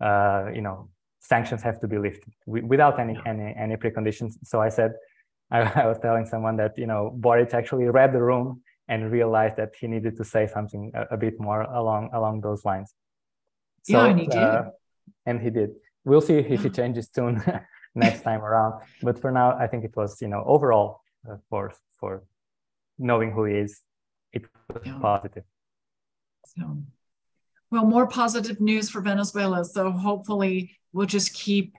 uh, 0.01 0.45
you 0.57 0.63
know 0.67 0.89
sanctions 1.23 1.63
have 1.63 1.79
to 1.79 1.87
be 1.87 1.97
lifted 1.97 2.33
without 2.45 2.99
any 2.99 3.17
any 3.25 3.55
any 3.57 3.75
preconditions. 3.75 4.33
So 4.43 4.61
I 4.61 4.69
said, 4.69 4.91
I, 5.51 5.59
I, 5.83 5.87
was 5.87 5.97
telling 5.99 6.25
someone 6.25 6.57
that 6.57 6.77
you 6.77 6.87
know 6.87 7.11
Boric 7.15 7.53
actually 7.53 7.85
read 7.85 8.13
the 8.13 8.21
room 8.21 8.61
and 8.87 9.11
realized 9.11 9.55
that 9.57 9.71
he 9.79 9.87
needed 9.87 10.17
to 10.17 10.23
say 10.23 10.47
something 10.47 10.91
a, 10.93 11.15
a 11.15 11.17
bit 11.17 11.39
more 11.39 11.61
along 11.61 12.09
along 12.13 12.41
those 12.41 12.65
lines. 12.65 12.93
So, 13.83 13.97
yeah, 13.97 14.09
and 14.09 14.19
he 14.19 14.27
did. 14.27 14.37
Uh, 14.37 14.63
and 15.25 15.41
he 15.41 15.49
did. 15.49 15.71
We'll 16.05 16.21
see 16.21 16.35
if 16.35 16.63
he 16.63 16.69
changes 16.69 17.09
tune 17.09 17.41
next 17.95 18.21
time 18.21 18.41
around. 18.41 18.81
But 19.01 19.19
for 19.19 19.31
now, 19.31 19.57
I 19.57 19.67
think 19.67 19.85
it 19.85 19.95
was 19.95 20.21
you 20.21 20.27
know 20.27 20.43
overall 20.45 21.01
uh, 21.29 21.37
for 21.49 21.73
for 21.99 22.23
knowing 22.97 23.31
who 23.31 23.45
he 23.45 23.55
is, 23.55 23.81
it 24.31 24.43
was 24.73 24.83
yeah. 24.85 24.99
positive. 24.99 25.43
So, 26.45 26.77
well, 27.73 27.85
more 27.85 28.05
positive 28.05 28.61
news 28.61 28.91
for 28.91 29.01
Venezuela. 29.01 29.65
So 29.65 29.91
hopefully 29.91 30.77
we'll 30.93 31.07
just 31.07 31.33
keep, 31.33 31.75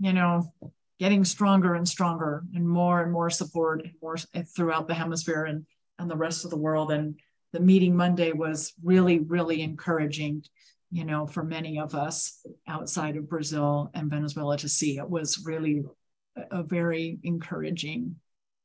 you 0.00 0.12
know, 0.12 0.52
getting 0.98 1.24
stronger 1.24 1.74
and 1.74 1.88
stronger 1.88 2.42
and 2.52 2.68
more 2.68 3.00
and 3.00 3.12
more 3.12 3.30
support 3.30 3.82
and 3.82 3.92
more 4.02 4.16
throughout 4.56 4.88
the 4.88 4.94
hemisphere 4.94 5.44
and, 5.44 5.64
and 6.00 6.10
the 6.10 6.16
rest 6.16 6.44
of 6.44 6.50
the 6.50 6.58
world. 6.58 6.90
And 6.90 7.20
the 7.52 7.60
meeting 7.60 7.96
Monday 7.96 8.32
was 8.32 8.72
really, 8.82 9.20
really 9.20 9.62
encouraging, 9.62 10.42
you 10.90 11.04
know, 11.04 11.28
for 11.28 11.44
many 11.44 11.78
of 11.78 11.94
us 11.94 12.44
outside 12.66 13.16
of 13.16 13.28
Brazil 13.28 13.88
and 13.94 14.10
Venezuela 14.10 14.56
to 14.58 14.68
see. 14.68 14.98
It 14.98 15.08
was 15.08 15.44
really 15.46 15.84
a, 16.36 16.58
a 16.58 16.62
very 16.64 17.20
encouraging. 17.22 18.16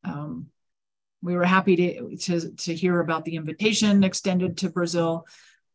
Um, 0.04 0.48
we 1.22 1.36
were 1.36 1.46
happy 1.46 1.76
to, 1.76 2.16
to, 2.18 2.56
to 2.56 2.74
hear 2.74 3.02
about 3.02 3.24
the 3.24 3.36
invitation 3.36 4.04
extended 4.04 4.58
to 4.58 4.72
Brazil, 4.72 5.28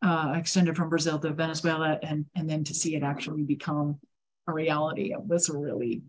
uh, 0.03 0.34
extended 0.36 0.76
from 0.76 0.88
Brazil 0.88 1.18
to 1.18 1.32
Venezuela, 1.32 1.99
and, 2.03 2.26
and 2.34 2.49
then 2.49 2.64
to 2.64 2.74
see 2.74 2.94
it 2.94 3.03
actually 3.03 3.42
become 3.42 3.99
a 4.47 4.53
reality. 4.53 5.12
It 5.12 5.22
was 5.22 5.49
a 5.49 5.57
really, 5.57 6.03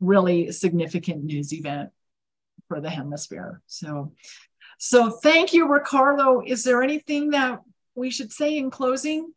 really 0.00 0.52
significant 0.52 1.24
news 1.24 1.52
event 1.52 1.90
for 2.68 2.80
the 2.80 2.90
hemisphere. 2.90 3.62
So, 3.66 4.12
so 4.78 5.10
thank 5.10 5.52
you, 5.52 5.68
Ricardo. 5.68 6.42
Is 6.44 6.64
there 6.64 6.82
anything 6.82 7.30
that 7.30 7.60
we 7.94 8.10
should 8.10 8.32
say 8.32 8.56
in 8.58 8.70
closing? 8.70 9.32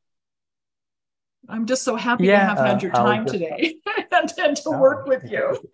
I'm 1.47 1.65
just 1.65 1.83
so 1.83 1.95
happy 1.95 2.25
yeah, 2.25 2.39
to 2.39 2.45
have 2.45 2.57
uh, 2.59 2.65
had 2.65 2.83
your 2.83 2.91
time 2.91 3.25
just, 3.25 3.33
today 3.33 3.75
and, 4.11 4.33
and, 4.37 4.57
to 4.57 4.71
work 4.71 5.07
with 5.07 5.23
you. 5.31 5.57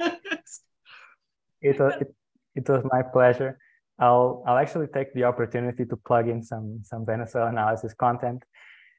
it, 1.61 1.79
was, 1.79 1.93
it, 2.01 2.15
it 2.55 2.69
was 2.69 2.85
my 2.91 3.01
pleasure. 3.01 3.57
I'll 3.99 4.43
I'll 4.45 4.57
actually 4.57 4.87
take 4.87 5.13
the 5.13 5.23
opportunity 5.23 5.85
to 5.85 5.95
plug 5.95 6.27
in 6.27 6.43
some 6.43 6.81
some 6.83 7.05
Venezuelanalysis 7.05 7.95
content. 7.95 8.43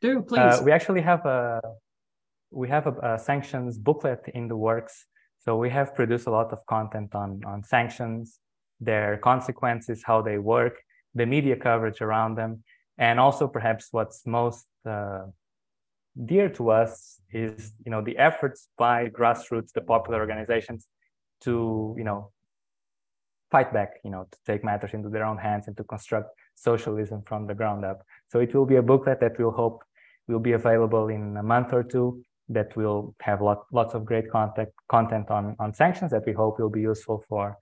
Do 0.01 0.22
please. 0.22 0.38
Uh, 0.38 0.62
we 0.64 0.72
actually 0.72 1.03
have 1.03 1.24
a 1.26 1.61
we 2.51 2.68
have 2.68 2.86
a, 2.86 3.14
a, 3.14 3.18
sanctions 3.18 3.78
booklet 3.78 4.22
in 4.34 4.49
the 4.49 4.57
works. 4.57 5.07
So 5.40 5.57
we 5.57 5.70
have 5.70 5.94
produced 5.94 6.26
a 6.26 6.30
lot 6.30 6.53
of 6.53 6.64
content 6.66 7.14
on, 7.14 7.40
on 7.47 7.62
sanctions, 7.62 8.38
their 8.80 9.16
consequences, 9.18 10.03
how 10.05 10.22
they 10.22 10.38
work, 10.38 10.74
the 11.14 11.26
media 11.26 11.57
coverage 11.57 12.01
around 12.01 12.36
them, 12.36 12.62
and 12.99 13.20
also 13.20 13.47
perhaps 13.47 13.88
what's 13.90 14.26
most 14.26 14.66
uh, 14.88 15.24
dear 16.24 16.49
to 16.49 16.70
us 16.70 17.20
is 17.32 17.72
you 17.84 17.90
know 17.90 18.03
the 18.03 18.16
efforts 18.16 18.68
by 18.78 19.09
grassroots, 19.09 19.72
the 19.72 19.80
popular 19.80 20.20
organizations, 20.20 20.86
to 21.42 21.94
you 21.99 22.05
know 22.05 22.30
fight 23.51 23.72
back, 23.72 24.01
you 24.05 24.11
know, 24.11 24.26
to 24.30 24.38
take 24.47 24.64
matters 24.64 24.94
into 24.94 25.09
their 25.09 25.24
own 25.24 25.38
hands 25.38 25.68
and 25.68 25.76
to 25.76 25.84
construct 25.84 26.30
socialism 26.55 27.22
from 27.26 27.47
the 27.47 27.55
ground 27.55 27.84
up. 27.84 28.03
So 28.28 28.40
it 28.40 28.55
will 28.55 28.66
be 28.66 28.76
a 28.76 28.82
booklet 28.82 29.20
that 29.20 29.38
we'll 29.38 29.51
hope 29.51 29.82
will 30.28 30.40
be 30.40 30.53
available 30.53 31.09
in 31.09 31.36
a 31.36 31.42
month 31.42 31.72
or 31.72 31.82
two 31.82 32.22
that 32.49 32.76
will 32.76 33.14
have 33.20 33.40
lot, 33.40 33.66
lots 33.72 33.94
of 33.94 34.05
great 34.05 34.30
content, 34.30 34.68
content 34.88 35.30
on, 35.30 35.57
on 35.59 35.74
sanctions 35.74 36.11
that 36.11 36.24
we 36.26 36.32
hope 36.32 36.59
will 36.59 36.70
be 36.70 36.80
useful 36.80 37.24
for, 37.28 37.57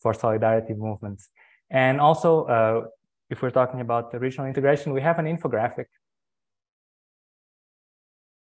for 0.00 0.14
solidarity 0.14 0.74
movements. 0.74 1.28
And 1.70 2.00
also, 2.00 2.44
uh, 2.44 2.86
if 3.28 3.42
we're 3.42 3.50
talking 3.50 3.80
about 3.80 4.12
the 4.12 4.18
regional 4.18 4.46
integration, 4.46 4.92
we 4.92 5.00
have 5.00 5.18
an 5.18 5.26
infographic 5.26 5.86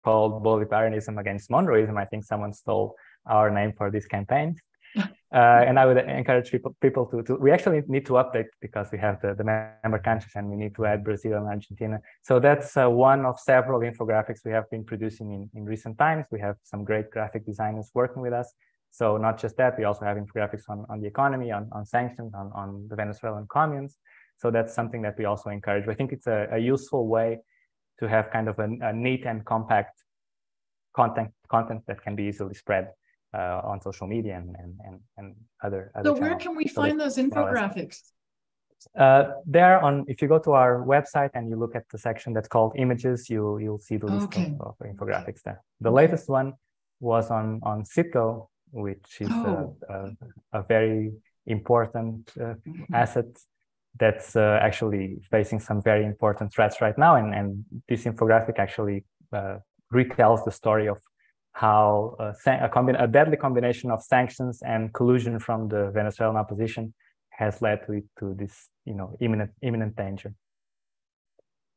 called 0.05 0.45
Bolivarianism 0.45 1.18
against 1.18 1.51
Monroeism. 1.51 1.97
I 1.97 2.05
think 2.05 2.24
someone 2.24 2.53
stole 2.53 2.95
our 3.26 3.51
name 3.51 3.72
for 3.76 3.91
this 3.91 4.07
campaign. 4.07 4.57
Uh, 5.37 5.62
and 5.68 5.78
I 5.78 5.84
would 5.84 5.99
encourage 5.99 6.51
people 6.51 6.74
people 6.80 7.05
to, 7.11 7.22
to 7.24 7.34
we 7.34 7.51
actually 7.51 7.82
need 7.89 8.07
to 8.07 8.14
update 8.14 8.51
because 8.62 8.89
we 8.91 8.99
have 9.07 9.20
the, 9.20 9.34
the 9.34 9.45
member 9.45 9.99
countries 9.99 10.32
and 10.34 10.49
we 10.49 10.57
need 10.57 10.74
to 10.76 10.87
add 10.87 11.05
Brazil 11.05 11.34
and 11.34 11.47
Argentina. 11.47 12.01
So 12.22 12.41
that's 12.41 12.74
uh, 12.74 12.89
one 12.89 13.26
of 13.26 13.39
several 13.39 13.80
infographics 13.80 14.41
we 14.47 14.53
have 14.53 14.64
been 14.70 14.82
producing 14.82 15.32
in, 15.37 15.51
in 15.55 15.66
recent 15.66 15.99
times. 15.99 16.24
We 16.32 16.41
have 16.41 16.57
some 16.62 16.84
great 16.84 17.11
graphic 17.11 17.45
designers 17.45 17.91
working 17.93 18.22
with 18.22 18.32
us. 18.32 18.51
So 18.91 19.18
not 19.18 19.39
just 19.39 19.59
that, 19.59 19.76
we 19.76 19.84
also 19.84 20.07
have 20.07 20.16
infographics 20.16 20.70
on, 20.70 20.87
on 20.89 21.03
the 21.03 21.07
economy, 21.07 21.53
on, 21.53 21.68
on 21.70 21.84
sanctions, 21.84 22.32
on, 22.32 22.51
on 22.55 22.87
the 22.89 22.97
Venezuelan 22.97 23.47
communes. 23.53 23.99
So 24.39 24.51
that's 24.51 24.72
something 24.74 25.03
that 25.03 25.18
we 25.18 25.26
also 25.26 25.51
encourage. 25.51 25.87
I 25.87 25.93
think 25.93 26.12
it's 26.12 26.26
a, 26.26 26.49
a 26.53 26.59
useful 26.59 27.09
way 27.09 27.41
to 27.99 28.09
have 28.09 28.30
kind 28.30 28.49
of 28.49 28.59
a, 28.59 28.68
a 28.80 28.93
neat 28.95 29.26
and 29.26 29.45
compact 29.45 30.03
content 30.95 31.30
content 31.51 31.82
that 31.89 32.03
can 32.03 32.16
be 32.16 32.22
easily 32.22 32.55
spread 32.55 32.89
uh, 33.37 33.61
on 33.70 33.80
social 33.80 34.07
media 34.07 34.37
and 34.37 34.57
and 34.59 35.01
and, 35.16 35.34
other, 35.62 35.91
other 35.95 36.11
so 36.11 36.14
channels. 36.14 36.20
where 36.20 36.37
can 36.45 36.57
we 36.57 36.66
so 36.66 36.80
find 36.80 37.01
those 37.01 37.16
infographics 37.16 37.99
uh, 38.99 39.24
there 39.47 39.80
on 39.82 40.05
if 40.09 40.22
you 40.22 40.28
go 40.28 40.39
to 40.39 40.53
our 40.53 40.84
website 40.84 41.30
and 41.34 41.49
you 41.51 41.57
look 41.57 41.74
at 41.74 41.84
the 41.93 41.99
section 41.99 42.32
that's 42.32 42.49
called 42.49 42.72
images 42.76 43.28
you 43.28 43.59
you'll 43.59 43.78
see 43.78 43.97
the 43.97 44.07
list 44.07 44.26
okay. 44.26 44.55
of, 44.61 44.74
of, 44.80 44.87
infographics 44.87 45.43
there 45.43 45.61
the 45.80 45.91
latest 45.91 46.28
one 46.28 46.55
was 47.01 47.30
on 47.30 47.61
on 47.62 47.84
CITGO 47.84 48.49
which 48.72 49.20
is 49.20 49.28
oh. 49.30 49.76
a, 49.89 49.95
a, 49.95 50.61
a, 50.61 50.62
very 50.62 51.12
important 51.47 52.30
uh, 52.37 52.43
mm-hmm. 52.43 52.95
asset 52.95 53.26
that's 53.99 54.37
uh, 54.37 54.59
actually 54.61 55.18
facing 55.30 55.61
some 55.61 55.80
very 55.80 56.05
important 56.05 56.53
threats 56.53 56.80
right 56.80 56.99
now 56.99 57.16
and 57.16 57.34
and 57.34 57.64
this 57.89 58.05
infographic 58.05 58.59
actually 58.59 59.05
uh, 59.32 59.57
retells 59.93 60.45
the 60.45 60.51
story 60.51 60.89
of 60.89 60.99
how 61.57 62.15
a, 62.19 62.35
a, 62.51 63.05
a, 63.05 63.09
deadly 63.09 63.39
combination 63.39 63.91
of 63.91 64.03
sanctions 64.03 64.61
and 64.61 64.93
collusion 64.93 65.39
from 65.39 65.69
the 65.69 65.91
Venezuelan 65.91 66.37
opposition 66.37 66.93
has 67.31 67.63
led 67.63 67.79
to, 67.87 68.03
to 68.19 68.35
this, 68.35 68.69
you 68.85 68.93
know, 68.93 69.17
imminent 69.21 69.53
imminent 69.63 69.97
danger. 69.97 70.35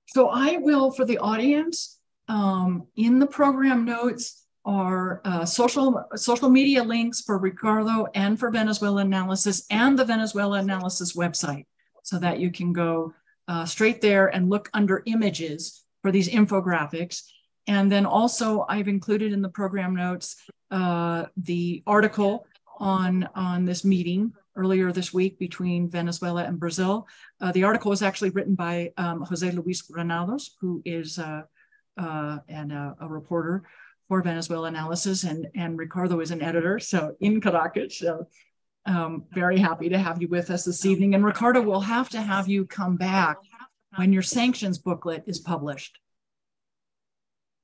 So 0.08 0.28
I 0.28 0.58
will, 0.58 0.92
for 0.92 1.06
the 1.06 1.18
audience, 1.20 1.98
um, 2.28 2.88
in 2.98 3.20
the 3.20 3.28
program 3.28 3.86
notes 3.86 4.44
are 4.66 5.22
uh, 5.24 5.46
social 5.46 6.04
social 6.16 6.50
media 6.50 6.84
links 6.84 7.22
for 7.22 7.38
Ricardo 7.38 8.08
and 8.14 8.38
for 8.38 8.52
Venezuelanalysis 8.52 9.64
and 9.72 9.98
the 9.98 10.04
Venezuelanalysis 10.04 11.16
website, 11.16 11.68
so 12.04 12.20
that 12.20 12.40
you 12.40 12.52
can 12.52 12.74
go 12.74 13.14
uh, 13.48 13.64
straight 13.64 14.02
there 14.02 14.28
and 14.28 14.50
look 14.50 14.70
under 14.74 15.04
images 15.06 15.86
for 16.02 16.12
these 16.12 16.28
infographics. 16.28 17.22
And 17.70 17.92
then 17.92 18.08
also 18.08 18.66
I've 18.68 18.88
included 18.88 19.32
in 19.32 19.44
the 19.44 19.50
program 19.50 19.96
notes 19.96 20.38
uh, 20.72 21.28
the 21.38 21.84
article 21.86 22.48
on, 22.80 23.30
on 23.36 23.64
this 23.64 23.86
meeting 23.86 24.34
earlier 24.56 24.92
this 24.92 25.14
week 25.14 25.38
between 25.38 25.88
Venezuela 25.88 26.46
and 26.46 26.60
Brazil. 26.60 27.08
Uh, 27.40 27.52
the 27.52 27.64
article 27.64 27.92
was 27.92 28.02
actually 28.02 28.32
written 28.32 28.56
by 28.56 28.92
um, 28.98 29.22
Jose 29.22 29.52
Luis 29.52 29.84
Granados, 29.84 30.58
who 30.60 30.82
is 30.84 31.20
uh, 31.20 31.44
uh, 31.96 32.40
and 32.48 32.72
a, 32.72 32.96
a, 33.02 33.08
reporter 33.08 33.62
for 34.08 34.24
Venezuelanalysis, 34.24 35.30
and, 35.30 35.48
and 35.54 35.78
Ricardo 35.78 36.22
is 36.22 36.32
an 36.32 36.42
editor, 36.42 36.80
so 36.80 37.16
in 37.20 37.40
Caracas. 37.40 38.00
So 38.00 38.26
um, 38.88 39.26
very 39.32 39.60
happy 39.60 39.90
to 39.90 39.98
have 40.00 40.20
you 40.20 40.28
with 40.28 40.50
us 40.50 40.64
this 40.66 40.88
evening. 40.88 41.14
And 41.14 41.24
Ricardo, 41.24 41.62
we'll 41.62 41.82
have 41.82 42.10
to 42.10 42.22
have 42.22 42.48
you 42.48 42.66
come 42.66 42.96
back 42.96 43.38
when 43.96 44.12
your 44.12 44.24
sanctions 44.24 44.80
booklet 44.80 45.24
is 45.28 45.40
published 45.40 46.00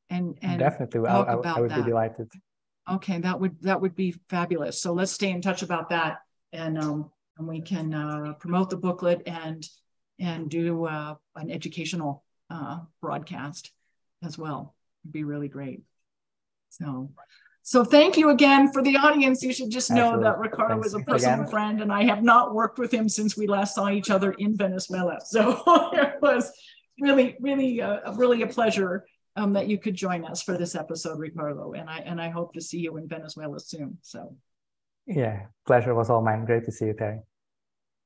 and 0.09 0.37
and 0.41 0.59
definitely 0.59 1.01
talk 1.01 1.27
I, 1.27 1.31
I, 1.31 1.33
about 1.35 1.57
I 1.57 1.61
would 1.61 1.71
that. 1.71 1.83
be 1.83 1.89
delighted. 1.89 2.31
Okay, 2.89 3.19
that 3.19 3.39
would 3.39 3.61
that 3.61 3.81
would 3.81 3.95
be 3.95 4.15
fabulous. 4.29 4.81
So 4.81 4.93
let's 4.93 5.11
stay 5.11 5.31
in 5.31 5.41
touch 5.41 5.63
about 5.63 5.89
that, 5.89 6.19
and 6.53 6.77
um, 6.77 7.11
and 7.37 7.47
we 7.47 7.61
can 7.61 7.93
uh, 7.93 8.33
promote 8.39 8.69
the 8.69 8.77
booklet 8.77 9.23
and 9.25 9.67
and 10.19 10.49
do 10.49 10.85
uh, 10.85 11.15
an 11.35 11.51
educational 11.51 12.23
uh, 12.49 12.79
broadcast 13.01 13.71
as 14.23 14.37
well. 14.37 14.75
It'd 15.03 15.13
be 15.13 15.23
really 15.23 15.47
great. 15.47 15.81
So. 16.69 17.11
So 17.67 17.83
thank 17.83 18.15
you 18.15 18.29
again 18.29 18.71
for 18.71 18.83
the 18.83 18.95
audience. 18.95 19.41
You 19.41 19.51
should 19.51 19.71
just 19.71 19.89
know 19.89 20.13
Absolutely. 20.13 20.23
that 20.25 20.37
Ricardo 20.37 20.75
Thanks. 20.75 20.87
is 20.89 20.93
a 20.93 20.99
personal 20.99 21.39
again. 21.39 21.47
friend, 21.47 21.81
and 21.81 21.91
I 21.91 22.03
have 22.03 22.21
not 22.21 22.53
worked 22.53 22.77
with 22.77 22.93
him 22.93 23.09
since 23.09 23.35
we 23.35 23.47
last 23.47 23.73
saw 23.73 23.89
each 23.89 24.11
other 24.11 24.33
in 24.33 24.55
Venezuela. 24.55 25.17
So 25.25 25.63
it 25.93 26.21
was 26.21 26.51
really, 26.99 27.35
really, 27.39 27.81
uh, 27.81 28.13
really 28.13 28.43
a 28.43 28.47
pleasure 28.47 29.07
um, 29.36 29.53
that 29.53 29.67
you 29.67 29.77
could 29.77 29.95
join 29.95 30.25
us 30.25 30.41
for 30.41 30.57
this 30.57 30.75
episode, 30.75 31.19
Ricardo. 31.19 31.73
And 31.73 31.89
I 31.89 31.99
and 31.99 32.21
I 32.21 32.29
hope 32.29 32.53
to 32.53 32.61
see 32.61 32.79
you 32.79 32.97
in 32.97 33.07
Venezuela 33.07 33.59
soon. 33.59 33.97
So 34.01 34.36
yeah, 35.05 35.47
pleasure 35.65 35.93
was 35.93 36.09
all 36.09 36.21
mine. 36.21 36.45
Great 36.45 36.65
to 36.65 36.71
see 36.71 36.86
you, 36.86 36.93
Terry. 36.93 37.19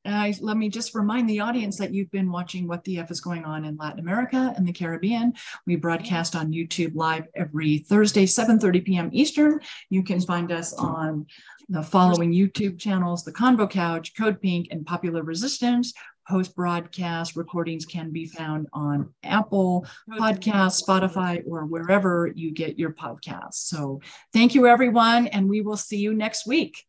I, 0.06 0.34
let 0.40 0.58
me 0.58 0.70
just 0.70 0.96
remind 0.96 1.30
the 1.30 1.42
audience 1.42 1.78
that 1.78 1.94
you've 1.94 2.12
been 2.12 2.32
watching 2.32 2.68
What 2.68 2.84
the 2.86 3.00
F 3.00 3.12
is 3.12 3.20
Going 3.20 3.44
On 3.44 3.66
in 3.66 3.76
Latin 3.76 4.00
America 4.00 4.54
and 4.56 4.66
the 4.66 4.72
Caribbean. 4.72 5.34
We 5.68 5.76
broadcast 5.76 6.36
on 6.36 6.54
YouTube 6.54 6.96
live 6.96 7.28
every 7.36 7.80
Thursday, 7.80 8.26
7.30 8.26 8.86
p.m. 8.86 9.10
Eastern. 9.12 9.60
You 9.90 10.04
can 10.04 10.22
find 10.22 10.52
us 10.52 10.74
on 10.74 11.28
the 11.68 11.84
following 11.84 12.32
YouTube 12.32 12.80
channels, 12.80 13.24
The 13.24 13.34
Convo 13.34 13.70
Couch, 13.70 14.14
CODEPINK, 14.16 14.68
and 14.72 14.86
Popular 14.86 15.22
Resistance. 15.22 15.94
Post 16.30 16.56
broadcast 16.56 17.36
recordings 17.36 17.86
can 17.86 18.12
be 18.12 18.28
found 18.28 18.68
on 18.72 19.12
Apple 19.24 19.88
Podcasts, 20.08 20.84
Spotify, 20.84 21.42
or 21.48 21.66
wherever 21.66 22.32
you 22.36 22.52
get 22.52 22.78
your 22.78 22.94
podcasts. 22.94 23.56
So 23.56 24.00
thank 24.32 24.54
you, 24.54 24.68
everyone, 24.68 25.26
and 25.28 25.50
we 25.50 25.62
will 25.62 25.76
see 25.76 25.98
you 25.98 26.14
next 26.14 26.46
week. 26.46 26.86